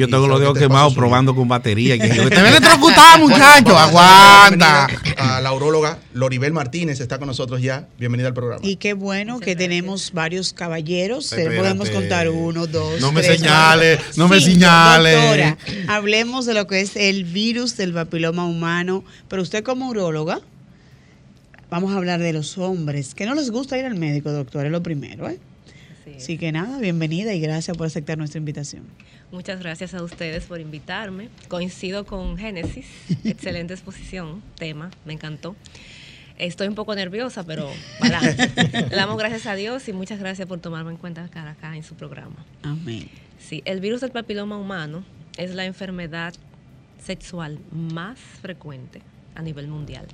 yo 0.08 0.16
tengo 0.16 0.28
los 0.28 0.40
dedos 0.40 0.58
quemados 0.58 0.94
probando 0.94 1.34
con 1.34 1.48
batería. 1.48 1.96
Y 1.96 1.98
que 1.98 2.08
yo, 2.08 2.28
te 2.28 2.36
electrocutar, 2.48 3.20
muchacho. 3.20 3.64
Bueno, 3.64 3.78
Aguanta. 3.78 4.88
A 5.16 5.40
la 5.40 5.52
uróloga 5.52 5.98
Loribel 6.14 6.52
Martínez 6.52 7.00
está 7.00 7.18
con 7.18 7.28
nosotros 7.28 7.60
ya. 7.60 7.88
Bienvenida 7.98 8.28
al 8.28 8.34
programa. 8.34 8.60
Y 8.64 8.76
qué 8.76 8.94
bueno 8.94 9.40
que 9.40 9.56
tenemos 9.56 10.12
varios 10.12 10.52
caballeros. 10.52 11.32
Espérate. 11.32 11.56
Podemos 11.56 11.90
contar 11.90 12.28
uno, 12.28 12.66
dos. 12.66 13.00
No 13.00 13.12
me 13.12 13.22
tres, 13.22 13.38
señale, 13.38 13.96
cuatro, 13.96 14.12
no 14.16 14.28
me 14.28 14.40
cinco. 14.40 14.52
señale. 14.52 15.12
Doctora, 15.12 15.58
hablemos 15.88 16.46
de 16.46 16.54
lo 16.54 16.66
que 16.66 16.80
es 16.80 16.96
el 16.96 17.24
virus 17.24 17.76
del 17.76 17.92
papiloma 17.92 18.46
humano. 18.46 19.04
Pero 19.28 19.42
usted, 19.42 19.62
como 19.62 19.88
uróloga, 19.88 20.40
vamos 21.70 21.92
a 21.92 21.96
hablar 21.96 22.20
de 22.20 22.32
los 22.32 22.56
hombres 22.58 23.14
que 23.14 23.26
no 23.26 23.34
les 23.34 23.50
gusta 23.50 23.78
ir 23.78 23.84
al 23.84 23.96
médico, 23.96 24.32
doctor, 24.32 24.66
es 24.66 24.72
lo 24.72 24.82
primero. 24.82 25.28
¿eh? 25.28 25.38
Así 26.16 26.38
que 26.38 26.52
nada, 26.52 26.78
bienvenida 26.78 27.34
y 27.34 27.40
gracias 27.40 27.76
por 27.76 27.86
aceptar 27.86 28.18
nuestra 28.18 28.38
invitación. 28.38 28.82
Muchas 29.30 29.60
gracias 29.60 29.94
a 29.94 30.02
ustedes 30.02 30.46
por 30.46 30.60
invitarme. 30.60 31.28
Coincido 31.48 32.06
con 32.06 32.38
Génesis. 32.38 32.86
Excelente 33.24 33.74
exposición, 33.74 34.42
tema, 34.56 34.90
me 35.04 35.12
encantó. 35.12 35.54
Estoy 36.38 36.68
un 36.68 36.74
poco 36.74 36.94
nerviosa, 36.94 37.44
pero 37.44 37.68
para. 38.00 38.20
Le 38.90 38.96
damos 38.96 39.18
gracias 39.18 39.46
a 39.46 39.54
Dios 39.54 39.88
y 39.88 39.92
muchas 39.92 40.18
gracias 40.20 40.48
por 40.48 40.60
tomarme 40.60 40.92
en 40.92 40.96
cuenta 40.96 41.24
acá, 41.24 41.48
acá 41.50 41.76
en 41.76 41.82
su 41.82 41.94
programa. 41.94 42.44
Amén. 42.62 43.08
Sí, 43.38 43.62
el 43.64 43.80
virus 43.80 44.00
del 44.00 44.12
papiloma 44.12 44.56
humano 44.56 45.04
es 45.36 45.54
la 45.54 45.64
enfermedad 45.64 46.34
sexual 47.04 47.58
más 47.70 48.18
frecuente 48.18 49.02
a 49.34 49.42
nivel 49.42 49.68
mundial. 49.68 50.06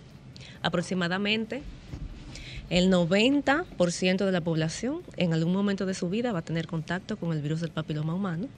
Aproximadamente 0.63 1.63
el 2.71 2.91
90% 2.91 4.25
de 4.25 4.33
la 4.33 4.41
población 4.41 5.03
en 5.17 5.35
algún 5.35 5.53
momento 5.53 5.85
de 5.85 5.95
su 5.95 6.09
vida 6.09 6.33
va 6.33 6.39
a 6.39 6.43
tener 6.43 6.67
contacto 6.67 7.17
con 7.17 7.33
el 7.33 7.43
virus 7.43 7.61
del 7.61 7.71
papiloma 7.71 8.15
humano, 8.15 8.49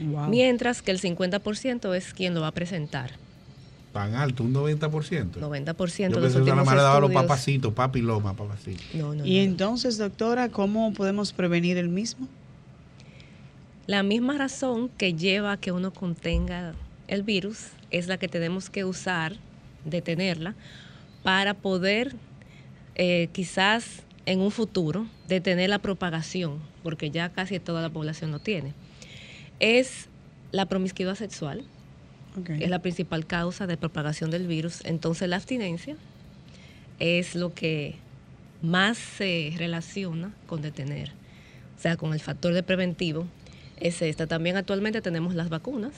Wow. 0.00 0.28
mientras 0.28 0.82
que 0.82 0.90
el 0.90 1.00
50% 1.00 1.94
es 1.94 2.12
quien 2.14 2.34
lo 2.34 2.40
va 2.40 2.48
a 2.48 2.52
presentar. 2.52 3.12
Tan 3.92 4.14
alto, 4.14 4.42
un 4.42 4.52
90%. 4.52 5.38
90% 5.38 5.38
Yo 5.38 5.40
de 5.40 5.42
los 5.46 5.74
pensé 5.74 5.74
que 5.74 6.10
nada 6.10 6.38
últimos 6.40 6.66
más 6.66 6.74
le 6.74 6.82
daba 6.82 7.00
los 7.00 7.12
papacitos, 7.12 7.72
papiloma, 7.72 8.34
papacito. 8.34 8.82
No, 8.94 9.14
no, 9.14 9.24
Y 9.24 9.36
no. 9.36 9.42
entonces, 9.42 9.98
doctora, 9.98 10.48
¿cómo 10.48 10.92
podemos 10.92 11.32
prevenir 11.32 11.76
el 11.76 11.88
mismo? 11.88 12.26
La 13.86 14.02
misma 14.02 14.36
razón 14.38 14.88
que 14.88 15.14
lleva 15.14 15.52
a 15.52 15.56
que 15.58 15.70
uno 15.70 15.92
contenga 15.92 16.74
el 17.06 17.22
virus 17.22 17.68
es 17.90 18.08
la 18.08 18.16
que 18.16 18.28
tenemos 18.28 18.70
que 18.70 18.84
usar, 18.84 19.36
detenerla, 19.84 20.54
para 21.22 21.54
poder 21.54 22.16
eh, 22.96 23.28
quizás 23.32 24.02
en 24.26 24.40
un 24.40 24.50
futuro 24.50 25.06
detener 25.28 25.70
la 25.70 25.78
propagación, 25.78 26.58
porque 26.82 27.10
ya 27.10 27.28
casi 27.28 27.60
toda 27.60 27.82
la 27.82 27.90
población 27.90 28.30
lo 28.32 28.38
tiene. 28.38 28.72
Es 29.60 30.08
la 30.52 30.66
promiscuidad 30.66 31.14
sexual, 31.14 31.64
que 32.44 32.64
es 32.64 32.70
la 32.70 32.80
principal 32.80 33.26
causa 33.26 33.66
de 33.66 33.76
propagación 33.76 34.30
del 34.30 34.46
virus. 34.46 34.84
Entonces 34.84 35.28
la 35.28 35.36
abstinencia 35.36 35.96
es 36.98 37.34
lo 37.34 37.54
que 37.54 37.96
más 38.62 38.96
se 38.98 39.52
relaciona 39.56 40.32
con 40.46 40.62
detener, 40.62 41.10
o 41.78 41.80
sea, 41.80 41.96
con 41.96 42.12
el 42.12 42.20
factor 42.20 42.54
de 42.54 42.62
preventivo 42.62 43.26
es 43.78 44.00
esta. 44.02 44.26
También 44.26 44.56
actualmente 44.56 45.02
tenemos 45.02 45.34
las 45.34 45.48
vacunas, 45.48 45.92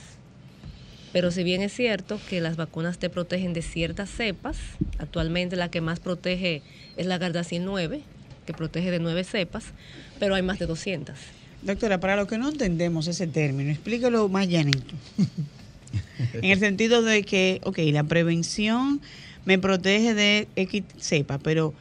pero 1.13 1.31
si 1.31 1.45
bien 1.45 1.63
es 1.63 1.73
cierto 1.73 2.19
que 2.29 2.41
las 2.41 2.57
vacunas 2.57 2.99
te 2.99 3.09
protegen 3.09 3.53
de 3.53 3.63
ciertas 3.63 4.11
cepas, 4.11 4.59
actualmente 4.99 5.57
la 5.57 5.71
que 5.71 5.81
más 5.81 6.01
protege 6.01 6.63
es 6.97 7.07
la 7.07 7.19
Gardasil 7.19 7.65
9, 7.65 8.03
que 8.45 8.53
protege 8.53 8.91
de 8.91 8.99
nueve 8.99 9.25
cepas, 9.25 9.73
pero 10.19 10.35
hay 10.35 10.43
más 10.43 10.59
de 10.59 10.67
200. 10.67 11.17
Doctora, 11.63 11.99
para 12.01 12.17
los 12.17 12.29
que 12.29 12.39
no 12.39 12.49
entendemos 12.49 13.07
ese 13.09 13.27
término, 13.27 13.71
explíquelo 13.71 14.29
más 14.29 14.49
llanito. 14.49 14.95
en 16.35 16.51
el 16.51 16.59
sentido 16.59 17.03
de 17.03 17.25
que, 17.25 17.61
ok, 17.65 17.79
la 17.93 18.05
prevención 18.05 19.01
me 19.45 19.59
protege 19.59 20.15
de 20.15 20.49
X 20.57 20.85
cepa, 20.99 21.39
pero 21.39 21.75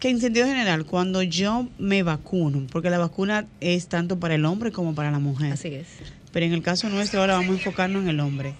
que 0.00 0.10
en 0.10 0.20
sentido 0.20 0.46
general, 0.46 0.84
cuando 0.84 1.22
yo 1.22 1.68
me 1.78 2.02
vacuno, 2.02 2.66
porque 2.70 2.90
la 2.90 2.98
vacuna 2.98 3.46
es 3.60 3.88
tanto 3.88 4.20
para 4.20 4.34
el 4.34 4.44
hombre 4.44 4.70
como 4.70 4.94
para 4.94 5.10
la 5.10 5.18
mujer. 5.18 5.52
Así 5.52 5.68
es. 5.68 5.86
Pero 6.30 6.46
en 6.46 6.52
el 6.52 6.62
caso 6.62 6.88
nuestro 6.90 7.20
ahora 7.20 7.34
vamos 7.34 7.50
a 7.50 7.54
enfocarnos 7.54 8.02
en 8.02 8.10
el 8.10 8.20
hombre. 8.20 8.54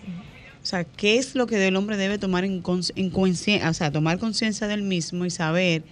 O 0.62 0.66
sea, 0.66 0.84
¿qué 0.84 1.18
es 1.18 1.34
lo 1.34 1.46
que 1.46 1.68
el 1.68 1.76
hombre 1.76 1.98
debe 1.98 2.18
tomar 2.18 2.44
en, 2.44 2.62
conciencia, 2.62 3.68
o 3.68 3.74
sea, 3.74 3.92
tomar 3.92 4.18
conciencia 4.18 4.66
del 4.66 4.82
mismo 4.82 5.26
y 5.26 5.30
saber 5.30 5.82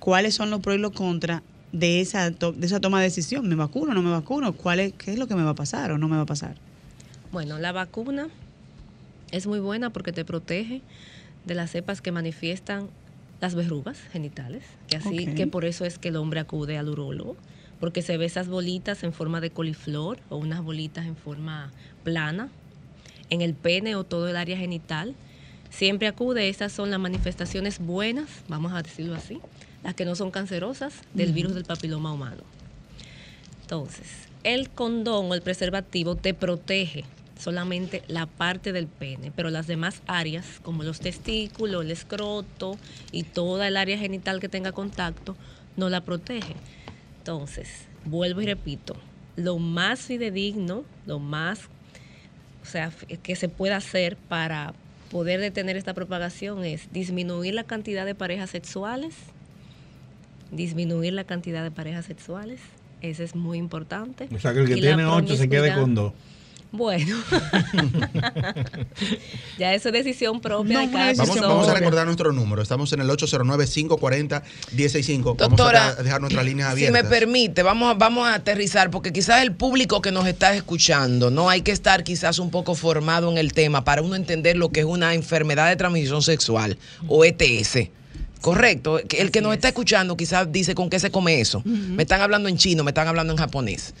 cuáles 0.00 0.34
son 0.34 0.50
los 0.50 0.60
pros 0.60 0.76
y 0.76 0.80
los 0.80 0.90
contras 0.90 1.42
de 1.72 2.00
esa, 2.00 2.30
to- 2.32 2.52
de 2.52 2.66
esa 2.66 2.80
toma 2.80 2.98
de 2.98 3.04
decisión? 3.04 3.48
¿Me 3.48 3.54
vacuno 3.54 3.92
o 3.92 3.94
no 3.94 4.02
me 4.02 4.10
vacuno? 4.10 4.52
¿Cuál 4.52 4.80
es, 4.80 4.92
¿Qué 4.94 5.12
es 5.12 5.18
lo 5.18 5.26
que 5.26 5.34
me 5.34 5.42
va 5.44 5.50
a 5.50 5.54
pasar 5.54 5.92
o 5.92 5.98
no 5.98 6.08
me 6.08 6.16
va 6.16 6.22
a 6.22 6.26
pasar? 6.26 6.56
Bueno, 7.32 7.58
la 7.58 7.72
vacuna 7.72 8.28
es 9.30 9.46
muy 9.46 9.60
buena 9.60 9.90
porque 9.90 10.12
te 10.12 10.24
protege 10.24 10.82
de 11.44 11.54
las 11.54 11.70
cepas 11.70 12.00
que 12.00 12.12
manifiestan 12.12 12.88
las 13.40 13.54
verrugas 13.54 13.98
genitales, 14.12 14.62
que 14.88 14.96
así 14.96 15.26
que 15.36 15.46
por 15.46 15.64
eso 15.64 15.84
es 15.84 15.98
que 15.98 16.08
el 16.08 16.16
hombre 16.16 16.40
acude 16.40 16.76
al 16.76 16.88
urólogo, 16.88 17.36
porque 17.78 18.02
se 18.02 18.18
ve 18.18 18.26
esas 18.26 18.48
bolitas 18.48 19.02
en 19.04 19.12
forma 19.14 19.40
de 19.40 19.50
coliflor 19.50 20.18
o 20.28 20.36
unas 20.36 20.62
bolitas 20.62 21.06
en 21.06 21.16
forma 21.16 21.72
plana 22.04 22.48
en 23.30 23.40
el 23.42 23.54
pene 23.54 23.94
o 23.94 24.02
todo 24.04 24.28
el 24.28 24.36
área 24.36 24.58
genital. 24.58 25.14
Siempre 25.70 26.08
acude, 26.08 26.48
estas 26.48 26.72
son 26.72 26.90
las 26.90 26.98
manifestaciones 26.98 27.78
buenas, 27.78 28.28
vamos 28.48 28.72
a 28.72 28.82
decirlo 28.82 29.14
así, 29.14 29.38
las 29.82 29.94
que 29.94 30.04
no 30.04 30.14
son 30.14 30.30
cancerosas 30.30 30.94
del 31.14 31.32
virus 31.32 31.54
del 31.54 31.64
papiloma 31.64 32.12
humano. 32.12 32.42
Entonces, 33.62 34.06
el 34.44 34.70
condón 34.70 35.30
o 35.30 35.34
el 35.34 35.42
preservativo 35.42 36.16
te 36.16 36.34
protege 36.34 37.04
solamente 37.38 38.02
la 38.08 38.26
parte 38.26 38.72
del 38.72 38.86
pene, 38.86 39.32
pero 39.34 39.50
las 39.50 39.66
demás 39.66 40.02
áreas, 40.06 40.60
como 40.62 40.82
los 40.82 41.00
testículos, 41.00 41.84
el 41.84 41.90
escroto 41.90 42.76
y 43.12 43.22
toda 43.22 43.68
el 43.68 43.76
área 43.76 43.96
genital 43.96 44.40
que 44.40 44.48
tenga 44.48 44.72
contacto, 44.72 45.36
no 45.76 45.88
la 45.88 46.02
protege. 46.02 46.54
Entonces, 47.18 47.68
vuelvo 48.04 48.40
y 48.42 48.46
repito, 48.46 48.96
lo 49.36 49.58
más 49.58 50.00
fidedigno, 50.00 50.84
lo 51.06 51.18
más, 51.18 51.60
o 52.62 52.66
sea, 52.66 52.92
que 53.22 53.36
se 53.36 53.48
pueda 53.48 53.76
hacer 53.76 54.16
para 54.16 54.74
poder 55.10 55.40
detener 55.40 55.76
esta 55.76 55.94
propagación 55.94 56.64
es 56.64 56.92
disminuir 56.92 57.54
la 57.54 57.64
cantidad 57.64 58.06
de 58.06 58.14
parejas 58.14 58.50
sexuales, 58.50 59.14
disminuir 60.50 61.12
la 61.12 61.24
cantidad 61.24 61.62
de 61.62 61.70
parejas 61.70 62.06
sexuales, 62.06 62.60
eso 63.02 63.22
es 63.22 63.34
muy 63.34 63.58
importante. 63.58 64.28
O 64.34 64.38
sea, 64.38 64.52
que 64.52 64.60
el 64.60 64.66
que 64.68 64.78
Y 64.78 64.80
tiene 64.80 65.04
ocho 65.06 65.36
se 65.36 65.48
quede 65.48 65.74
con 65.74 65.94
dos. 65.94 66.12
Bueno, 66.72 67.04
ya 69.58 69.74
eso 69.74 69.88
es 69.88 69.92
decisión 69.92 70.40
propia 70.40 70.78
de 70.80 70.90
cada 70.90 71.12
Vamos, 71.14 71.30
persona. 71.30 71.48
vamos 71.48 71.68
a 71.68 71.74
recordar 71.74 72.06
nuestro 72.06 72.30
número. 72.32 72.62
Estamos 72.62 72.92
en 72.92 73.00
el 73.00 73.08
809-540-165. 73.08 75.16
Vamos 75.24 75.36
Doctora, 75.38 75.88
a 75.88 75.94
dejar 75.96 76.20
nuestras 76.20 76.44
líneas 76.44 76.68
Si 76.74 76.86
abiertas. 76.86 77.02
me 77.02 77.08
permite, 77.08 77.64
vamos 77.64 77.90
a, 77.90 77.94
vamos 77.94 78.28
a 78.28 78.34
aterrizar, 78.34 78.88
porque 78.90 79.12
quizás 79.12 79.42
el 79.42 79.52
público 79.52 80.00
que 80.00 80.12
nos 80.12 80.26
está 80.28 80.54
escuchando, 80.54 81.30
no 81.32 81.50
hay 81.50 81.62
que 81.62 81.72
estar 81.72 82.04
quizás 82.04 82.38
un 82.38 82.50
poco 82.52 82.76
formado 82.76 83.30
en 83.32 83.38
el 83.38 83.52
tema 83.52 83.82
para 83.82 84.02
uno 84.02 84.14
entender 84.14 84.56
lo 84.56 84.68
que 84.70 84.78
es 84.80 84.86
una 84.86 85.14
enfermedad 85.14 85.68
de 85.68 85.74
transmisión 85.76 86.22
sexual 86.22 86.78
o 87.08 87.24
ETS. 87.24 87.88
Correcto. 88.40 88.98
El 88.98 89.30
que 89.30 89.40
nos 89.40 89.54
está 89.54 89.68
escuchando 89.68 90.16
quizás 90.16 90.50
dice 90.50 90.74
con 90.74 90.88
qué 90.90 90.98
se 90.98 91.10
come 91.10 91.40
eso. 91.40 91.62
Me 91.64 92.02
están 92.04 92.20
hablando 92.20 92.48
en 92.48 92.56
chino, 92.56 92.84
me 92.84 92.90
están 92.90 93.06
hablando 93.08 93.32
en 93.32 93.38
japonés. 93.38 93.94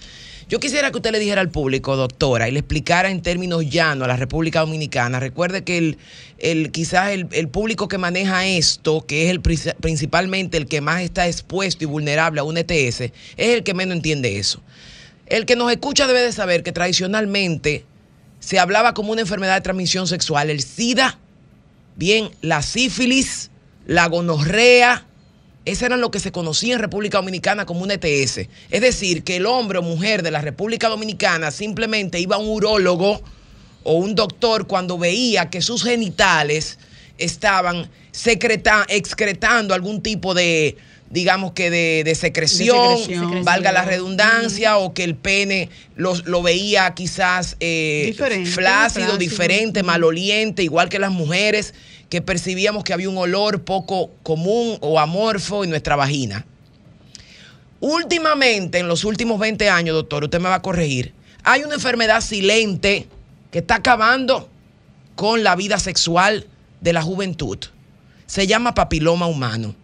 Yo 0.48 0.58
quisiera 0.58 0.90
que 0.90 0.96
usted 0.96 1.12
le 1.12 1.20
dijera 1.20 1.40
al 1.40 1.50
público, 1.50 1.94
doctora, 1.94 2.48
y 2.48 2.52
le 2.52 2.58
explicara 2.58 3.08
en 3.10 3.22
términos 3.22 3.68
llanos 3.70 4.06
a 4.06 4.08
la 4.08 4.16
República 4.16 4.60
Dominicana. 4.60 5.20
Recuerde 5.20 5.62
que 5.62 5.78
el, 5.78 5.98
el, 6.38 6.72
quizás 6.72 7.10
el, 7.10 7.28
el 7.30 7.46
público 7.48 7.86
que 7.86 7.98
maneja 7.98 8.44
esto, 8.46 9.06
que 9.06 9.24
es 9.26 9.30
el 9.30 9.40
princi- 9.40 9.76
principalmente 9.76 10.56
el 10.56 10.66
que 10.66 10.80
más 10.80 11.02
está 11.02 11.28
expuesto 11.28 11.84
y 11.84 11.86
vulnerable 11.86 12.40
a 12.40 12.42
un 12.42 12.56
ETS, 12.58 13.00
es 13.00 13.12
el 13.36 13.62
que 13.62 13.74
menos 13.74 13.94
entiende 13.94 14.38
eso. 14.38 14.60
El 15.26 15.46
que 15.46 15.54
nos 15.54 15.70
escucha 15.70 16.08
debe 16.08 16.22
de 16.22 16.32
saber 16.32 16.64
que 16.64 16.72
tradicionalmente 16.72 17.84
se 18.40 18.58
hablaba 18.58 18.92
como 18.94 19.12
una 19.12 19.20
enfermedad 19.20 19.54
de 19.54 19.60
transmisión 19.60 20.08
sexual. 20.08 20.50
El 20.50 20.62
SIDA, 20.62 21.16
bien, 21.94 22.30
la 22.40 22.62
sífilis, 22.62 23.49
la 23.90 24.06
gonorrea, 24.06 25.04
ese 25.64 25.84
era 25.86 25.96
lo 25.96 26.12
que 26.12 26.20
se 26.20 26.30
conocía 26.30 26.74
en 26.74 26.78
República 26.80 27.18
Dominicana 27.18 27.66
como 27.66 27.80
un 27.82 27.90
ETS. 27.90 28.46
Es 28.70 28.80
decir, 28.80 29.24
que 29.24 29.34
el 29.36 29.46
hombre 29.46 29.78
o 29.80 29.82
mujer 29.82 30.22
de 30.22 30.30
la 30.30 30.40
República 30.40 30.88
Dominicana 30.88 31.50
simplemente 31.50 32.20
iba 32.20 32.36
a 32.36 32.38
un 32.38 32.50
urólogo 32.50 33.20
o 33.82 33.94
un 33.94 34.14
doctor 34.14 34.68
cuando 34.68 34.96
veía 34.96 35.50
que 35.50 35.60
sus 35.60 35.82
genitales 35.82 36.78
estaban 37.18 37.90
secreta- 38.12 38.86
excretando 38.88 39.74
algún 39.74 40.02
tipo 40.02 40.34
de, 40.34 40.76
digamos 41.10 41.50
que 41.52 41.68
de, 41.68 42.02
de 42.04 42.14
secreción, 42.14 42.94
De 42.96 43.02
secreción. 43.06 43.44
valga 43.44 43.72
la 43.72 43.84
redundancia, 43.84 44.78
o 44.78 44.94
que 44.94 45.02
el 45.02 45.16
pene 45.16 45.68
lo, 45.96 46.14
lo 46.26 46.42
veía 46.42 46.94
quizás 46.94 47.56
eh, 47.58 48.04
Diferente, 48.06 48.48
flácido, 48.50 49.06
flácido. 49.06 49.18
diferente, 49.18 49.82
maloliente, 49.82 50.62
igual 50.62 50.88
que 50.88 51.00
las 51.00 51.10
mujeres 51.10 51.74
que 52.10 52.20
percibíamos 52.20 52.84
que 52.84 52.92
había 52.92 53.08
un 53.08 53.16
olor 53.16 53.62
poco 53.62 54.10
común 54.22 54.76
o 54.80 54.98
amorfo 54.98 55.64
en 55.64 55.70
nuestra 55.70 55.96
vagina. 55.96 56.44
Últimamente, 57.78 58.78
en 58.78 58.88
los 58.88 59.04
últimos 59.04 59.38
20 59.38 59.70
años, 59.70 59.94
doctor, 59.94 60.24
usted 60.24 60.40
me 60.40 60.50
va 60.50 60.56
a 60.56 60.62
corregir, 60.62 61.14
hay 61.44 61.62
una 61.62 61.76
enfermedad 61.76 62.20
silente 62.20 63.08
que 63.50 63.60
está 63.60 63.76
acabando 63.76 64.50
con 65.14 65.42
la 65.42 65.56
vida 65.56 65.78
sexual 65.78 66.46
de 66.80 66.92
la 66.92 67.00
juventud. 67.00 67.58
Se 68.26 68.46
llama 68.46 68.74
papiloma 68.74 69.26
humano. 69.26 69.74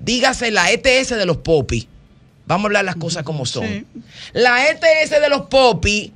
Dígase 0.00 0.50
la 0.50 0.70
ETS 0.70 1.10
de 1.10 1.26
los 1.26 1.38
popis. 1.38 1.86
Vamos 2.46 2.64
a 2.64 2.68
hablar 2.68 2.84
las 2.84 2.96
cosas 2.96 3.22
como 3.22 3.46
son. 3.46 3.86
La 4.32 4.68
ETS 4.68 5.10
de 5.10 5.28
los 5.28 5.42
popis, 5.42 6.10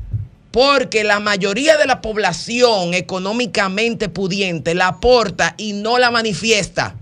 porque 0.57 1.05
la 1.05 1.21
mayoría 1.21 1.77
de 1.77 1.85
la 1.85 2.01
población 2.01 2.95
económicamente 2.95 4.09
pudiente 4.09 4.75
la 4.75 4.87
aporta 4.89 5.55
y 5.59 5.75
no 5.75 5.99
la 5.99 6.11
manifiesta. 6.11 6.97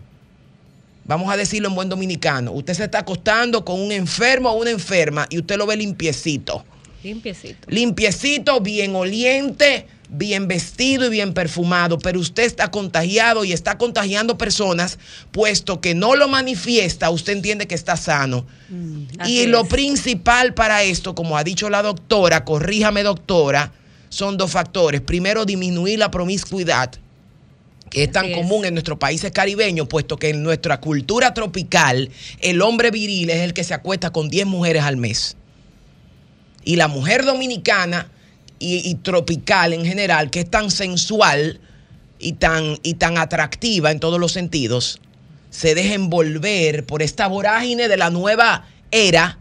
Vamos 1.05 1.33
a 1.33 1.37
decirlo 1.37 1.69
en 1.69 1.77
buen 1.77 1.89
dominicano. 1.89 2.51
Usted 2.51 2.75
se 2.75 2.83
está 2.83 2.99
acostando 2.99 3.65
con 3.65 3.81
un 3.81 3.93
enfermo 3.93 4.51
o 4.51 4.61
una 4.61 4.71
enferma 4.71 5.29
y 5.31 5.39
usted 5.39 5.57
lo 5.57 5.67
ve 5.69 5.77
limpiecito. 5.77 6.65
Limpiecito. 7.05 7.71
Limpiecito, 7.71 8.61
bien 8.61 8.97
oliente, 8.97 9.87
bien 10.17 10.49
vestido 10.49 11.07
y 11.07 11.11
bien 11.11 11.35
perfumado, 11.35 11.99
pero 11.99 12.21
usted 12.21 12.45
está 12.45 12.71
contagiado 12.71 13.45
y 13.45 13.53
está 13.53 13.79
contagiando 13.79 14.39
personas, 14.39 14.99
puesto 15.33 15.81
que 15.81 15.95
no 15.95 16.15
lo 16.15 16.29
manifiesta, 16.29 17.11
usted 17.11 17.33
entiende 17.33 17.67
que 17.67 17.75
está 17.75 17.97
sano. 17.97 18.47
y 18.71 19.19
Así 19.19 19.47
lo 19.47 19.65
principal 19.65 20.55
para 20.55 20.83
esto, 20.83 21.15
como 21.15 21.37
ha 21.37 21.45
dicho 21.45 21.69
la 21.69 21.83
doctora, 21.83 22.45
corríjame 22.45 23.03
doctora, 23.03 23.73
son 24.09 24.37
dos 24.37 24.51
factores. 24.51 25.01
Primero, 25.01 25.45
disminuir 25.45 25.99
la 25.99 26.11
promiscuidad, 26.11 26.93
que 27.91 28.05
es 28.05 28.13
tan 28.13 28.27
Así 28.27 28.33
es. 28.33 28.39
común 28.39 28.65
en 28.65 28.75
nuestros 28.75 28.99
países 28.99 29.33
caribeños, 29.33 29.89
puesto 29.89 30.17
que 30.17 30.31
en 30.31 30.43
nuestra 30.43 30.81
cultura 30.81 31.35
tropical, 31.35 32.11
el 32.41 32.63
hombre 32.63 32.91
viril 32.91 33.31
es 33.31 33.41
el 33.41 33.53
que 33.53 33.65
se 33.65 33.75
acuesta 33.75 34.11
con 34.11 34.29
10 34.29 34.47
mujeres 34.47 34.85
al 34.85 34.97
mes. 34.97 35.37
Y 36.65 36.77
la 36.77 36.89
mujer 36.89 37.25
dominicana 37.25 38.11
y, 38.59 38.89
y 38.89 38.95
tropical 38.97 39.73
en 39.73 39.85
general, 39.85 40.31
que 40.31 40.41
es 40.41 40.51
tan 40.51 40.71
sensual 40.71 41.61
y 42.19 42.33
tan, 42.33 42.79
y 42.83 42.95
tan 42.95 43.19
atractiva 43.19 43.91
en 43.91 44.01
todos 44.01 44.19
los 44.19 44.33
sentidos, 44.33 45.01
se 45.51 45.75
deja 45.75 45.95
envolver 45.95 46.85
por 46.85 47.03
esta 47.03 47.29
vorágine 47.29 47.87
de 47.89 47.97
la 47.97 48.11
nueva 48.11 48.67
era 48.91 49.39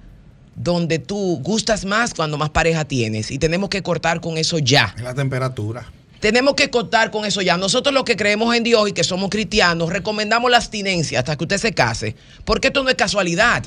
donde 0.55 0.99
tú 0.99 1.39
gustas 1.41 1.85
más 1.85 2.13
cuando 2.13 2.37
más 2.37 2.51
pareja 2.51 2.85
tienes. 2.85 3.31
Y 3.31 3.39
tenemos 3.39 3.69
que 3.69 3.81
cortar 3.81 4.21
con 4.21 4.37
eso 4.37 4.59
ya. 4.59 4.93
Es 4.95 5.03
la 5.03 5.15
temperatura. 5.15 5.91
Tenemos 6.19 6.53
que 6.53 6.69
cortar 6.69 7.09
con 7.09 7.25
eso 7.25 7.41
ya. 7.41 7.57
Nosotros 7.57 7.93
los 7.93 8.03
que 8.03 8.15
creemos 8.15 8.55
en 8.55 8.63
Dios 8.63 8.87
y 8.87 8.93
que 8.93 9.03
somos 9.03 9.29
cristianos, 9.29 9.89
recomendamos 9.89 10.51
la 10.51 10.57
abstinencia 10.57 11.19
hasta 11.19 11.35
que 11.35 11.43
usted 11.43 11.57
se 11.57 11.73
case. 11.73 12.15
Porque 12.45 12.67
esto 12.67 12.83
no 12.83 12.89
es 12.89 12.95
casualidad. 12.95 13.63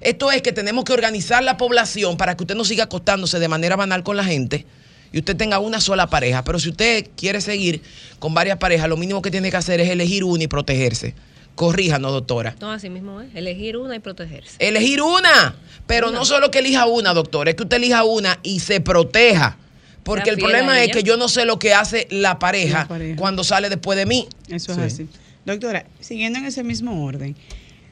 Esto 0.00 0.30
es 0.30 0.42
que 0.42 0.52
tenemos 0.52 0.84
que 0.84 0.92
organizar 0.92 1.42
la 1.42 1.56
población 1.56 2.16
para 2.16 2.36
que 2.36 2.44
usted 2.44 2.54
no 2.54 2.64
siga 2.64 2.84
acostándose 2.84 3.40
de 3.40 3.48
manera 3.48 3.74
banal 3.74 4.04
con 4.04 4.16
la 4.16 4.24
gente 4.24 4.64
y 5.12 5.18
usted 5.18 5.36
tenga 5.36 5.58
una 5.58 5.80
sola 5.80 6.08
pareja. 6.08 6.44
Pero 6.44 6.58
si 6.58 6.70
usted 6.70 7.08
quiere 7.16 7.40
seguir 7.40 7.82
con 8.18 8.34
varias 8.34 8.58
parejas, 8.58 8.88
lo 8.88 8.96
mínimo 8.96 9.22
que 9.22 9.30
tiene 9.30 9.50
que 9.50 9.56
hacer 9.56 9.80
es 9.80 9.88
elegir 9.88 10.24
una 10.24 10.44
y 10.44 10.48
protegerse. 10.48 11.14
Corríjanos, 11.54 12.12
doctora. 12.12 12.54
No, 12.60 12.70
así 12.70 12.88
mismo 12.88 13.20
es. 13.20 13.34
Elegir 13.34 13.76
una 13.76 13.96
y 13.96 13.98
protegerse. 13.98 14.56
Elegir 14.60 15.02
una. 15.02 15.56
Pero 15.86 16.10
no 16.10 16.24
solo 16.24 16.50
que 16.50 16.60
elija 16.60 16.86
una, 16.86 17.14
doctor, 17.14 17.48
es 17.48 17.56
que 17.56 17.64
usted 17.64 17.78
elija 17.78 18.04
una 18.04 18.38
y 18.42 18.60
se 18.60 18.80
proteja. 18.80 19.56
Porque 20.04 20.30
el 20.30 20.38
problema 20.38 20.82
es 20.82 20.92
que 20.92 21.02
yo 21.02 21.16
no 21.16 21.28
sé 21.28 21.44
lo 21.44 21.58
que 21.58 21.74
hace 21.74 22.06
la 22.10 22.38
pareja, 22.38 22.80
La 22.80 22.88
pareja. 22.88 23.16
cuando 23.16 23.44
sale 23.44 23.68
después 23.68 23.98
de 23.98 24.06
mí. 24.06 24.28
Eso 24.48 24.72
es 24.72 24.78
así. 24.78 25.08
Doctora, 25.44 25.84
siguiendo 26.00 26.38
en 26.38 26.46
ese 26.46 26.62
mismo 26.62 27.04
orden, 27.04 27.34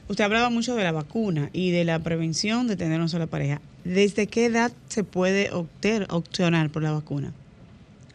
usted 0.08 0.24
hablaba 0.24 0.48
mucho 0.48 0.76
de 0.76 0.84
la 0.84 0.92
vacuna 0.92 1.50
y 1.52 1.72
de 1.72 1.84
la 1.84 1.98
prevención 1.98 2.68
de 2.68 2.76
tener 2.76 3.00
una 3.00 3.08
sola 3.08 3.26
pareja. 3.26 3.60
¿Desde 3.94 4.26
qué 4.26 4.46
edad 4.46 4.72
se 4.88 5.04
puede 5.04 5.50
optar, 5.52 6.06
opcionar 6.10 6.70
por 6.70 6.82
la 6.82 6.92
vacuna? 6.92 7.32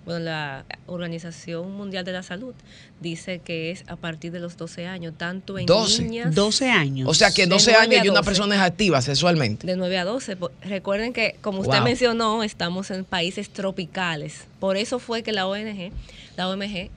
Bueno, 0.03 0.19
la 0.25 0.65
Organización 0.87 1.71
Mundial 1.77 2.03
de 2.03 2.11
la 2.11 2.23
Salud 2.23 2.53
dice 3.01 3.39
que 3.39 3.69
es 3.71 3.83
a 3.87 3.95
partir 3.95 4.31
de 4.31 4.39
los 4.39 4.57
12 4.57 4.87
años, 4.87 5.13
tanto 5.15 5.59
en 5.59 5.67
12. 5.67 6.03
niñas. 6.03 6.33
12 6.35 6.69
años. 6.69 7.07
O 7.07 7.13
sea 7.13 7.31
que 7.31 7.43
De 7.43 7.49
12 7.49 7.71
nueve 7.71 7.85
años 7.85 8.01
a 8.01 8.05
y 8.05 8.09
una 8.09 8.19
12. 8.19 8.25
persona 8.29 8.55
es 8.55 8.61
activa 8.61 9.01
sexualmente. 9.01 9.67
De 9.67 9.75
9 9.75 9.97
a 9.99 10.05
12. 10.05 10.35
Po- 10.37 10.51
Recuerden 10.63 11.13
que, 11.13 11.35
como 11.41 11.59
usted 11.61 11.77
Wow. 11.77 11.83
mencionó, 11.85 12.43
estamos 12.43 12.89
en 12.91 13.05
países 13.05 13.49
tropicales. 13.51 14.45
Por 14.59 14.75
eso 14.75 14.97
fue 14.99 15.21
que 15.23 15.31
la 15.31 15.45
ONG, 15.47 15.91
la 16.35 16.49
OMG, 16.49 16.89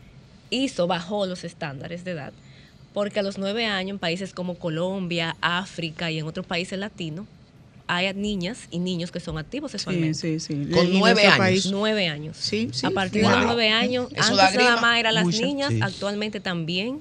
hizo, 0.51 0.87
bajó 0.87 1.27
los 1.27 1.45
estándares 1.45 2.05
de 2.05 2.13
edad. 2.13 2.33
Porque 2.95 3.21
a 3.21 3.23
los 3.23 3.37
9 3.39 3.67
años, 3.67 3.91
en 3.91 3.99
países 3.99 4.33
como 4.33 4.55
Colombia, 4.59 5.37
África 5.43 6.11
y 6.11 6.19
en 6.21 6.27
otros 6.27 6.47
países 6.47 6.79
latinos, 6.79 7.27
hay 7.87 8.13
niñas 8.15 8.61
y 8.71 8.79
niños 8.79 9.11
que 9.11 9.21
son 9.21 9.37
activos 9.39 9.71
sexualmente. 9.73 10.15
sí, 10.19 10.41
sí. 10.41 10.69
Con 10.73 10.93
nueve 10.99 11.23
años. 11.27 11.39
país- 11.39 11.67
Nueve 11.71 12.09
años. 12.09 12.37
Sí, 12.39 12.71
sí. 12.73 12.87
A 12.87 12.91
partir 12.91 13.23
Wow. 13.23 13.31
de 13.31 13.37
los 13.39 13.47
nueve 13.47 13.71
años, 13.71 14.09
Eso 14.15 14.41
antes 14.41 14.57
nada 14.57 14.81
más 14.81 14.99
eran 14.99 15.15
las 15.15 15.25
Mucha. 15.25 15.43
niñas, 15.45 15.71
Sí. 15.71 15.81
actualmente 15.83 16.41
también 16.41 17.01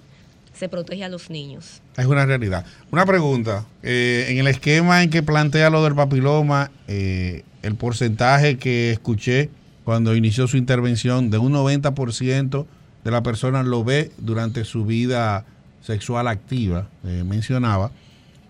se 0.54 0.70
protege 0.70 1.04
a 1.04 1.10
los 1.10 1.30
niños. 1.30 1.82
Es 1.98 2.06
una 2.06 2.26
realidad. 2.26 2.66
Una 2.92 3.06
pregunta. 3.06 3.66
eh, 3.82 4.28
en 4.30 4.38
el 4.38 4.48
esquema 4.48 5.04
en 5.04 5.10
que 5.10 5.24
plantea 5.24 5.70
lo 5.70 5.84
del 5.84 5.96
papiloma, 5.96 6.70
eh, 6.88 7.44
el 7.64 7.76
porcentaje 7.76 8.58
que 8.58 8.92
escuché 8.92 9.50
cuando 9.84 10.16
inició 10.16 10.48
su 10.48 10.58
intervención 10.58 11.30
de 11.30 11.38
un 11.38 11.52
90% 11.54 12.66
de 13.04 13.12
la 13.12 13.22
persona 13.24 13.64
lo 13.64 13.84
ve 13.84 14.12
durante 14.18 14.64
su 14.64 14.86
vida 14.86 15.46
sexual 15.82 16.28
activa, 16.30 16.88
eh, 17.06 17.24
mencionaba. 17.26 17.92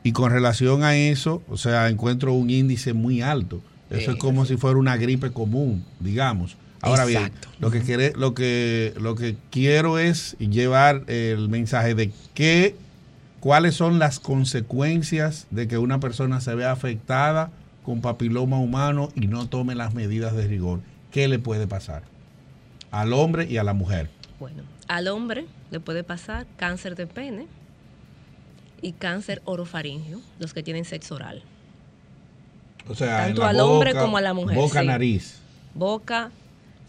Y 0.04 0.12
con 0.12 0.32
relación 0.32 0.84
a 0.84 0.96
eso, 0.96 1.42
o 1.50 1.58
sea, 1.58 1.90
encuentro 1.90 2.34
un 2.34 2.50
índice 2.50 2.94
muy 2.94 3.22
alto. 3.22 3.62
Eso 3.90 4.12
es 4.12 4.18
como 4.18 4.46
si 4.46 4.58
fuera 4.58 4.78
una 4.80 4.98
gripe 4.98 5.32
común, 5.32 5.84
digamos. 6.00 6.58
Ahora 6.82 7.04
Exacto. 7.06 7.48
bien, 7.50 7.62
lo 7.62 7.72
que, 7.72 7.82
quiere- 7.82 8.14
lo, 8.18 8.34
que, 8.34 8.94
lo 9.00 9.16
que 9.16 9.38
quiero 9.52 10.00
es 10.00 10.36
llevar 10.40 11.04
el 11.08 11.48
mensaje 11.48 11.96
de 11.96 12.12
que 12.34 12.76
cuáles 13.40 13.76
son 13.76 14.00
las 14.00 14.20
consecuencias 14.20 15.48
de 15.52 15.68
que 15.68 15.78
una 15.78 16.00
persona 16.00 16.42
se 16.42 16.56
vea 16.56 16.72
afectada 16.72 17.52
con 17.84 18.02
papiloma 18.02 18.58
humano 18.60 19.10
y 19.16 19.28
no 19.28 19.48
tome 19.48 19.76
las 19.76 19.94
medidas 19.94 20.36
de 20.36 20.48
rigor. 20.48 20.80
¿Qué 21.12 21.28
le 21.28 21.40
puede 21.40 21.68
pasar? 21.68 22.04
Al 22.92 23.14
hombre 23.14 23.46
y 23.50 23.58
a 23.58 23.64
la 23.64 23.74
mujer. 23.74 24.10
Bueno, 24.40 24.64
al 24.88 25.08
hombre 25.08 25.46
le 25.72 25.80
puede 25.80 26.04
pasar 26.04 26.48
cáncer 26.58 26.96
de 26.96 27.08
pene 27.08 27.48
y 28.84 28.92
cáncer 28.92 29.42
orofaringio, 29.46 30.22
los 30.40 30.54
que 30.54 30.62
tienen 30.62 30.86
sexo 30.86 31.16
oral. 31.16 31.42
O 32.88 32.96
sea, 32.96 33.26
Tanto 33.26 33.44
al 33.46 33.60
hombre 33.62 33.94
como 33.94 34.18
a 34.18 34.22
la 34.22 34.34
mujer, 34.34 34.58
Boca, 34.58 34.82
sí. 34.82 34.88
nariz. 34.88 35.36
Boca, 35.74 36.32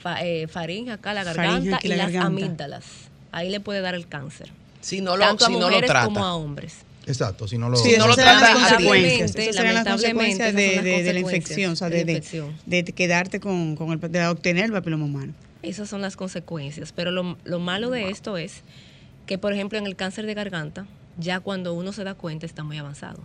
fa- 0.01 0.22
eh, 0.24 0.49
faringe 0.49 0.90
acá, 0.90 1.14
la 1.14 1.24
garganta 1.24 1.78
y 1.82 1.88
la 1.88 1.97
las 1.97 2.12
garganta. 2.12 2.26
amígdalas. 2.45 2.84
Ahí 3.32 3.49
le 3.49 3.61
puede 3.61 3.80
dar 3.80 3.95
el 3.95 4.09
cáncer. 4.09 4.51
Si 4.80 5.01
no 5.01 5.16
lo, 5.16 5.24
Tanto 5.24 5.47
si 5.47 5.53
a 5.53 5.55
no 5.55 5.61
lo 5.61 5.66
mujeres 5.68 5.88
trata. 5.88 6.05
como 6.07 6.24
a 6.24 6.34
hombres. 6.34 6.78
Exacto, 7.07 7.47
si 7.47 7.59
no 7.59 7.68
lo, 7.68 7.76
Sí, 7.76 7.92
no 7.99 8.07
lo 8.09 8.16
las 8.16 8.16
trata 8.16 8.47
tiempo. 8.47 8.61
consecuencias. 8.68 9.34
Esas 9.36 9.55
serán 9.57 9.74
las 9.74 9.84
Lamentablemente, 9.84 10.45
consecuencias 10.45 10.55
de, 10.55 10.66
las 10.66 10.84
la 10.84 10.90
consecuencias 10.92 11.24
infección, 11.34 11.72
o 11.72 11.76
sea, 11.76 11.88
de 11.90 11.97
de, 11.97 12.01
la 12.01 12.07
de- 12.07 12.12
infección. 12.12 12.57
de 12.66 12.84
quedarte 12.84 13.40
con, 13.40 13.76
con 13.76 13.92
el, 13.92 14.01
de 14.01 14.26
obtener 14.26 14.64
el 14.66 14.72
papiloma 14.72 15.05
humano. 15.05 15.32
Esas 15.62 15.88
son 15.88 16.03
las 16.03 16.16
consecuencias. 16.16 16.92
Pero 16.92 17.11
lo, 17.11 17.36
lo 17.45 17.59
malo 17.61 17.90
de 17.90 18.11
esto 18.11 18.36
es 18.36 18.62
que, 19.26 19.38
por 19.38 19.53
ejemplo, 19.53 19.78
en 19.78 19.86
el 19.86 19.97
cáncer 19.97 20.26
de 20.26 20.34
garganta, 20.34 20.86
ya 21.18 21.40
cuando 21.40 21.74
uno 21.74 21.92
se 21.92 22.04
da 22.04 22.14
cuenta 22.14 22.46
está 22.46 22.62
muy 22.64 22.78
avanzado. 22.78 23.22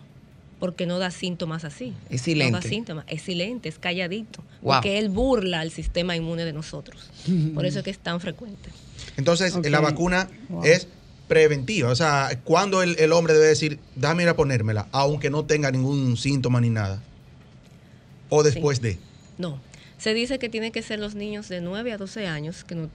Porque 0.60 0.86
no 0.86 1.00
da 1.00 1.10
síntomas 1.10 1.64
así. 1.64 1.94
Es 2.10 2.20
No 2.22 2.26
silente. 2.26 2.52
da 2.52 2.62
síntomas. 2.62 3.06
Es 3.08 3.22
silente, 3.22 3.70
es 3.70 3.80
calladito. 3.80 4.44
Wow. 4.62 4.74
Porque 4.76 4.98
él 5.00 5.08
burla 5.10 5.62
al 5.62 5.72
sistema 5.72 6.16
inmune 6.18 6.44
de 6.44 6.52
nosotros. 6.52 7.10
Por 7.56 7.66
eso 7.66 7.80
es 7.80 7.86
que 7.86 7.92
es 7.92 8.00
tan 8.00 8.20
frecuente. 8.20 8.70
Entonces, 9.16 9.56
la 9.70 9.80
vacuna 9.80 10.30
Wow. 10.50 10.66
es 10.66 10.88
preventiva. 11.30 11.90
O 11.90 11.96
sea, 11.96 12.38
cuando 12.44 12.82
el, 12.84 12.98
el 13.00 13.14
hombre 13.14 13.34
debe 13.34 13.46
decir, 13.48 13.80
déjame 13.96 14.24
ir 14.24 14.30
a 14.30 14.36
ponérmela, 14.36 14.88
aunque 14.92 15.30
no 15.30 15.46
tenga 15.46 15.72
ningún 15.72 16.18
síntoma 16.18 16.60
ni 16.60 16.70
nada. 16.70 17.02
O 18.30 18.44
después 18.44 18.82
de. 18.82 18.98
No. 19.38 19.62
Se 19.98 20.14
dice 20.14 20.40
que 20.40 20.50
tienen 20.50 20.72
que 20.74 20.82
ser 20.82 21.00
los 21.00 21.16
niños 21.16 21.48
de 21.50 21.62
9 21.62 21.94
a 21.94 21.98
12 21.98 22.28
años 22.28 22.64
que 22.66 22.76
no, 22.76 22.90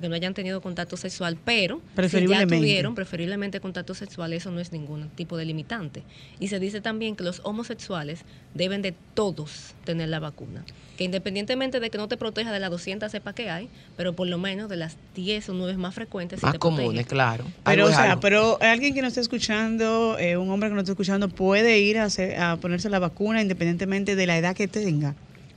que 0.00 0.08
no 0.08 0.14
hayan 0.14 0.34
tenido 0.34 0.60
contacto 0.60 0.96
sexual, 0.96 1.36
pero 1.44 1.76
si 1.76 1.82
ya 1.88 1.94
Preferiblemente. 1.94 2.56
tuvieron 2.56 2.94
preferiblemente 2.94 3.60
contacto 3.60 3.94
sexual, 3.94 4.32
eso 4.32 4.50
no 4.50 4.60
es 4.60 4.72
ningún 4.72 5.08
tipo 5.10 5.36
de 5.36 5.44
limitante. 5.44 6.02
Y 6.40 6.48
se 6.48 6.58
dice 6.58 6.80
también 6.80 7.16
que 7.16 7.24
los 7.24 7.40
homosexuales 7.44 8.20
deben 8.54 8.82
de 8.82 8.94
todos 9.14 9.74
tener 9.84 10.08
la 10.08 10.20
vacuna. 10.20 10.64
Que 10.96 11.04
independientemente 11.04 11.80
de 11.80 11.90
que 11.90 11.98
no 11.98 12.06
te 12.08 12.16
proteja 12.16 12.52
de 12.52 12.60
las 12.60 12.70
200 12.70 13.10
cepas 13.10 13.34
que 13.34 13.50
hay, 13.50 13.68
pero 13.96 14.12
por 14.14 14.28
lo 14.28 14.38
menos 14.38 14.68
de 14.68 14.76
las 14.76 14.96
10 15.16 15.48
o 15.48 15.52
9 15.54 15.76
más 15.76 15.94
frecuentes, 15.94 16.40
Más 16.42 16.52
te 16.52 16.58
protege. 16.58 16.82
comunes, 16.82 17.06
claro. 17.06 17.44
Pero, 17.64 17.86
o 17.86 17.90
sea, 17.90 18.12
algo. 18.12 18.20
pero 18.20 18.58
alguien 18.62 18.94
que 18.94 19.02
no 19.02 19.08
esté 19.08 19.20
escuchando, 19.20 20.16
eh, 20.18 20.36
un 20.36 20.48
hombre 20.50 20.68
que 20.68 20.74
no 20.76 20.80
esté 20.80 20.92
escuchando, 20.92 21.28
puede 21.28 21.80
ir 21.80 21.98
a, 21.98 22.04
hacer- 22.04 22.38
a 22.40 22.56
ponerse 22.56 22.88
la 22.90 23.00
vacuna 23.00 23.42
independientemente 23.42 24.14
de 24.16 24.26
la 24.26 24.38
edad 24.38 24.54
que 24.54 24.68
tenga. 24.68 25.14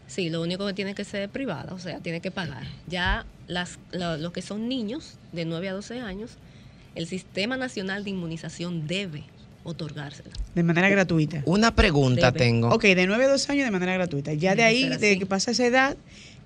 Sí, 0.07 0.29
lo 0.29 0.41
único 0.41 0.65
que 0.65 0.73
tiene 0.73 0.95
que 0.95 1.03
ser 1.03 1.29
privada, 1.29 1.73
o 1.73 1.79
sea, 1.79 1.99
tiene 1.99 2.21
que 2.21 2.31
pagar. 2.31 2.63
Ya 2.87 3.25
las, 3.47 3.77
lo- 3.91 4.17
los 4.17 4.31
que 4.31 4.41
son 4.41 4.69
niños 4.69 5.17
de 5.33 5.45
9 5.45 5.69
a 5.69 5.73
12 5.73 5.99
años, 5.99 6.31
el 6.95 7.07
Sistema 7.07 7.57
Nacional 7.57 8.03
de 8.03 8.11
Inmunización 8.11 8.87
debe 8.87 9.23
otorgársela. 9.63 10.29
De 10.55 10.63
manera 10.63 10.87
gratuita. 10.89 11.41
Una 11.45 11.75
pregunta 11.75 12.31
Debe. 12.31 12.39
tengo. 12.39 12.69
Ok, 12.69 12.83
de 12.83 13.05
9 13.05 13.25
a 13.25 13.27
12 13.29 13.51
años 13.51 13.65
de 13.65 13.71
manera 13.71 13.93
gratuita. 13.93 14.33
Ya 14.33 14.55
de 14.55 14.63
ahí, 14.63 14.87
de 14.87 15.19
que 15.19 15.25
pasa 15.25 15.51
esa 15.51 15.65
edad, 15.65 15.97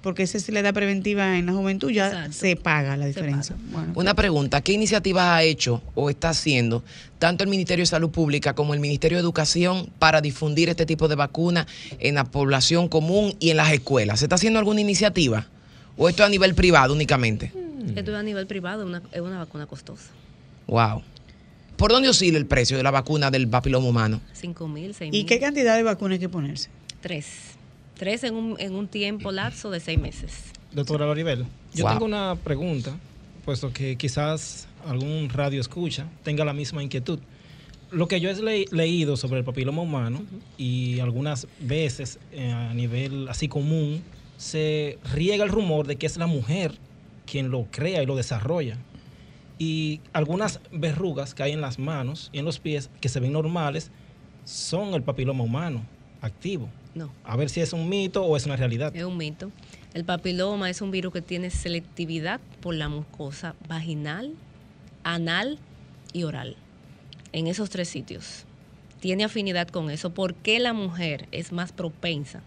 porque 0.01 0.23
esa 0.23 0.37
es 0.37 0.49
la 0.49 0.59
edad 0.61 0.73
preventiva 0.73 1.37
en 1.37 1.45
la 1.45 1.53
juventud, 1.53 1.91
ya 1.91 2.07
Exacto. 2.07 2.33
se 2.33 2.55
paga 2.55 2.97
la 2.97 3.05
diferencia. 3.05 3.55
Bueno, 3.71 3.93
Una 3.95 4.13
pregunta, 4.15 4.61
¿qué 4.61 4.73
iniciativas 4.73 5.23
ha 5.25 5.43
hecho 5.43 5.81
o 5.95 6.09
está 6.09 6.29
haciendo 6.29 6.83
tanto 7.19 7.43
el 7.43 7.49
Ministerio 7.49 7.83
de 7.83 7.87
Salud 7.87 8.09
Pública 8.09 8.53
como 8.55 8.73
el 8.73 8.79
Ministerio 8.79 9.17
de 9.17 9.21
Educación 9.21 9.89
para 9.99 10.21
difundir 10.21 10.69
este 10.69 10.85
tipo 10.85 11.07
de 11.07 11.15
vacuna 11.15 11.67
en 11.99 12.15
la 12.15 12.23
población 12.25 12.87
común 12.89 13.35
y 13.39 13.51
en 13.51 13.57
las 13.57 13.71
escuelas? 13.71 14.19
¿Se 14.19 14.25
está 14.25 14.35
haciendo 14.35 14.59
alguna 14.59 14.81
iniciativa? 14.81 15.47
¿O 15.97 16.09
esto 16.09 16.23
es 16.23 16.27
a 16.27 16.29
nivel 16.31 16.55
privado 16.55 16.93
únicamente? 16.93 17.51
Esto 17.95 18.11
es 18.11 18.17
a 18.17 18.23
nivel 18.23 18.47
privado, 18.47 18.85
una- 18.85 19.01
es 19.11 19.21
una 19.21 19.37
vacuna 19.39 19.65
costosa. 19.67 20.09
Wow. 20.67 21.03
¿Por 21.77 21.91
dónde 21.91 22.09
oscila 22.09 22.37
el 22.37 22.45
precio 22.45 22.77
de 22.77 22.83
la 22.83 22.91
vacuna 22.91 23.29
del 23.31 23.47
papiloma 23.47 23.87
humano? 23.87 24.21
5 24.33 24.67
mil, 24.67 24.93
6 24.93 25.09
¿Y 25.13 25.17
mil. 25.17 25.25
qué 25.25 25.39
cantidad 25.39 25.75
de 25.75 25.83
vacunas 25.83 26.15
hay 26.15 26.19
que 26.19 26.29
ponerse? 26.29 26.69
Tres. 27.01 27.25
Tres 28.01 28.23
en 28.23 28.33
un, 28.33 28.55
en 28.59 28.73
un 28.73 28.87
tiempo 28.87 29.31
lapso 29.31 29.69
de 29.69 29.79
seis 29.79 29.99
meses. 29.99 30.31
Doctora 30.71 31.05
Loribel, 31.05 31.45
yo 31.71 31.83
Wow. 31.83 31.93
tengo 31.93 32.05
una 32.05 32.35
pregunta, 32.35 32.97
puesto 33.45 33.71
que 33.71 33.95
quizás 33.95 34.67
algún 34.87 35.29
radio 35.29 35.61
escucha 35.61 36.07
tenga 36.23 36.43
la 36.43 36.51
misma 36.51 36.81
inquietud. 36.81 37.19
Lo 37.91 38.07
que 38.07 38.19
yo 38.19 38.31
he 38.31 38.41
le- 38.41 38.65
leído 38.71 39.17
sobre 39.17 39.37
el 39.37 39.45
papiloma 39.45 39.83
humano 39.83 40.23
y 40.57 40.99
algunas 40.99 41.45
veces 41.59 42.17
eh, 42.31 42.49
a 42.51 42.73
nivel 42.73 43.27
así 43.29 43.47
común 43.47 44.01
se 44.35 44.97
riega 45.13 45.43
el 45.43 45.51
rumor 45.51 45.85
de 45.85 45.97
que 45.97 46.07
es 46.07 46.17
la 46.17 46.25
mujer 46.25 46.73
quien 47.27 47.51
lo 47.51 47.67
crea 47.69 48.01
y 48.01 48.07
lo 48.07 48.15
desarrolla. 48.15 48.77
Y 49.59 49.99
algunas 50.11 50.59
verrugas 50.71 51.35
que 51.35 51.43
hay 51.43 51.51
en 51.51 51.61
las 51.61 51.77
manos 51.77 52.31
y 52.33 52.39
en 52.39 52.45
los 52.45 52.57
pies 52.57 52.89
que 52.99 53.09
se 53.09 53.19
ven 53.19 53.33
normales 53.33 53.91
son 54.43 54.95
el 54.95 55.03
papiloma 55.03 55.43
humano 55.43 55.83
activo. 56.19 56.67
No. 56.93 57.11
A 57.23 57.35
ver 57.37 57.49
si 57.49 57.61
es 57.61 57.73
un 57.73 57.87
mito 57.87 58.23
o 58.23 58.35
es 58.35 58.45
una 58.45 58.55
realidad. 58.55 58.95
Es 58.95 59.03
un 59.03 59.17
mito. 59.17 59.51
El 59.93 60.05
papiloma 60.05 60.69
es 60.69 60.81
un 60.81 60.91
virus 60.91 61.13
que 61.13 61.21
tiene 61.21 61.49
selectividad 61.49 62.39
por 62.61 62.75
la 62.75 62.89
mucosa 62.89 63.55
vaginal, 63.67 64.33
anal 65.03 65.59
y 66.13 66.23
oral. 66.23 66.55
En 67.33 67.47
esos 67.47 67.69
tres 67.69 67.89
sitios. 67.89 68.45
Tiene 68.99 69.23
afinidad 69.23 69.67
con 69.67 69.89
eso. 69.89 70.13
¿Por 70.13 70.35
qué 70.35 70.59
la 70.59 70.73
mujer 70.73 71.27
es 71.31 71.51
más 71.51 71.71
propensa 71.71 72.41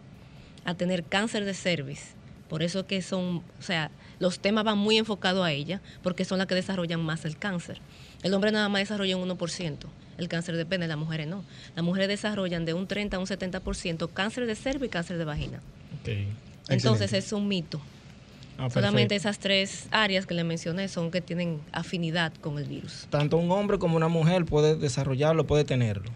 a 0.65 0.75
tener 0.75 1.05
cáncer 1.05 1.45
de 1.45 1.55
cervix? 1.55 2.15
Por 2.49 2.63
eso 2.63 2.87
que 2.87 3.03
son, 3.03 3.43
o 3.59 3.63
sea, 3.63 3.91
los 4.19 4.39
temas 4.39 4.65
van 4.65 4.79
muy 4.79 4.99
enfocados 4.99 5.45
a 5.45 5.51
ella, 5.51 5.81
porque 6.03 6.25
son 6.25 6.39
las 6.39 6.47
que 6.47 6.55
desarrollan 6.55 7.03
más 7.03 7.25
el 7.25 7.37
cáncer. 7.37 7.81
El 8.23 8.35
hombre 8.35 8.53
nada 8.53 8.69
más 8.69 8.83
desarrolla 8.83 9.17
un 9.17 9.29
1%. 9.29 9.79
El 10.19 10.29
cáncer 10.29 10.57
de 10.57 10.67
pene, 10.67 10.87
las 10.89 10.99
mujeres 10.99 11.27
no. 11.27 11.45
Las 11.75 11.85
mujeres 11.85 12.09
desarrollan 12.09 12.65
de 12.65 12.75
un 12.75 12.87
30 12.87 13.17
a 13.17 13.21
un 13.21 13.27
70% 13.27 14.09
cáncer 14.13 14.47
de 14.47 14.55
cervix 14.55 14.87
y 14.87 14.89
cáncer 14.89 15.19
de 15.19 15.25
vagina. 15.25 15.61
Entonces 16.69 17.13
es 17.13 17.33
un 17.33 17.49
mito. 17.49 17.81
Ah, 18.57 18.71
Solamente 18.71 19.17
esas 19.17 19.39
tres 19.41 19.89
áreas 19.91 20.27
que 20.27 20.35
le 20.35 20.45
mencioné 20.45 20.89
son 20.89 21.11
que 21.11 21.21
tienen 21.21 21.61
afinidad 21.73 22.33
con 22.41 22.59
el 22.59 22.65
virus. 22.65 23.07
Tanto 23.11 23.37
un 23.37 23.51
hombre 23.51 23.79
como 23.79 23.97
una 23.97 24.09
mujer 24.09 24.45
puede 24.45 24.77
desarrollarlo, 24.77 25.45
puede 25.45 25.65
tenerlo. 25.65 26.11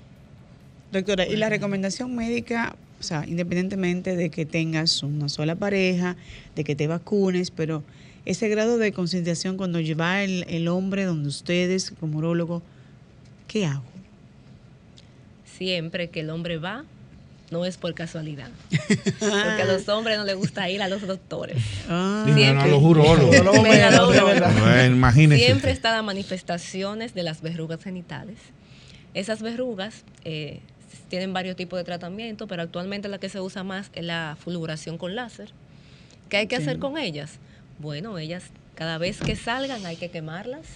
Doctora, 0.93 1.27
y 1.27 1.37
la 1.37 1.49
recomendación 1.49 2.15
médica, 2.15 2.77
o 3.01 3.03
sea, 3.03 3.25
independientemente 3.27 4.15
de 4.15 4.31
que 4.31 4.47
tengas 4.47 5.03
una 5.03 5.29
sola 5.29 5.57
pareja, 5.57 6.17
de 6.55 6.65
que 6.65 6.77
te 6.77 6.87
vacunes, 6.87 7.51
pero 7.51 7.83
ese 8.25 8.49
grado 8.49 8.79
de 8.79 8.93
concientización 8.93 9.57
cuando 9.57 9.81
lleva 9.81 10.23
el, 10.23 10.45
el 10.49 10.69
hombre 10.69 11.05
donde 11.05 11.29
ustedes, 11.29 11.93
como 11.99 12.19
urólogo, 12.19 12.63
¿qué 13.49 13.67
hago? 13.67 13.83
Siempre 15.45 16.09
que 16.11 16.21
el 16.21 16.31
hombre 16.31 16.59
va, 16.59 16.85
no 17.51 17.65
es 17.65 17.77
por 17.77 17.95
casualidad. 17.95 18.51
Porque 18.71 19.63
a 19.63 19.65
los 19.65 19.89
hombres 19.89 20.19
no 20.19 20.25
les 20.25 20.37
gusta 20.37 20.69
ir 20.71 20.83
a 20.83 20.89
los 20.89 21.05
doctores. 21.07 21.57
Ah. 21.89 22.25
A 22.29 22.67
los 22.67 22.83
urólogos. 22.83 23.43
Bueno, 24.61 24.95
imagínese. 24.95 25.45
Siempre 25.45 25.73
están 25.73 25.97
las 25.97 26.05
manifestaciones 26.05 27.15
de 27.15 27.23
las 27.23 27.41
verrugas 27.41 27.83
genitales. 27.83 28.37
Esas 29.15 29.43
verrugas 29.43 30.05
eh, 30.25 30.61
tienen 31.09 31.33
varios 31.33 31.57
tipos 31.57 31.79
de 31.79 31.85
tratamiento, 31.85 32.47
pero 32.47 32.63
actualmente 32.63 33.09
la 33.09 33.19
que 33.19 33.29
se 33.29 33.41
usa 33.41 33.65
más 33.65 33.91
es 33.95 34.05
la 34.05 34.37
fulguración 34.39 34.99
con 34.99 35.17
láser. 35.17 35.51
¿Qué 36.29 36.37
hay 36.37 36.47
que 36.47 36.57
hacer 36.57 36.79
con 36.79 36.99
ellas? 36.99 37.39
Bueno, 37.79 38.19
ellas 38.19 38.45
cada 38.75 38.99
vez 38.99 39.19
que 39.21 39.35
salgan 39.35 39.87
hay 39.87 39.97
que 39.97 40.11
quemarlas. 40.11 40.67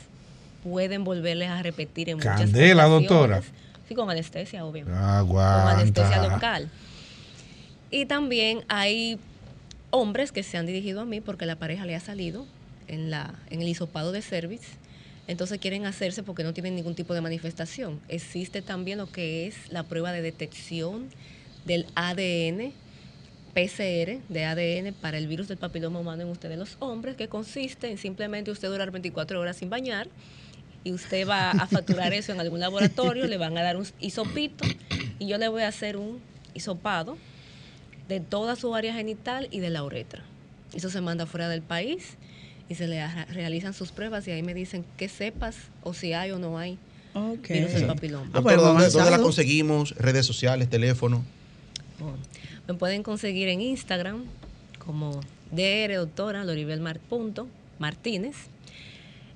Pueden 0.62 1.04
volverles 1.04 1.48
a 1.48 1.62
repetir 1.62 2.08
en 2.08 2.18
muchas 2.18 2.40
Candela, 2.40 2.86
ocasiones. 2.86 3.08
doctora. 3.08 3.42
Sí, 3.88 3.94
con 3.94 4.10
anestesia, 4.10 4.64
obvio. 4.64 4.86
Aguanta. 4.94 5.70
Con 5.70 5.80
anestesia 5.80 6.28
local. 6.28 6.70
Y 7.90 8.06
también 8.06 8.64
hay 8.68 9.18
hombres 9.90 10.32
que 10.32 10.42
se 10.42 10.56
han 10.56 10.66
dirigido 10.66 11.00
a 11.00 11.04
mí 11.04 11.20
porque 11.20 11.46
la 11.46 11.56
pareja 11.56 11.84
le 11.84 11.94
ha 11.94 12.00
salido 12.00 12.46
en, 12.88 13.10
la, 13.10 13.34
en 13.50 13.60
el 13.60 13.68
hisopado 13.68 14.12
de 14.12 14.22
cervix. 14.22 14.62
Entonces 15.28 15.58
quieren 15.58 15.86
hacerse 15.86 16.22
porque 16.22 16.42
no 16.42 16.52
tienen 16.52 16.74
ningún 16.74 16.94
tipo 16.94 17.14
de 17.14 17.20
manifestación. 17.20 18.00
Existe 18.08 18.62
también 18.62 18.98
lo 18.98 19.10
que 19.10 19.46
es 19.46 19.70
la 19.70 19.82
prueba 19.82 20.12
de 20.12 20.22
detección 20.22 21.08
del 21.64 21.86
ADN, 21.94 22.72
PCR 23.54 24.20
de 24.28 24.44
ADN 24.44 24.94
para 24.94 25.18
el 25.18 25.28
virus 25.28 25.46
del 25.48 25.58
papiloma 25.58 26.00
humano 26.00 26.22
en 26.22 26.28
ustedes 26.28 26.58
los 26.58 26.76
hombres, 26.80 27.16
que 27.16 27.28
consiste 27.28 27.90
en 27.90 27.98
simplemente 27.98 28.50
usted 28.50 28.68
durar 28.68 28.90
24 28.90 29.38
horas 29.38 29.56
sin 29.58 29.70
bañar 29.70 30.08
y 30.84 30.92
usted 30.92 31.28
va 31.28 31.50
a 31.52 31.66
facturar 31.66 32.12
eso 32.12 32.32
en 32.32 32.40
algún 32.40 32.60
laboratorio, 32.60 33.26
le 33.26 33.36
van 33.38 33.56
a 33.58 33.62
dar 33.62 33.76
un 33.76 33.86
hisopito 34.00 34.64
y 35.18 35.26
yo 35.28 35.38
le 35.38 35.48
voy 35.48 35.62
a 35.62 35.68
hacer 35.68 35.96
un 35.96 36.18
hisopado 36.54 37.16
de 38.08 38.20
toda 38.20 38.56
su 38.56 38.74
área 38.74 38.92
genital 38.94 39.48
y 39.50 39.60
de 39.60 39.70
la 39.70 39.84
uretra. 39.84 40.22
Eso 40.74 40.90
se 40.90 41.00
manda 41.00 41.26
fuera 41.26 41.48
del 41.48 41.62
país 41.62 42.16
y 42.68 42.74
se 42.74 42.86
le 42.88 43.06
realizan 43.26 43.74
sus 43.74 43.92
pruebas 43.92 44.26
y 44.26 44.30
ahí 44.32 44.42
me 44.42 44.54
dicen 44.54 44.84
que 44.96 45.08
sepas 45.08 45.56
o 45.82 45.94
si 45.94 46.12
hay 46.14 46.30
o 46.32 46.38
no 46.38 46.58
hay 46.58 46.78
Ok. 47.14 47.48
virus 47.48 47.72
del 47.74 47.86
papiloma. 47.86 48.26
Doctor, 48.32 48.56
¿dónde, 48.60 48.88
dónde 48.88 49.10
la 49.10 49.18
conseguimos? 49.18 49.94
Redes 49.96 50.24
sociales, 50.26 50.68
teléfono. 50.70 51.22
Bueno, 51.98 52.16
me 52.66 52.74
pueden 52.74 53.02
conseguir 53.02 53.48
en 53.48 53.60
Instagram 53.60 54.24
como 54.84 55.20
DR 55.52 55.94
doctora 55.96 56.44
Loribel 56.44 56.80
Mar- 56.80 56.98
punto 57.00 57.46
Martínez. 57.78 58.34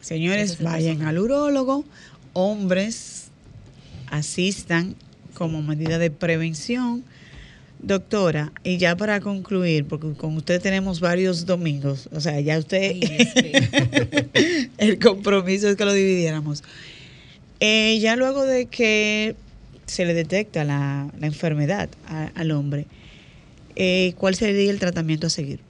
Señores, 0.00 0.52
es 0.52 0.62
vayan 0.62 1.02
al 1.02 1.18
urólogo, 1.18 1.84
hombres, 2.32 3.32
asistan 4.06 4.94
como 5.34 5.62
medida 5.62 5.98
de 5.98 6.12
prevención. 6.12 7.02
Doctora, 7.80 8.52
y 8.62 8.76
ya 8.76 8.94
para 8.96 9.18
concluir, 9.20 9.84
porque 9.86 10.12
con 10.12 10.36
usted 10.36 10.62
tenemos 10.62 11.00
varios 11.00 11.44
domingos, 11.44 12.08
o 12.12 12.20
sea, 12.20 12.38
ya 12.40 12.56
usted, 12.58 12.94
el 14.78 15.00
compromiso 15.00 15.68
es 15.68 15.74
que 15.76 15.84
lo 15.84 15.92
dividiéramos. 15.92 16.62
Eh, 17.60 17.98
ya 18.00 18.16
luego 18.16 18.44
de 18.44 18.66
que 18.66 19.34
se 19.86 20.04
le 20.04 20.14
detecta 20.14 20.64
la, 20.64 21.08
la 21.18 21.26
enfermedad 21.26 21.88
a- 22.08 22.30
al 22.34 22.50
hombre, 22.52 22.86
eh, 23.76 24.14
¿cuál 24.16 24.34
sería 24.34 24.70
el 24.70 24.78
tratamiento 24.78 25.26
a 25.26 25.30
seguir? 25.30 25.60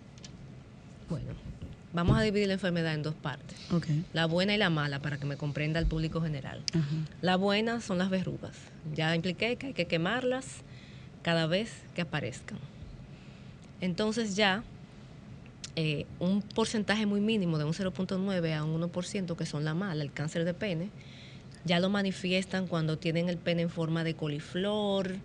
Bueno, 1.08 1.26
vamos 1.92 2.18
a 2.18 2.22
dividir 2.22 2.48
la 2.48 2.54
enfermedad 2.54 2.94
en 2.94 3.02
dos 3.02 3.14
partes. 3.14 3.56
La 4.12 4.26
buena 4.26 4.54
y 4.54 4.58
la 4.58 4.70
mala 4.70 4.98
para 5.00 5.18
que 5.18 5.26
me 5.26 5.36
comprenda 5.36 5.78
el 5.78 5.86
público 5.86 6.20
general. 6.20 6.62
La 7.22 7.36
buena 7.36 7.80
son 7.80 7.98
las 7.98 8.10
verrugas. 8.10 8.52
Ya 8.94 9.14
impliqué 9.14 9.56
que 9.56 9.68
hay 9.68 9.72
que 9.72 9.86
quemarlas 9.86 10.46
cada 11.22 11.46
vez 11.46 11.70
que 11.94 12.02
aparezcan. 12.02 12.58
Entonces 13.80 14.34
ya 14.36 14.62
eh, 15.76 16.06
un 16.18 16.42
porcentaje 16.42 17.06
muy 17.06 17.20
mínimo 17.20 17.56
de 17.58 17.64
un 17.64 17.72
0.9 17.72 18.54
a 18.56 18.64
un 18.64 18.80
1% 18.92 19.36
que 19.36 19.46
son 19.46 19.64
la 19.64 19.74
mala, 19.74 20.02
el 20.02 20.12
cáncer 20.12 20.44
de 20.44 20.52
pene, 20.54 20.90
ya 21.64 21.80
lo 21.80 21.90
manifiestan 21.90 22.66
cuando 22.66 22.98
tienen 22.98 23.28
el 23.28 23.36
pene 23.36 23.62
en 23.62 23.70
forma 23.70 24.04
de 24.04 24.14
coliflor, 24.14 25.16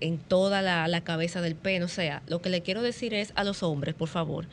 en 0.00 0.18
toda 0.18 0.62
la, 0.62 0.88
la 0.88 1.02
cabeza 1.02 1.40
del 1.40 1.54
pene. 1.54 1.84
O 1.84 1.88
sea, 1.88 2.22
lo 2.26 2.40
que 2.40 2.50
le 2.50 2.62
quiero 2.62 2.82
decir 2.82 3.14
es 3.14 3.32
a 3.36 3.44
los 3.44 3.62
hombres, 3.62 3.94
por 3.94 4.08
favor, 4.08 4.46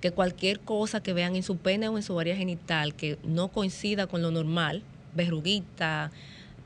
que 0.00 0.10
cualquier 0.10 0.60
cosa 0.60 1.02
que 1.02 1.12
vean 1.12 1.36
en 1.36 1.42
su 1.42 1.56
pene 1.56 1.88
o 1.88 1.96
en 1.96 2.02
su 2.02 2.18
área 2.18 2.36
genital 2.36 2.94
que 2.94 3.18
no 3.24 3.48
coincida 3.48 4.06
con 4.06 4.22
lo 4.22 4.30
normal, 4.30 4.82
verruguita, 5.14 6.10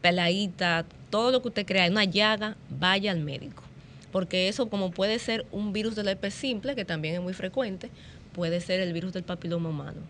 peladita, 0.00 0.86
todo 1.10 1.30
lo 1.30 1.42
que 1.42 1.48
usted 1.48 1.66
crea, 1.66 1.88
una 1.90 2.04
llaga, 2.04 2.56
vaya 2.68 3.12
al 3.12 3.20
médico. 3.20 3.62
Porque 4.12 4.48
eso, 4.48 4.68
como 4.68 4.90
puede 4.90 5.18
ser 5.18 5.46
un 5.52 5.72
virus 5.72 5.94
del 5.94 6.08
herpes 6.08 6.34
simple, 6.34 6.74
que 6.74 6.84
también 6.84 7.14
es 7.14 7.20
muy 7.20 7.34
frecuente, 7.34 7.90
puede 8.32 8.60
ser 8.60 8.80
el 8.80 8.92
virus 8.92 9.12
del 9.12 9.22
papiloma 9.22 9.68
humano. 9.68 10.00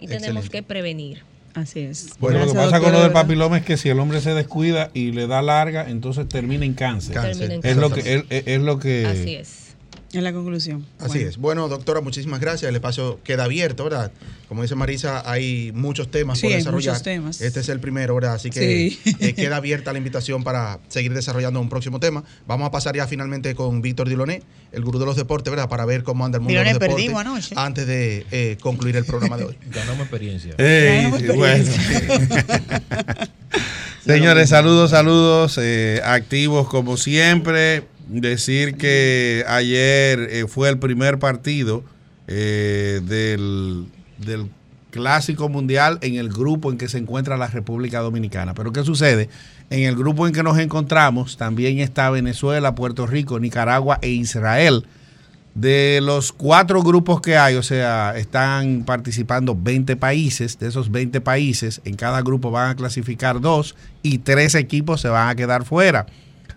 Y 0.00 0.06
tenemos 0.06 0.50
que 0.50 0.62
prevenir. 0.62 1.22
Así 1.58 1.80
es. 1.80 2.10
Bueno, 2.20 2.38
lo 2.38 2.46
que 2.46 2.54
pasa 2.54 2.78
con 2.80 2.92
lo 2.92 3.02
del 3.02 3.12
papiloma 3.12 3.58
es 3.58 3.64
que 3.64 3.76
si 3.76 3.88
el 3.88 3.98
hombre 3.98 4.20
se 4.20 4.32
descuida 4.34 4.90
y 4.94 5.10
le 5.12 5.26
da 5.26 5.42
larga, 5.42 5.88
entonces 5.88 6.28
termina 6.28 6.64
en 6.64 6.74
cáncer. 6.74 7.14
Cáncer. 7.14 7.48
Termina 7.48 7.60
en 7.68 7.70
Es 7.70 7.76
lo 7.76 7.90
que 7.90 8.02
cáncer. 8.02 8.26
es, 8.30 8.42
es 8.46 8.60
lo 8.60 8.78
que 8.78 9.06
Así 9.06 9.34
es. 9.34 9.67
En 10.14 10.24
la 10.24 10.32
conclusión. 10.32 10.86
Así 10.98 11.18
es. 11.18 11.36
Bueno, 11.36 11.68
doctora, 11.68 12.00
muchísimas 12.00 12.40
gracias. 12.40 12.68
El 12.70 12.74
espacio 12.76 13.20
queda 13.24 13.44
abierto, 13.44 13.84
¿verdad? 13.84 14.10
Como 14.48 14.62
dice 14.62 14.74
Marisa, 14.74 15.22
hay 15.30 15.70
muchos 15.74 16.10
temas 16.10 16.38
Sí, 16.38 16.46
por 16.46 16.52
hay 16.52 16.56
desarrollar. 16.58 16.92
muchos 16.94 17.02
temas. 17.02 17.40
Este 17.42 17.60
es 17.60 17.68
el 17.68 17.78
primero, 17.78 18.14
¿verdad? 18.14 18.32
Así 18.34 18.48
que 18.48 18.60
Sí. 18.90 18.98
eh, 19.20 19.34
queda 19.34 19.56
abierta 19.56 19.92
la 19.92 19.98
invitación 19.98 20.44
para 20.44 20.78
seguir 20.88 21.12
desarrollando 21.12 21.60
un 21.60 21.68
próximo 21.68 22.00
tema. 22.00 22.24
Vamos 22.46 22.66
a 22.66 22.70
pasar 22.70 22.96
ya 22.96 23.06
finalmente 23.06 23.54
con 23.54 23.82
Víctor 23.82 24.08
Diloné, 24.08 24.42
el 24.72 24.82
gurú 24.82 24.98
de 24.98 25.04
los 25.04 25.16
deportes, 25.16 25.50
¿verdad? 25.50 25.68
Para 25.68 25.84
ver 25.84 26.02
cómo 26.04 26.24
anda 26.24 26.36
el 26.38 26.40
mundo 26.40 26.52
Diloné, 26.52 26.68
de 26.68 26.72
los 26.74 26.80
deportes 26.80 27.04
perdimos 27.04 27.20
anoche. 27.20 27.54
antes 27.58 27.86
de 27.86 28.24
eh, 28.30 28.56
concluir 28.62 28.96
el 28.96 29.04
programa 29.04 29.36
de 29.36 29.44
hoy. 29.44 29.58
Ganamos 29.70 30.00
experiencia. 30.00 30.54
Ey, 30.56 31.02
Ganamos 31.02 31.20
sí, 31.20 31.26
bueno. 31.36 31.64
Señores, 34.06 34.48
saludos, 34.48 34.90
saludos, 34.92 35.58
eh, 35.60 36.00
activos 36.02 36.66
como 36.68 36.96
siempre. 36.96 37.82
Decir 38.08 38.76
que 38.76 39.44
ayer 39.46 40.20
eh, 40.30 40.46
fue 40.48 40.70
el 40.70 40.78
primer 40.78 41.18
partido 41.18 41.84
eh, 42.26 43.00
del, 43.04 43.86
del 44.16 44.48
Clásico 44.90 45.48
Mundial 45.48 45.98
en 46.00 46.16
el 46.16 46.30
grupo 46.30 46.70
en 46.70 46.78
que 46.78 46.88
se 46.88 46.98
encuentra 46.98 47.36
la 47.36 47.48
República 47.48 48.00
Dominicana. 48.00 48.54
Pero 48.54 48.72
¿qué 48.72 48.82
sucede? 48.84 49.28
En 49.70 49.82
el 49.82 49.96
grupo 49.96 50.26
en 50.26 50.32
que 50.32 50.42
nos 50.42 50.58
encontramos 50.58 51.36
también 51.36 51.78
está 51.78 52.08
Venezuela, 52.10 52.74
Puerto 52.74 53.06
Rico, 53.06 53.38
Nicaragua 53.38 53.98
e 54.00 54.08
Israel. 54.08 54.86
De 55.54 56.00
los 56.02 56.32
cuatro 56.32 56.82
grupos 56.82 57.20
que 57.20 57.36
hay, 57.36 57.56
o 57.56 57.62
sea, 57.62 58.16
están 58.16 58.84
participando 58.84 59.56
20 59.60 59.96
países. 59.96 60.58
De 60.58 60.68
esos 60.68 60.90
20 60.90 61.20
países, 61.20 61.80
en 61.84 61.96
cada 61.96 62.22
grupo 62.22 62.50
van 62.50 62.70
a 62.70 62.76
clasificar 62.76 63.40
dos 63.40 63.74
y 64.02 64.18
tres 64.18 64.54
equipos 64.54 65.00
se 65.00 65.08
van 65.08 65.28
a 65.28 65.34
quedar 65.34 65.64
fuera. 65.64 66.06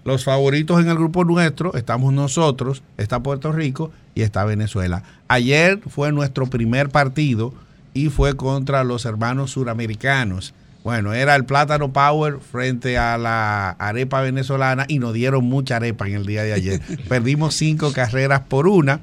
Los 0.03 0.23
favoritos 0.23 0.81
en 0.81 0.89
el 0.89 0.95
grupo 0.95 1.23
nuestro 1.25 1.75
estamos 1.75 2.11
nosotros, 2.13 2.81
está 2.97 3.21
Puerto 3.21 3.51
Rico 3.51 3.91
y 4.15 4.23
está 4.23 4.45
Venezuela. 4.45 5.03
Ayer 5.27 5.79
fue 5.87 6.11
nuestro 6.11 6.47
primer 6.47 6.89
partido 6.89 7.53
y 7.93 8.09
fue 8.09 8.35
contra 8.35 8.83
los 8.83 9.05
hermanos 9.05 9.51
suramericanos. 9.51 10.53
Bueno, 10.83 11.13
era 11.13 11.35
el 11.35 11.45
Plátano 11.45 11.93
Power 11.93 12.39
frente 12.39 12.97
a 12.97 13.17
la 13.19 13.71
arepa 13.71 14.21
venezolana 14.21 14.85
y 14.87 14.97
nos 14.97 15.13
dieron 15.13 15.45
mucha 15.45 15.75
arepa 15.75 16.07
en 16.07 16.15
el 16.15 16.25
día 16.25 16.43
de 16.43 16.53
ayer. 16.53 16.81
Perdimos 17.07 17.53
cinco 17.53 17.93
carreras 17.93 18.41
por 18.41 18.67
una. 18.67 19.01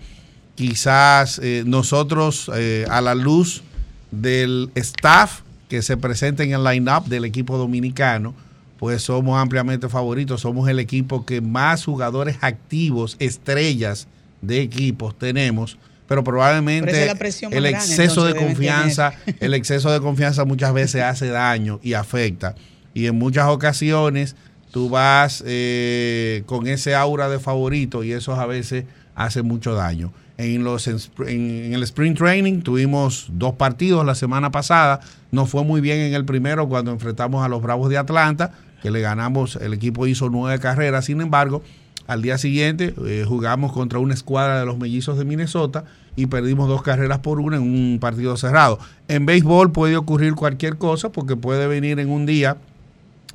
Quizás 0.57 1.38
eh, 1.40 1.62
nosotros, 1.64 2.51
eh, 2.57 2.84
a 2.90 3.01
la 3.01 3.14
luz 3.14 3.62
del 4.11 4.70
staff 4.74 5.42
que 5.68 5.82
se 5.82 5.96
presenta 5.96 6.42
en 6.42 6.53
el 6.53 6.64
line-up 6.64 7.05
del 7.05 7.24
equipo 7.24 7.57
dominicano, 7.59 8.34
pues 8.79 9.03
somos 9.03 9.39
ampliamente 9.39 9.89
favoritos. 9.89 10.41
Somos 10.41 10.68
el 10.68 10.79
equipo 10.79 11.26
que 11.26 11.41
más 11.41 11.85
jugadores 11.85 12.39
activos, 12.41 13.16
estrellas 13.18 14.07
de 14.41 14.62
equipos 14.62 15.18
tenemos. 15.18 15.79
Pero 16.07 16.24
probablemente 16.24 17.11
el 17.51 17.66
exceso 17.66 18.24
de 18.24 18.31
entonces, 18.31 18.35
confianza, 18.35 19.12
el 19.41 19.53
exceso 19.53 19.91
de 19.93 20.01
confianza 20.01 20.47
muchas 20.47 20.72
veces 20.72 21.03
hace 21.03 21.29
daño 21.29 21.81
y 21.83 21.93
afecta. 21.93 22.55
Y 22.95 23.07
en 23.07 23.16
muchas 23.16 23.49
ocasiones 23.49 24.35
tú 24.70 24.89
vas 24.89 25.43
eh, 25.47 26.45
con 26.47 26.66
ese 26.66 26.95
aura 26.95 27.29
de 27.29 27.39
favorito 27.39 28.05
y 28.05 28.12
eso 28.12 28.35
a 28.35 28.47
veces 28.47 28.85
hace 29.14 29.43
mucho 29.43 29.74
daño. 29.74 30.12
En, 30.39 30.62
los, 30.62 30.87
en, 30.87 30.99
en 31.26 31.74
el 31.74 31.83
sprint 31.83 32.16
training 32.16 32.62
tuvimos 32.62 33.26
dos 33.33 33.55
partidos 33.55 34.07
la 34.07 34.14
semana 34.14 34.51
pasada. 34.51 35.01
Nos 35.31 35.51
fue 35.51 35.64
muy 35.64 35.81
bien 35.81 35.99
en 35.99 36.14
el 36.14 36.24
primero 36.24 36.68
cuando 36.68 36.93
enfrentamos 36.93 37.45
a 37.45 37.49
los 37.49 37.61
Bravos 37.61 37.91
de 37.91 37.99
Atlanta, 37.99 38.53
que 38.83 38.91
le 38.91 39.01
ganamos, 39.01 39.57
el 39.57 39.72
equipo 39.72 40.07
hizo 40.07 40.29
nueve 40.29 40.59
carreras. 40.61 41.07
Sin 41.07 41.20
embargo, 41.20 41.62
al 42.07 42.22
día 42.22 42.39
siguiente 42.39 42.95
eh, 43.07 43.24
jugamos 43.26 43.72
contra 43.72 43.99
una 43.99 44.14
escuadra 44.14 44.59
de 44.59 44.66
los 44.66 44.79
mellizos 44.79 45.18
de 45.18 45.24
Minnesota 45.24 45.85
y 46.16 46.26
perdimos 46.26 46.68
dos 46.68 46.83
carreras 46.83 47.18
por 47.18 47.39
una 47.39 47.57
en 47.57 47.62
un 47.62 47.99
partido 48.01 48.37
cerrado. 48.37 48.79
En 49.09 49.26
béisbol 49.26 49.72
puede 49.72 49.97
ocurrir 49.97 50.35
cualquier 50.35 50.79
cosa 50.79 51.11
porque 51.11 51.37
puede 51.37 51.66
venir 51.66 52.01
en 52.01 52.11
un 52.11 52.26
día. 52.26 52.57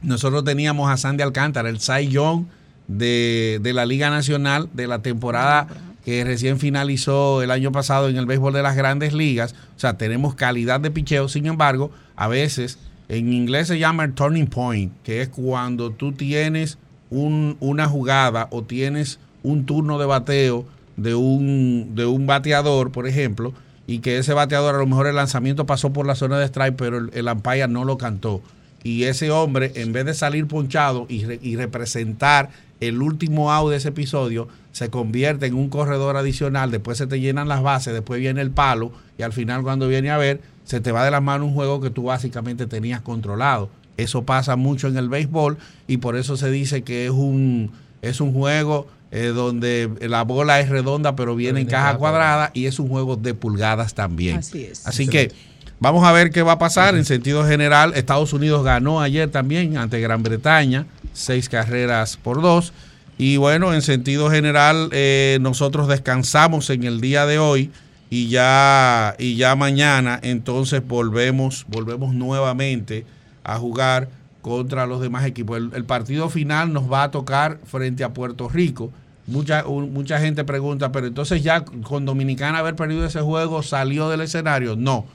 Nosotros 0.01 0.43
teníamos 0.43 0.89
a 0.89 0.97
Sandy 0.97 1.23
Alcántara, 1.23 1.69
el 1.69 1.79
Cy 1.79 2.09
Young 2.09 2.45
de, 2.87 3.59
de 3.61 3.73
la 3.73 3.85
Liga 3.85 4.09
Nacional 4.09 4.69
de 4.73 4.87
la 4.87 5.01
temporada 5.01 5.67
que 6.03 6.23
recién 6.25 6.59
finalizó 6.59 7.41
el 7.41 7.51
año 7.51 7.71
pasado 7.71 8.09
en 8.09 8.17
el 8.17 8.25
béisbol 8.25 8.53
de 8.53 8.63
las 8.63 8.75
grandes 8.75 9.13
ligas. 9.13 9.55
O 9.77 9.79
sea, 9.79 9.97
tenemos 9.97 10.35
calidad 10.35 10.79
de 10.79 10.91
picheo. 10.91 11.29
Sin 11.29 11.45
embargo, 11.45 11.91
a 12.15 12.27
veces 12.27 12.77
en 13.17 13.31
inglés 13.33 13.67
se 13.67 13.79
llama 13.79 14.03
el 14.05 14.13
turning 14.13 14.47
point, 14.47 14.91
que 15.03 15.21
es 15.21 15.29
cuando 15.29 15.91
tú 15.91 16.11
tienes 16.13 16.77
un- 17.09 17.57
una 17.59 17.87
jugada 17.87 18.47
o 18.51 18.63
tienes 18.63 19.19
un 19.43 19.65
turno 19.65 19.99
de 19.99 20.05
bateo 20.05 20.65
de 20.97 21.15
un, 21.15 21.91
de 21.95 22.05
un 22.05 22.25
bateador, 22.27 22.91
por 22.91 23.07
ejemplo, 23.07 23.53
y 23.87 23.99
que 23.99 24.17
ese 24.17 24.33
bateador 24.33 24.75
a 24.75 24.77
lo 24.77 24.85
mejor 24.87 25.07
el 25.07 25.15
lanzamiento 25.15 25.65
pasó 25.65 25.91
por 25.91 26.05
la 26.07 26.15
zona 26.15 26.39
de 26.39 26.45
strike, 26.45 26.75
pero 26.75 26.97
el, 26.97 27.09
el 27.13 27.27
umpire 27.27 27.67
no 27.67 27.83
lo 27.83 27.97
cantó. 27.97 28.41
Y 28.83 29.03
ese 29.03 29.31
hombre, 29.31 29.71
en 29.75 29.93
vez 29.93 30.05
de 30.05 30.13
salir 30.13 30.45
ponchado 30.47 31.05
y, 31.09 31.23
re- 31.25 31.39
y 31.41 31.55
representar 31.55 32.49
el 32.79 33.01
último 33.01 33.51
out 33.51 33.71
de 33.71 33.77
ese 33.77 33.89
episodio, 33.89 34.47
se 34.71 34.89
convierte 34.89 35.45
en 35.45 35.53
un 35.53 35.69
corredor 35.69 36.17
adicional, 36.17 36.71
después 36.71 36.97
se 36.97 37.07
te 37.07 37.19
llenan 37.19 37.47
las 37.47 37.61
bases, 37.61 37.93
después 37.93 38.19
viene 38.19 38.41
el 38.41 38.51
palo 38.51 38.91
y 39.17 39.23
al 39.23 39.31
final 39.33 39.61
cuando 39.63 39.87
viene 39.87 40.09
a 40.11 40.17
ver, 40.17 40.41
se 40.63 40.79
te 40.79 40.91
va 40.91 41.05
de 41.05 41.11
las 41.11 41.21
manos 41.21 41.47
un 41.47 41.53
juego 41.53 41.81
que 41.81 41.89
tú 41.89 42.03
básicamente 42.03 42.67
tenías 42.67 43.01
controlado. 43.01 43.69
Eso 43.97 44.23
pasa 44.23 44.55
mucho 44.55 44.87
en 44.87 44.97
el 44.97 45.09
béisbol 45.09 45.57
y 45.87 45.97
por 45.97 46.15
eso 46.15 46.35
se 46.37 46.49
dice 46.49 46.83
que 46.83 47.05
es 47.05 47.11
un, 47.11 47.71
es 48.01 48.21
un 48.21 48.33
juego 48.33 48.87
eh, 49.11 49.27
donde 49.27 49.89
la 50.01 50.23
bola 50.23 50.59
es 50.59 50.69
redonda 50.69 51.15
pero 51.15 51.35
viene 51.35 51.61
en 51.61 51.67
caja 51.67 51.97
cuadrada 51.97 52.49
y 52.55 52.65
es 52.65 52.79
un 52.79 52.89
juego 52.89 53.15
de 53.15 53.35
pulgadas 53.35 53.93
también. 53.93 54.37
Así 54.37 54.63
es. 54.63 54.87
Así 54.87 55.07
que 55.07 55.31
vamos 55.79 56.03
a 56.03 56.11
ver 56.11 56.31
qué 56.31 56.41
va 56.41 56.53
a 56.53 56.59
pasar 56.59 56.95
en 56.95 57.05
sentido 57.05 57.45
general. 57.45 57.93
Estados 57.95 58.33
Unidos 58.33 58.63
ganó 58.63 59.01
ayer 59.01 59.29
también 59.29 59.77
ante 59.77 60.01
Gran 60.01 60.23
Bretaña, 60.23 60.87
seis 61.13 61.49
carreras 61.49 62.17
por 62.17 62.41
dos. 62.41 62.73
Y 63.19 63.37
bueno, 63.37 63.75
en 63.75 63.83
sentido 63.83 64.31
general, 64.31 64.89
eh, 64.91 65.37
nosotros 65.39 65.87
descansamos 65.87 66.71
en 66.71 66.83
el 66.83 66.99
día 66.99 67.27
de 67.27 67.37
hoy 67.37 67.69
y 68.13 68.27
ya, 68.27 69.15
y 69.17 69.37
ya 69.37 69.55
mañana 69.55 70.19
entonces 70.21 70.87
volvemos, 70.87 71.65
volvemos 71.67 72.13
nuevamente 72.13 73.07
a 73.43 73.57
jugar 73.57 74.07
contra 74.43 74.85
los 74.85 75.01
demás 75.01 75.25
equipos. 75.25 75.57
El, 75.57 75.83
partido 75.85 76.29
final 76.29 76.71
nos 76.71 76.91
va 76.91 77.01
a 77.01 77.09
tocar 77.09 77.57
frente 77.65 78.03
a 78.03 78.13
Puerto 78.13 78.49
Rico. 78.49 78.91
Mucha, 79.25 79.63
mucha 79.63 80.19
gente 80.19 80.43
pregunta, 80.43 80.91
pero 80.91 81.07
entonces 81.07 81.41
ya 81.41 81.65
con 81.65 82.05
Dominicana 82.05 82.59
haber 82.59 82.75
perdido 82.75 83.03
ese 83.03 83.21
juego, 83.21 83.63
¿salió 83.63 84.07
del 84.09 84.21
escenario? 84.21 84.75
No. 84.75 85.05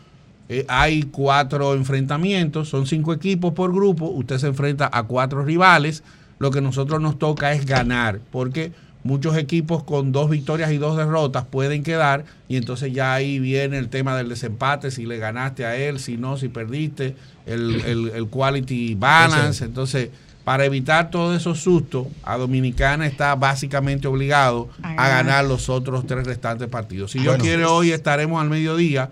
Eh, 0.49 0.66
hay 0.66 1.05
cuatro 1.05 1.74
enfrentamientos, 1.74 2.68
son 2.68 2.88
cinco 2.88 3.12
equipos 3.12 3.53
por 3.53 3.72
grupo, 3.72 4.07
usted 4.07 4.38
se 4.38 4.49
enfrenta 4.49 4.90
a 4.92 5.05
cuatro 5.05 5.44
rivales, 5.44 6.03
lo 6.40 6.51
que 6.51 6.61
nosotros 6.61 7.01
nos 7.01 7.16
toca 7.16 7.53
es 7.53 7.64
ganar, 7.64 8.18
porque 8.32 8.72
muchos 9.05 9.36
equipos 9.36 9.84
con 9.84 10.12
dos 10.12 10.28
victorias 10.28 10.70
y 10.72 10.76
dos 10.78 10.96
derrotas 10.96 11.44
pueden 11.44 11.82
quedar 11.82 12.24
y 12.49 12.57
entonces 12.57 12.92
ya 12.92 13.14
ahí 13.14 13.38
viene 13.38 13.78
el 13.78 13.88
tema 13.88 14.16
del 14.16 14.28
desempate, 14.28 14.90
si 14.90 15.07
le 15.07 15.18
ganaste 15.18 15.64
a 15.64 15.76
él, 15.76 15.99
si 16.01 16.16
no, 16.16 16.36
si 16.36 16.49
perdiste, 16.49 17.14
el, 17.46 17.80
el- 17.86 18.12
el 18.14 18.26
quality 18.26 18.94
balance, 18.96 19.64
entonces 19.64 20.11
para 20.44 20.64
evitar 20.64 21.11
todos 21.11 21.36
esos 21.36 21.61
sustos, 21.61 22.07
a 22.22 22.38
Dominicana 22.38 23.07
está 23.07 23.34
básicamente 23.34 24.09
obligado 24.09 24.70
A 24.82 24.94
ganar. 25.07 25.44
los 25.44 25.68
otros 25.68 26.07
tres 26.07 26.26
restantes 26.26 26.68
partidos. 26.68 27.11
Si 27.12 27.18
Dios 27.18 27.32
bueno. 27.32 27.44
quiere, 27.44 27.64
hoy 27.66 27.92
estaremos 27.92 28.40
al 28.40 28.49
mediodía 28.49 29.11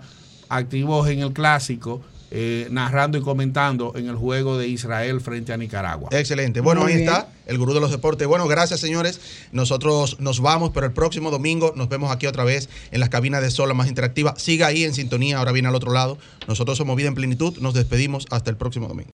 activos 0.49 1.07
en 1.09 1.19
el 1.19 1.33
clásico, 1.33 2.01
eh, 2.31 2.67
narrando 2.71 3.17
y 3.17 3.21
comentando 3.21 3.93
en 3.95 4.07
el 4.07 4.15
juego 4.15 4.57
de 4.57 4.67
Israel 4.67 5.21
frente 5.21 5.53
a 5.53 5.57
Nicaragua. 5.57 6.09
Excelente. 6.11 6.61
Bueno, 6.61 6.81
Muy 6.81 6.91
ahí 6.91 6.97
bien. 6.97 7.09
está 7.09 7.29
el 7.45 7.57
gurú 7.57 7.73
de 7.73 7.79
los 7.79 7.91
deportes. 7.91 8.27
Bueno, 8.27 8.47
gracias, 8.47 8.79
señores. 8.79 9.19
Nosotros 9.51 10.19
nos 10.19 10.41
vamos, 10.41 10.71
pero 10.73 10.85
el 10.85 10.91
próximo 10.93 11.31
domingo 11.31 11.73
nos 11.75 11.89
vemos 11.89 12.11
aquí 12.11 12.27
otra 12.27 12.43
vez 12.43 12.69
en 12.91 12.99
las 12.99 13.09
cabinas 13.09 13.41
de 13.41 13.51
Sol, 13.51 13.69
la 13.69 13.73
más 13.73 13.87
interactiva. 13.87 14.33
Siga 14.37 14.67
ahí 14.67 14.83
en 14.83 14.93
sintonía, 14.93 15.37
ahora 15.37 15.51
viene 15.51 15.69
al 15.69 15.75
otro 15.75 15.91
lado. 15.93 16.17
Nosotros 16.47 16.77
somos 16.77 16.95
Vida 16.97 17.07
en 17.07 17.15
Plenitud. 17.15 17.57
Nos 17.59 17.73
despedimos 17.73 18.25
hasta 18.29 18.49
el 18.49 18.57
próximo 18.57 18.87
domingo. 18.87 19.05